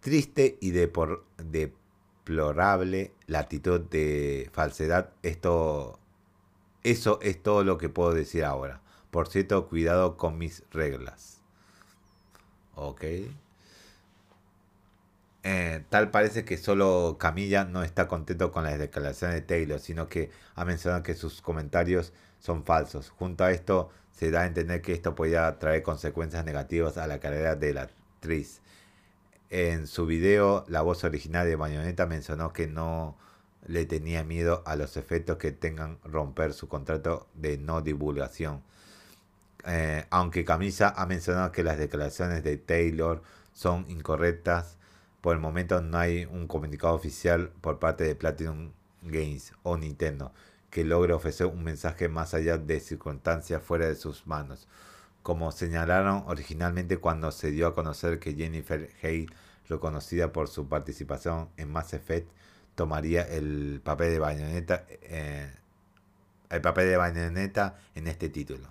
Triste 0.00 0.58
y 0.60 0.72
deplorable 0.72 3.14
la 3.26 3.38
actitud 3.38 3.80
de 3.80 4.50
falsedad. 4.52 5.14
Esto, 5.22 5.98
eso 6.82 7.18
es 7.22 7.42
todo 7.42 7.64
lo 7.64 7.78
que 7.78 7.88
puedo 7.88 8.12
decir 8.12 8.44
ahora. 8.44 8.82
Por 9.10 9.28
cierto, 9.28 9.68
cuidado 9.68 10.18
con 10.18 10.36
mis 10.36 10.64
reglas. 10.70 11.40
Ok. 12.74 13.04
Eh, 15.48 15.84
tal 15.90 16.10
parece 16.10 16.44
que 16.44 16.58
solo 16.58 17.18
Camilla 17.20 17.64
no 17.64 17.84
está 17.84 18.08
contento 18.08 18.50
con 18.50 18.64
las 18.64 18.80
declaraciones 18.80 19.36
de 19.36 19.42
Taylor, 19.42 19.78
sino 19.78 20.08
que 20.08 20.32
ha 20.56 20.64
mencionado 20.64 21.04
que 21.04 21.14
sus 21.14 21.40
comentarios 21.40 22.12
son 22.40 22.64
falsos. 22.64 23.10
Junto 23.10 23.44
a 23.44 23.52
esto, 23.52 23.90
se 24.10 24.32
da 24.32 24.40
a 24.40 24.46
entender 24.46 24.82
que 24.82 24.92
esto 24.92 25.14
podría 25.14 25.56
traer 25.60 25.84
consecuencias 25.84 26.44
negativas 26.44 26.98
a 26.98 27.06
la 27.06 27.20
carrera 27.20 27.54
de 27.54 27.74
la 27.74 27.82
actriz. 27.82 28.60
En 29.48 29.86
su 29.86 30.04
video, 30.06 30.64
la 30.66 30.82
voz 30.82 31.04
original 31.04 31.46
de 31.46 31.54
Bayonetta 31.54 32.06
mencionó 32.06 32.52
que 32.52 32.66
no 32.66 33.16
le 33.68 33.86
tenía 33.86 34.24
miedo 34.24 34.64
a 34.66 34.74
los 34.74 34.96
efectos 34.96 35.36
que 35.38 35.52
tengan 35.52 36.00
romper 36.02 36.54
su 36.54 36.66
contrato 36.66 37.28
de 37.34 37.56
no 37.56 37.82
divulgación. 37.82 38.64
Eh, 39.64 40.06
aunque 40.10 40.44
Camisa 40.44 40.92
ha 40.96 41.06
mencionado 41.06 41.52
que 41.52 41.62
las 41.62 41.78
declaraciones 41.78 42.42
de 42.42 42.56
Taylor 42.56 43.22
son 43.52 43.86
incorrectas, 43.88 44.76
por 45.26 45.34
el 45.34 45.42
momento 45.42 45.82
no 45.82 45.98
hay 45.98 46.24
un 46.24 46.46
comunicado 46.46 46.94
oficial 46.94 47.50
por 47.60 47.80
parte 47.80 48.04
de 48.04 48.14
Platinum 48.14 48.70
Games 49.02 49.54
o 49.64 49.76
Nintendo 49.76 50.32
que 50.70 50.84
logre 50.84 51.14
ofrecer 51.14 51.48
un 51.48 51.64
mensaje 51.64 52.08
más 52.08 52.32
allá 52.32 52.58
de 52.58 52.78
circunstancias 52.78 53.60
fuera 53.60 53.88
de 53.88 53.96
sus 53.96 54.24
manos. 54.28 54.68
Como 55.24 55.50
señalaron 55.50 56.22
originalmente 56.28 56.98
cuando 56.98 57.32
se 57.32 57.50
dio 57.50 57.66
a 57.66 57.74
conocer 57.74 58.20
que 58.20 58.34
Jennifer 58.34 58.88
Hale, 59.02 59.26
reconocida 59.68 60.30
por 60.30 60.46
su 60.46 60.68
participación 60.68 61.48
en 61.56 61.72
Mass 61.72 61.92
Effect, 61.92 62.30
tomaría 62.76 63.22
el 63.22 63.80
papel 63.82 64.12
de 64.12 64.18
Bayonetta, 64.20 64.84
eh, 64.88 65.52
el 66.50 66.60
papel 66.60 66.88
de 66.88 66.98
Bayonetta 66.98 67.80
en 67.96 68.06
este 68.06 68.28
título. 68.28 68.68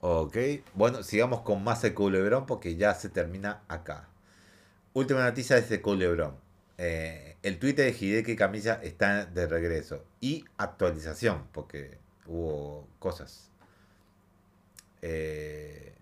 Ok, 0.00 0.36
bueno, 0.74 1.04
sigamos 1.04 1.42
con 1.42 1.62
más 1.62 1.82
de 1.82 1.94
Culebrón 1.94 2.44
porque 2.44 2.74
ya 2.74 2.92
se 2.96 3.08
termina 3.08 3.62
acá. 3.68 4.07
Última 4.98 5.22
noticia 5.22 5.60
de 5.60 5.80
Culebrón. 5.80 6.34
Eh, 6.76 7.36
el 7.44 7.60
Twitter 7.60 7.84
de 7.84 7.96
Hideki 7.96 8.34
Camilla 8.34 8.80
está 8.82 9.26
de 9.26 9.46
regreso. 9.46 10.04
Y 10.20 10.44
actualización, 10.56 11.44
porque 11.52 11.98
hubo 12.26 12.88
cosas. 12.98 13.48
Eh, 15.00 15.94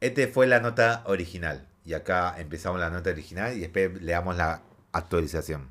este 0.00 0.28
fue 0.28 0.46
la 0.46 0.60
nota 0.60 1.02
original. 1.06 1.66
Y 1.84 1.94
acá 1.94 2.36
empezamos 2.38 2.78
la 2.78 2.90
nota 2.90 3.10
original 3.10 3.56
y 3.56 3.58
después 3.58 4.00
leamos 4.00 4.36
la 4.36 4.62
actualización. 4.92 5.68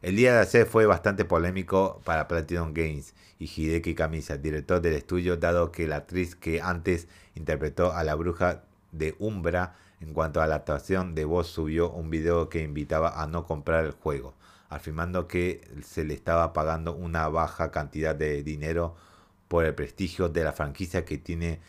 El 0.00 0.16
día 0.16 0.32
de 0.32 0.40
ayer 0.40 0.64
fue 0.64 0.86
bastante 0.86 1.26
polémico 1.26 2.00
para 2.06 2.28
Platinum 2.28 2.72
Games 2.72 3.12
y 3.38 3.44
Hideki 3.44 3.94
Kamiya, 3.94 4.38
director 4.38 4.80
del 4.80 4.94
estudio, 4.94 5.36
dado 5.36 5.70
que 5.70 5.86
la 5.86 5.96
actriz 5.96 6.34
que 6.34 6.62
antes 6.62 7.08
interpretó 7.34 7.92
a 7.92 8.04
la 8.04 8.14
bruja 8.14 8.62
de 8.92 9.14
Umbra 9.18 9.76
en 10.00 10.12
cuanto 10.12 10.42
a 10.42 10.46
la 10.46 10.56
actuación 10.56 11.14
de 11.14 11.24
voz, 11.24 11.48
subió 11.48 11.90
un 11.90 12.10
video 12.10 12.48
que 12.48 12.62
invitaba 12.62 13.22
a 13.22 13.26
no 13.26 13.46
comprar 13.46 13.84
el 13.84 13.92
juego, 13.92 14.34
afirmando 14.68 15.28
que 15.28 15.66
se 15.82 16.04
le 16.04 16.14
estaba 16.14 16.52
pagando 16.52 16.94
una 16.94 17.28
baja 17.28 17.70
cantidad 17.70 18.14
de 18.14 18.42
dinero 18.42 18.96
por 19.48 19.64
el 19.64 19.74
prestigio 19.74 20.28
de 20.28 20.44
la 20.44 20.52
franquicia 20.52 21.04
que 21.04 21.18
tiene 21.18 21.60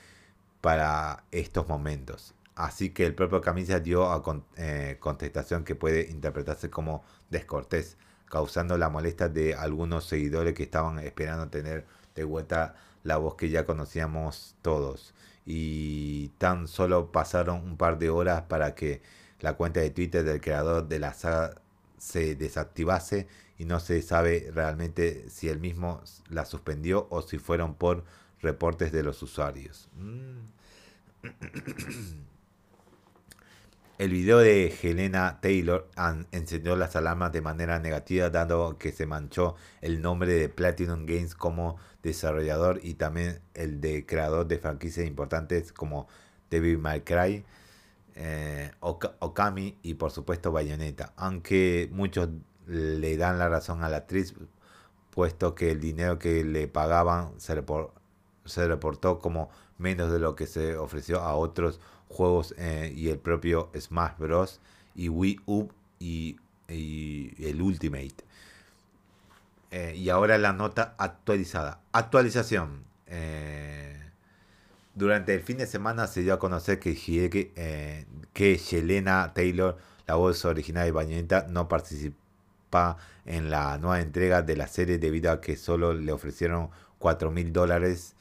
para 0.61 1.23
estos 1.31 1.67
momentos. 1.67 2.33
así 2.55 2.91
que 2.91 3.05
el 3.05 3.13
propio 3.15 3.41
Camisa 3.41 3.79
dio 3.79 4.11
a 4.11 4.23
eh, 4.57 4.97
contestación 4.99 5.63
que 5.65 5.75
puede 5.75 6.09
interpretarse 6.09 6.69
como 6.69 7.03
descortés, 7.29 7.97
causando 8.25 8.77
la 8.77 8.89
molestia 8.89 9.29
de 9.29 9.55
algunos 9.55 10.05
seguidores 10.05 10.53
que 10.53 10.63
estaban 10.63 10.99
esperando 10.99 11.49
tener 11.49 11.85
de 12.15 12.23
vuelta 12.23 12.75
la 13.03 13.17
voz 13.17 13.35
que 13.35 13.49
ya 13.49 13.65
conocíamos 13.65 14.55
todos. 14.61 15.13
Y 15.45 16.29
tan 16.37 16.67
solo 16.67 17.11
pasaron 17.11 17.63
un 17.63 17.77
par 17.77 17.99
de 17.99 18.09
horas 18.09 18.43
para 18.43 18.75
que 18.75 19.01
la 19.39 19.53
cuenta 19.53 19.79
de 19.79 19.91
Twitter 19.91 20.23
del 20.23 20.41
creador 20.41 20.87
de 20.87 20.99
la 20.99 21.13
saga 21.13 21.61
se 21.97 22.35
desactivase 22.35 23.27
y 23.57 23.65
no 23.65 23.79
se 23.79 24.01
sabe 24.01 24.51
realmente 24.53 25.29
si 25.29 25.49
él 25.49 25.59
mismo 25.59 26.01
la 26.29 26.45
suspendió 26.45 27.07
o 27.09 27.21
si 27.21 27.37
fueron 27.37 27.75
por 27.75 28.03
reportes 28.41 28.91
de 28.91 29.03
los 29.03 29.21
usuarios. 29.21 29.89
Mm. 29.95 30.39
El 33.97 34.09
video 34.11 34.39
de 34.39 34.75
Helena 34.83 35.39
Taylor 35.39 35.87
encendió 36.33 36.75
las 36.75 36.97
alarmas 36.97 37.31
de 37.31 37.39
manera 37.39 37.79
negativa, 37.79 38.29
dado 38.29 38.77
que 38.77 38.91
se 38.91 39.05
manchó 39.05 39.55
el 39.79 40.01
nombre 40.01 40.33
de 40.33 40.49
Platinum 40.49 41.05
Games 41.05 41.33
como 41.33 41.77
desarrollador 42.03 42.81
y 42.83 42.95
también 42.95 43.39
el 43.53 43.79
de 43.79 44.05
creador 44.05 44.47
de 44.47 44.59
franquicias 44.59 45.07
importantes 45.07 45.71
como 45.71 46.09
Devil 46.49 46.77
May 46.77 47.01
Cry, 47.01 47.45
eh, 48.15 48.71
Okami 48.81 49.77
y 49.81 49.93
por 49.93 50.11
supuesto 50.11 50.51
Bayonetta. 50.51 51.13
Aunque 51.15 51.89
muchos 51.93 52.27
le 52.67 53.15
dan 53.15 53.39
la 53.39 53.47
razón 53.47 53.81
a 53.81 53.87
la 53.87 53.97
actriz, 53.97 54.33
puesto 55.09 55.55
que 55.55 55.71
el 55.71 55.79
dinero 55.79 56.19
que 56.19 56.43
le 56.43 56.67
pagaban 56.67 57.39
se, 57.39 57.63
se 58.43 58.67
reportó 58.67 59.19
como 59.19 59.49
menos 59.77 60.11
de 60.11 60.19
lo 60.19 60.35
que 60.35 60.47
se 60.47 60.75
ofreció 60.75 61.21
a 61.21 61.35
otros 61.35 61.79
juegos 62.09 62.53
eh, 62.57 62.93
y 62.95 63.09
el 63.09 63.19
propio 63.19 63.69
Smash 63.77 64.17
Bros. 64.17 64.59
y 64.95 65.09
Wii 65.09 65.41
U 65.45 65.67
y, 65.99 66.37
el 66.67 67.61
Ultimate. 67.61 68.15
Eh, 69.71 69.95
y 69.95 70.09
ahora 70.09 70.37
la 70.37 70.53
nota 70.53 70.95
actualizada. 70.97 71.81
Actualización. 71.91 72.83
Eh, 73.07 73.99
durante 74.93 75.33
el 75.33 75.41
fin 75.41 75.57
de 75.57 75.67
semana 75.67 76.07
se 76.07 76.21
dio 76.21 76.33
a 76.33 76.39
conocer 76.39 76.79
que, 76.79 76.95
que 78.33 78.57
Yelena 78.57 79.33
Taylor, 79.33 79.77
la 80.07 80.15
voz 80.15 80.45
original 80.45 80.85
de 80.85 80.91
Bayonetta, 80.91 81.47
no 81.49 81.67
participa 81.67 82.97
en 83.25 83.49
la 83.49 83.77
nueva 83.77 84.01
entrega 84.01 84.41
de 84.41 84.55
la 84.55 84.67
serie 84.67 84.97
debido 84.97 85.31
a 85.31 85.41
que 85.41 85.57
solo 85.57 85.93
le 85.93 86.11
ofrecieron 86.11 86.69
4 86.99 87.31
mil 87.31 87.51
dólares 87.51 88.14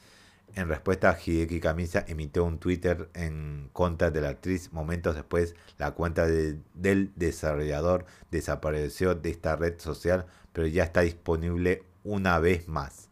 en 0.55 0.69
respuesta, 0.69 1.17
Hideki 1.23 1.59
Camisa 1.59 2.05
emitió 2.07 2.45
un 2.45 2.59
Twitter 2.59 3.09
en 3.13 3.69
contra 3.73 4.09
de 4.09 4.21
la 4.21 4.29
actriz. 4.29 4.71
Momentos 4.71 5.13
después, 5.13 5.53
la 5.77 5.91
cuenta 5.91 6.25
del 6.25 7.11
desarrollador 7.15 8.05
desapareció 8.31 9.15
de 9.15 9.31
esta 9.31 9.57
red 9.57 9.79
social, 9.79 10.25
pero 10.53 10.67
ya 10.67 10.85
está 10.85 11.01
disponible 11.01 11.83
una 12.05 12.39
vez 12.39 12.69
más. 12.69 13.09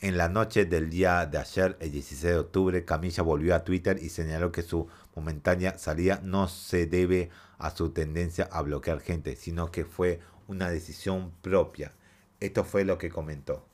En 0.00 0.18
la 0.18 0.28
noche 0.28 0.66
del 0.66 0.90
día 0.90 1.24
de 1.24 1.38
ayer, 1.38 1.78
el 1.80 1.90
16 1.90 2.34
de 2.34 2.38
octubre, 2.38 2.84
Camilla 2.84 3.22
volvió 3.22 3.54
a 3.54 3.64
Twitter 3.64 3.98
y 4.02 4.10
señaló 4.10 4.52
que 4.52 4.62
su 4.62 4.86
momentánea 5.14 5.78
salida 5.78 6.20
no 6.22 6.46
se 6.46 6.86
debe 6.86 7.30
a 7.56 7.70
su 7.70 7.90
tendencia 7.90 8.50
a 8.52 8.60
bloquear 8.60 9.00
gente, 9.00 9.36
sino 9.36 9.70
que 9.70 9.86
fue 9.86 10.20
una 10.46 10.68
decisión 10.68 11.32
propia. 11.40 11.94
Esto 12.38 12.64
fue 12.64 12.84
lo 12.84 12.98
que 12.98 13.08
comentó. 13.08 13.66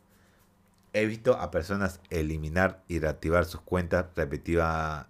He 0.92 1.06
visto 1.06 1.36
a 1.36 1.50
personas 1.50 2.00
eliminar 2.10 2.82
y 2.88 2.98
reactivar 2.98 3.46
sus 3.46 3.62
cuentas 3.62 4.06
repetida, 4.14 5.08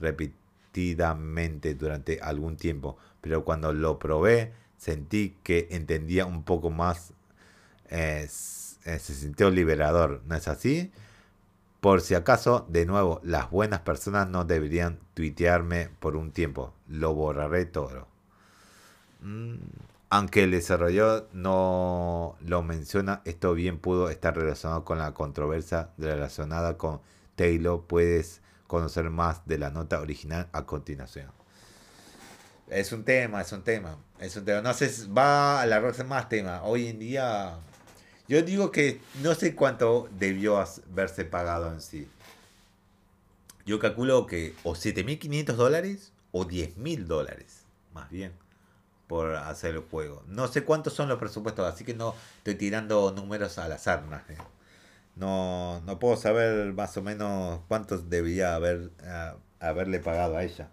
repetidamente 0.00 1.74
durante 1.74 2.20
algún 2.20 2.56
tiempo, 2.56 2.96
pero 3.20 3.44
cuando 3.44 3.72
lo 3.72 3.98
probé 3.98 4.52
sentí 4.76 5.36
que 5.44 5.68
entendía 5.70 6.26
un 6.26 6.42
poco 6.42 6.70
más, 6.70 7.12
eh, 7.88 8.26
se 8.28 8.98
sintió 8.98 9.50
liberador, 9.50 10.22
¿no 10.26 10.34
es 10.34 10.48
así? 10.48 10.90
Por 11.80 12.00
si 12.00 12.14
acaso, 12.14 12.66
de 12.68 12.86
nuevo, 12.86 13.20
las 13.22 13.50
buenas 13.50 13.80
personas 13.80 14.28
no 14.28 14.44
deberían 14.44 14.98
tuitearme 15.14 15.88
por 16.00 16.16
un 16.16 16.32
tiempo, 16.32 16.74
lo 16.88 17.14
borraré 17.14 17.64
todo. 17.64 18.08
Mm. 19.20 19.56
Aunque 20.14 20.42
el 20.42 20.50
desarrollador 20.50 21.30
no 21.32 22.36
lo 22.42 22.62
menciona, 22.62 23.22
esto 23.24 23.54
bien 23.54 23.78
pudo 23.78 24.10
estar 24.10 24.36
relacionado 24.36 24.84
con 24.84 24.98
la 24.98 25.14
controversia 25.14 25.88
relacionada 25.96 26.76
con 26.76 27.00
Taylor. 27.34 27.86
Puedes 27.86 28.42
conocer 28.66 29.08
más 29.08 29.46
de 29.46 29.56
la 29.56 29.70
nota 29.70 30.02
original 30.02 30.50
a 30.52 30.66
continuación. 30.66 31.30
Es 32.68 32.92
un 32.92 33.04
tema, 33.04 33.40
es 33.40 33.52
un 33.52 33.62
tema, 33.62 33.96
es 34.20 34.36
un 34.36 34.44
tema. 34.44 34.60
No 34.60 34.74
sé, 34.74 34.90
va 35.06 35.60
a 35.60 35.62
alargarse 35.62 36.04
más 36.04 36.28
tema. 36.28 36.62
Hoy 36.62 36.88
en 36.88 36.98
día, 36.98 37.54
yo 38.28 38.42
digo 38.42 38.70
que 38.70 39.00
no 39.22 39.34
sé 39.34 39.54
cuánto 39.54 40.10
debió 40.18 40.58
haberse 40.58 41.24
pagado 41.24 41.72
en 41.72 41.80
sí. 41.80 42.06
Yo 43.64 43.78
calculo 43.78 44.26
que 44.26 44.54
o 44.62 44.74
7.500 44.74 45.54
dólares 45.54 46.12
o 46.32 46.44
10.000 46.44 47.06
dólares, 47.06 47.62
más 47.94 48.10
bien 48.10 48.41
por 49.12 49.36
hacer 49.36 49.74
el 49.74 49.82
juego. 49.82 50.22
No 50.26 50.48
sé 50.48 50.64
cuántos 50.64 50.94
son 50.94 51.06
los 51.10 51.18
presupuestos, 51.18 51.70
así 51.70 51.84
que 51.84 51.92
no 51.92 52.14
estoy 52.38 52.54
tirando 52.54 53.12
números 53.12 53.58
al 53.58 53.70
azar. 53.72 54.02
No, 55.16 55.82
no 55.84 55.98
puedo 55.98 56.16
saber 56.16 56.72
más 56.72 56.96
o 56.96 57.02
menos 57.02 57.60
cuántos 57.68 58.08
debía 58.08 58.54
haber, 58.54 58.90
haberle 59.60 59.98
pagado 59.98 60.38
a 60.38 60.44
ella 60.44 60.70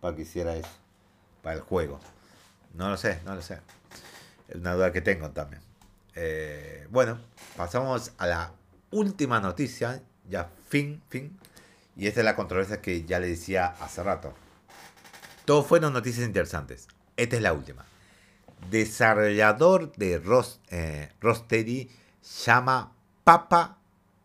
para 0.00 0.16
que 0.16 0.22
hiciera 0.22 0.56
eso, 0.56 0.70
para 1.42 1.56
el 1.56 1.60
juego. 1.60 2.00
No 2.72 2.88
lo 2.88 2.96
sé, 2.96 3.20
no 3.26 3.34
lo 3.34 3.42
sé. 3.42 3.58
Es 4.48 4.56
una 4.56 4.72
duda 4.72 4.90
que 4.90 5.02
tengo 5.02 5.28
también. 5.32 5.60
Eh, 6.14 6.86
bueno, 6.88 7.18
pasamos 7.54 8.12
a 8.16 8.26
la 8.26 8.52
última 8.92 9.40
noticia, 9.40 10.00
ya 10.26 10.48
fin, 10.70 11.02
fin. 11.10 11.38
Y 11.96 12.06
esta 12.06 12.20
es 12.20 12.24
la 12.24 12.34
controversia 12.34 12.80
que 12.80 13.04
ya 13.04 13.20
le 13.20 13.26
decía 13.26 13.66
hace 13.78 14.02
rato. 14.02 14.32
Todos 15.44 15.66
fueron 15.66 15.92
noticias 15.92 16.26
interesantes. 16.26 16.88
Esta 17.18 17.34
es 17.34 17.42
la 17.42 17.52
última. 17.52 17.84
Desarrollador 18.70 19.92
de 19.96 20.18
Ros, 20.18 20.60
eh, 20.70 21.10
llama 22.46 22.92
Papa 23.24 23.78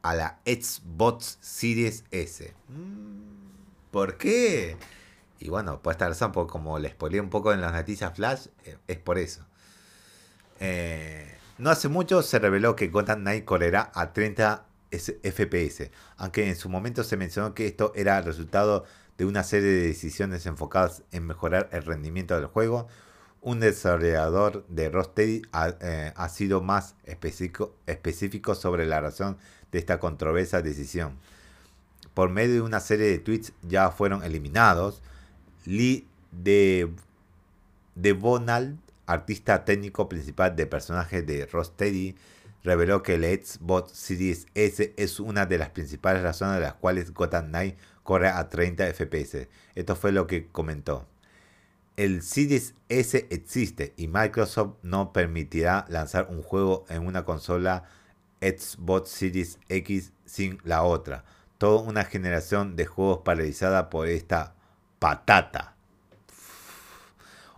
a 0.03 0.13
la 0.13 0.39
Xbox 0.45 1.39
Series 1.41 2.03
S. 2.11 2.53
Mm, 2.69 3.89
¿Por 3.89 4.17
qué? 4.19 4.77
Y 5.39 5.49
bueno, 5.49 5.81
por 5.81 5.93
esta 5.93 6.07
razón, 6.07 6.31
como 6.31 6.77
les 6.77 6.91
spoileé 6.91 7.19
un 7.19 7.31
poco 7.31 7.51
en 7.51 7.61
las 7.61 7.73
noticias 7.73 8.13
Flash, 8.15 8.47
eh, 8.63 8.77
es 8.87 8.97
por 8.99 9.17
eso. 9.17 9.43
Eh, 10.59 11.35
no 11.57 11.71
hace 11.71 11.87
mucho 11.87 12.21
se 12.21 12.37
reveló 12.37 12.75
que 12.75 12.89
Gotham 12.89 13.21
Knight 13.21 13.43
correrá 13.43 13.91
a 13.95 14.13
30 14.13 14.67
FPS, 14.91 15.89
aunque 16.17 16.47
en 16.47 16.55
su 16.55 16.69
momento 16.69 17.03
se 17.03 17.17
mencionó 17.17 17.55
que 17.55 17.65
esto 17.65 17.91
era 17.95 18.21
resultado 18.21 18.85
de 19.17 19.25
una 19.25 19.43
serie 19.43 19.69
de 19.69 19.87
decisiones 19.87 20.45
enfocadas 20.45 21.03
en 21.11 21.25
mejorar 21.27 21.69
el 21.71 21.83
rendimiento 21.83 22.35
del 22.35 22.47
juego, 22.47 22.87
un 23.41 23.59
desarrollador 23.59 24.65
de 24.69 24.89
Rocksteady 24.89 25.41
ha, 25.51 25.75
eh, 25.81 26.13
ha 26.15 26.29
sido 26.29 26.61
más 26.61 26.95
específico, 27.03 27.75
específico, 27.85 28.55
sobre 28.55 28.85
la 28.85 29.01
razón 29.01 29.37
de 29.71 29.79
esta 29.79 29.99
controversa 29.99 30.61
decisión. 30.61 31.17
Por 32.13 32.29
medio 32.29 32.53
de 32.53 32.61
una 32.61 32.79
serie 32.79 33.07
de 33.07 33.19
tweets 33.19 33.53
ya 33.61 33.91
fueron 33.91 34.23
eliminados. 34.23 35.01
Lee 35.65 36.07
de, 36.31 36.89
de 37.95 38.13
Bonald, 38.13 38.77
artista 39.05 39.65
técnico 39.65 40.07
principal 40.07 40.55
de 40.55 40.65
personajes 40.65 41.25
de 41.25 41.45
Rocksteady, 41.45 42.15
reveló 42.63 43.03
que 43.03 43.15
el 43.15 43.23
Xbox 43.23 43.91
Series 43.91 44.47
S 44.53 44.93
es 44.95 45.19
una 45.19 45.45
de 45.45 45.57
las 45.57 45.69
principales 45.71 46.23
razones 46.23 46.55
de 46.55 46.61
las 46.61 46.75
cuales 46.75 47.13
Gotham 47.13 47.47
Knight 47.47 47.77
corre 48.03 48.29
a 48.29 48.49
30 48.49 48.85
FPS. 48.93 49.47
Esto 49.75 49.95
fue 49.95 50.11
lo 50.11 50.27
que 50.27 50.47
comentó. 50.47 51.07
El 51.95 52.21
Series 52.23 52.75
S 52.89 53.27
existe 53.29 53.93
y 53.97 54.07
Microsoft 54.07 54.77
no 54.81 55.13
permitirá 55.13 55.85
lanzar 55.89 56.27
un 56.29 56.41
juego 56.41 56.85
en 56.89 57.05
una 57.05 57.23
consola 57.23 57.83
Xbox 58.41 59.09
Series 59.09 59.59
X 59.69 60.11
sin 60.25 60.59
la 60.63 60.83
otra. 60.83 61.23
Toda 61.57 61.81
una 61.81 62.03
generación 62.03 62.75
de 62.75 62.85
juegos 62.85 63.19
paralizada 63.23 63.89
por 63.89 64.07
esta 64.07 64.55
patata. 64.99 65.75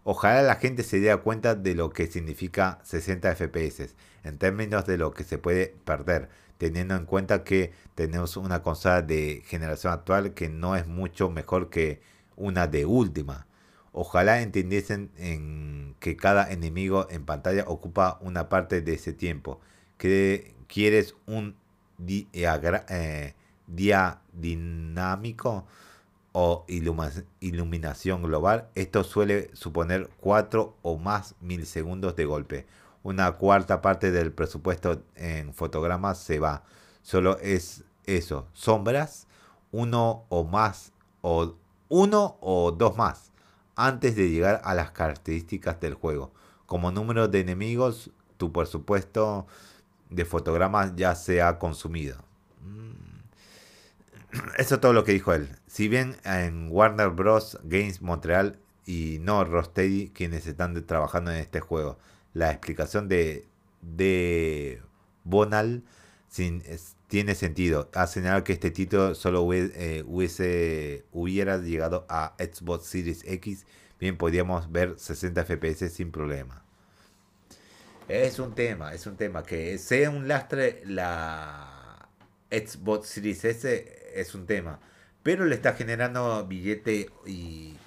Ojalá 0.03 0.43
la 0.43 0.55
gente 0.55 0.83
se 0.83 0.99
dé 0.99 1.15
cuenta 1.17 1.55
de 1.55 1.73
lo 1.73 1.89
que 1.89 2.07
significa 2.07 2.79
60 2.83 3.35
FPS 3.35 3.95
en 4.25 4.37
términos 4.37 4.85
de 4.85 4.97
lo 4.97 5.13
que 5.13 5.23
se 5.23 5.37
puede 5.37 5.75
perder 5.85 6.29
teniendo 6.57 6.95
en 6.95 7.05
cuenta 7.05 7.43
que 7.43 7.73
tenemos 7.95 8.37
una 8.37 8.61
consola 8.61 9.01
de 9.01 9.43
generación 9.45 9.93
actual 9.93 10.33
que 10.33 10.49
no 10.49 10.75
es 10.75 10.87
mucho 10.87 11.29
mejor 11.29 11.69
que 11.69 12.01
una 12.35 12.67
de 12.67 12.85
última. 12.85 13.47
Ojalá 13.91 14.41
entendiesen 14.41 15.11
en 15.17 15.95
que 15.99 16.17
cada 16.17 16.51
enemigo 16.51 17.07
en 17.09 17.25
pantalla 17.25 17.63
ocupa 17.67 18.19
una 18.21 18.49
parte 18.49 18.81
de 18.81 18.93
ese 18.93 19.13
tiempo. 19.13 19.61
Que 19.97 20.53
quieres 20.67 21.15
un 21.25 21.55
eh, 22.05 23.33
día 23.67 24.21
dinámico 24.33 25.65
o 26.33 26.65
iluminación 26.67 28.23
global, 28.23 28.67
esto 28.75 29.05
suele 29.05 29.49
suponer 29.53 30.09
4 30.19 30.75
o 30.81 30.97
más 30.97 31.35
milisegundos 31.39 32.17
de 32.17 32.25
golpe. 32.25 32.65
Una 33.05 33.33
cuarta 33.33 33.81
parte 33.81 34.09
del 34.09 34.31
presupuesto 34.31 35.03
en 35.13 35.53
fotogramas 35.53 36.17
se 36.17 36.39
va. 36.39 36.63
Solo 37.03 37.37
es 37.37 37.83
eso, 38.03 38.47
sombras, 38.53 39.27
uno 39.71 40.25
o 40.29 40.43
más, 40.43 40.91
o 41.21 41.53
uno 41.87 42.39
o 42.41 42.71
dos 42.71 42.97
más, 42.97 43.31
antes 43.75 44.15
de 44.15 44.31
llegar 44.31 44.59
a 44.63 44.73
las 44.73 44.89
características 44.89 45.79
del 45.79 45.93
juego. 45.93 46.33
Como 46.65 46.91
número 46.91 47.27
de 47.27 47.41
enemigos, 47.41 48.09
tu 48.37 48.51
presupuesto 48.51 49.45
de 50.09 50.25
fotogramas 50.25 50.95
ya 50.95 51.13
se 51.13 51.43
ha 51.43 51.59
consumido. 51.59 52.17
Mm. 52.63 54.49
Eso 54.57 54.75
es 54.75 54.81
todo 54.81 54.93
lo 54.93 55.03
que 55.03 55.11
dijo 55.11 55.31
él. 55.31 55.47
Si 55.67 55.89
bien 55.89 56.17
en 56.23 56.69
Warner 56.71 57.09
Bros. 57.09 57.59
Games 57.65 58.01
Montreal 58.01 58.57
y 58.83 59.19
no 59.21 59.43
Rocksteady 59.43 60.09
quienes 60.09 60.47
están 60.47 60.83
trabajando 60.87 61.29
en 61.29 61.37
este 61.37 61.59
juego, 61.59 61.99
la 62.35 62.51
explicación 62.51 63.07
de, 63.07 63.47
de 63.81 64.81
Bonal 65.23 65.83
tiene 67.07 67.33
sentido. 67.33 67.89
Ha 67.93 68.07
señalado 68.07 68.43
que 68.43 68.53
este 68.53 68.71
título 68.71 69.15
solo 69.15 69.47
eh, 69.53 70.03
hubiese, 70.05 71.05
hubiera 71.13 71.57
llegado 71.57 72.05
a 72.09 72.35
Xbox 72.37 72.87
Series 72.87 73.23
X, 73.25 73.65
bien 74.01 74.17
podríamos 74.17 74.69
ver 74.69 74.99
60 74.99 75.45
FPS 75.45 75.89
sin 75.89 76.11
problema. 76.11 76.61
Es 78.09 78.37
un 78.37 78.53
tema, 78.53 78.93
es 78.93 79.07
un 79.07 79.15
tema. 79.15 79.43
Que 79.43 79.77
sea 79.77 80.09
un 80.09 80.27
lastre 80.27 80.83
la 80.85 82.09
Xbox 82.51 83.07
Series 83.07 83.45
S 83.45 84.11
es 84.13 84.35
un 84.35 84.45
tema. 84.45 84.81
Pero 85.23 85.45
le 85.45 85.55
está 85.55 85.73
generando 85.73 86.45
billete 86.45 87.09
y 87.25 87.77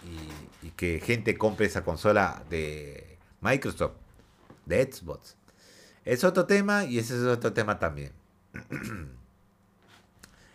que 0.75 1.01
gente 1.01 1.37
compre 1.37 1.67
esa 1.67 1.85
consola 1.85 2.43
de 2.49 3.19
Microsoft, 3.41 3.93
de 4.69 4.91
Xbox. 4.93 5.37
Es 6.05 6.25
otro 6.25 6.47
tema 6.47 6.85
y 6.85 6.99
ese 6.99 7.15
es 7.15 7.23
otro 7.23 7.53
tema 7.53 7.79
también. 7.79 8.13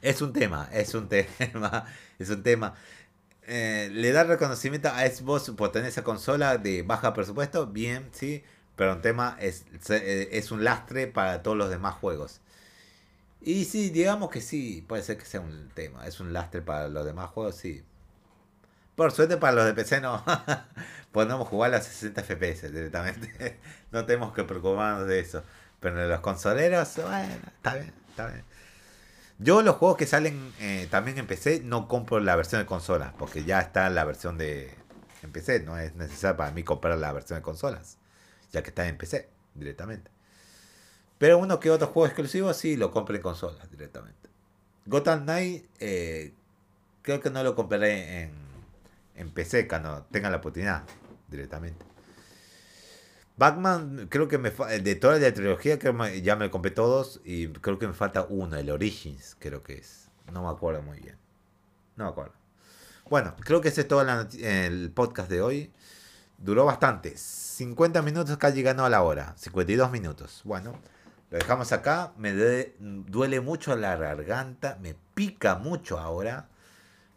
es 0.02 0.22
un 0.22 0.34
tema, 0.34 0.70
es 0.72 0.94
un 0.94 1.08
tema, 1.10 1.86
es 2.20 2.30
un 2.30 2.44
tema. 2.44 2.76
Eh, 3.46 3.90
le 3.92 4.12
da 4.12 4.24
reconocimiento 4.24 4.88
a 4.90 5.06
Xbox 5.08 5.52
por 5.52 5.72
tener 5.72 5.90
esa 5.90 6.04
consola 6.04 6.58
de 6.58 6.84
baja 6.84 7.14
presupuesto, 7.14 7.68
bien, 7.68 8.10
sí, 8.14 8.44
pero 8.76 8.94
un 8.94 9.02
tema 9.02 9.38
es, 9.40 9.66
eh, 9.90 10.30
es 10.32 10.52
un 10.52 10.64
lastre 10.64 11.08
para 11.08 11.44
todos 11.44 11.58
los 11.58 11.70
demás 11.70 11.96
juegos. 11.96 12.40
Y 13.42 13.66
sí, 13.66 13.90
digamos 13.90 14.30
que 14.30 14.40
sí, 14.42 14.86
puede 14.88 15.04
ser 15.04 15.18
que 15.18 15.26
sea 15.26 15.42
un 15.42 15.70
tema, 15.76 16.08
es 16.08 16.20
un 16.22 16.32
lastre 16.32 16.62
para 16.62 16.88
los 16.88 17.06
demás 17.06 17.30
juegos, 17.32 17.56
sí. 17.56 17.84
Por 18.96 19.12
suerte 19.12 19.38
para 19.38 19.54
los 19.54 19.66
de 19.66 19.74
PC 19.74 20.02
no 20.02 20.24
podemos 21.12 21.48
jugar 21.48 21.74
a 21.74 21.82
60 21.82 22.22
FPS 22.24 22.72
directamente, 22.72 23.60
no 23.92 24.06
tenemos 24.06 24.34
que 24.34 24.44
preocuparnos 24.44 25.08
de 25.08 25.20
eso. 25.20 25.44
Pero 25.80 26.02
en 26.02 26.10
los 26.10 26.22
consoleros, 26.22 26.96
bueno, 26.96 27.34
está 27.58 27.76
bien, 27.76 27.94
está 28.10 28.28
bien. 28.28 28.44
Yo 29.40 29.62
los 29.62 29.76
juegos 29.76 29.98
que 29.98 30.06
salen 30.06 30.54
eh, 30.60 30.88
también 30.90 31.18
en 31.18 31.28
PC 31.28 31.62
no 31.64 31.88
compro 31.88 32.20
la 32.20 32.36
versión 32.36 32.62
de 32.62 32.66
consolas, 32.66 33.14
porque 33.18 33.44
ya 33.44 33.60
está 33.60 33.90
la 33.90 34.06
versión 34.06 34.38
de 34.38 34.74
PC, 35.32 35.62
no 35.62 35.78
es 35.78 35.96
necesario 35.96 36.38
para 36.38 36.52
mí 36.52 36.64
comprar 36.64 36.98
la 36.98 37.12
versión 37.12 37.40
de 37.40 37.44
consolas, 37.44 37.98
ya 38.52 38.62
que 38.62 38.70
está 38.70 38.88
en 38.88 38.98
PC 38.98 39.30
directamente. 39.56 40.12
Pero 41.18 41.38
uno 41.38 41.60
que 41.60 41.72
otro 41.72 41.88
juego 41.88 42.08
exclusivo 42.08 42.54
sí 42.54 42.76
lo 42.76 42.92
compro 42.92 43.16
en 43.16 43.22
consolas 43.22 43.70
directamente. 43.72 44.30
Gotham 44.86 45.24
Knight 45.24 45.66
eh, 45.80 46.34
creo 47.02 47.20
que 47.20 47.30
no 47.30 47.44
lo 47.44 47.56
compraré 47.56 48.24
en, 48.24 48.43
en 49.16 49.32
PC 49.32 49.68
cuando 49.68 50.04
tenga 50.12 50.30
la 50.30 50.38
oportunidad 50.38 50.84
directamente. 51.28 51.86
Batman, 53.36 54.08
creo 54.10 54.28
que 54.28 54.38
me 54.38 54.52
de 54.52 54.96
toda 54.96 55.18
la 55.18 55.34
trilogía, 55.34 55.80
que 55.80 56.22
ya 56.22 56.36
me 56.36 56.52
compré 56.52 56.72
todos 56.72 57.20
y 57.26 57.48
creo 57.48 57.80
que 57.80 57.88
me 57.88 57.94
falta 57.94 58.28
uno, 58.30 58.56
el 58.58 58.70
Origins, 58.70 59.36
creo 59.40 59.64
que 59.64 59.74
es. 59.74 60.10
No 60.32 60.44
me 60.44 60.50
acuerdo 60.50 60.82
muy 60.82 61.00
bien. 61.00 61.18
No 61.96 62.06
me 62.06 62.12
acuerdo. 62.12 62.34
Bueno, 63.10 63.36
creo 63.40 63.60
que 63.60 63.70
ese 63.70 63.82
es 63.82 63.88
todo 63.88 64.02
el 64.02 64.92
podcast 64.92 65.30
de 65.30 65.42
hoy. 65.42 65.72
Duró 66.38 66.66
bastante. 66.66 67.18
50 67.18 68.02
minutos 68.02 68.38
casi 68.38 68.58
llegando 68.58 68.86
a 68.86 68.90
la 68.90 69.02
hora. 69.02 69.34
52 69.38 69.92
minutos. 69.92 70.42
Bueno, 70.44 70.80
lo 71.30 71.38
dejamos 71.38 71.72
acá. 71.72 72.14
Me 72.18 72.34
duele 72.80 73.42
mucho 73.42 73.76
la 73.76 73.96
garganta. 73.96 74.78
Me 74.82 74.96
pica 75.14 75.56
mucho 75.56 76.00
ahora. 76.00 76.50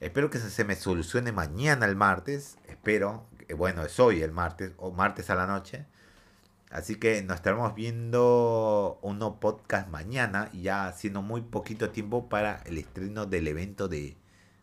Espero 0.00 0.28
que 0.28 0.38
se 0.38 0.64
me 0.64 0.76
solucione 0.76 1.32
mañana 1.32 1.86
el 1.86 1.96
martes. 1.96 2.58
Espero. 2.68 3.26
Bueno, 3.56 3.84
es 3.84 3.98
hoy 3.98 4.22
el 4.22 4.32
martes. 4.32 4.72
O 4.76 4.90
martes 4.92 5.30
a 5.30 5.34
la 5.34 5.46
noche. 5.46 5.86
Así 6.70 6.96
que 6.96 7.22
nos 7.22 7.36
estaremos 7.36 7.74
viendo 7.74 8.98
uno 9.02 9.38
podcast 9.40 9.88
mañana, 9.88 10.50
ya 10.52 10.88
haciendo 10.88 11.22
muy 11.22 11.40
poquito 11.40 11.90
tiempo 11.90 12.28
para 12.28 12.56
el 12.66 12.76
estreno 12.76 13.24
del 13.24 13.46
evento 13.48 13.88
de 13.88 14.16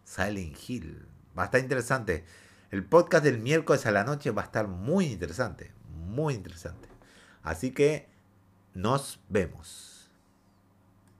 Silent 0.04 0.58
Hill. 0.68 1.08
Va 1.38 1.44
a 1.44 1.46
estar 1.46 1.62
interesante. 1.62 2.26
El 2.72 2.84
podcast 2.84 3.24
del 3.24 3.40
miércoles 3.40 3.86
a 3.86 3.92
la 3.92 4.04
noche 4.04 4.32
va 4.32 4.44
a 4.44 4.46
estar 4.46 4.68
muy 4.68 5.06
interesante, 5.06 5.72
muy 5.94 6.34
interesante. 6.34 6.90
Así 7.42 7.72
que 7.72 8.10
nos 8.74 9.20
vemos. 9.30 9.93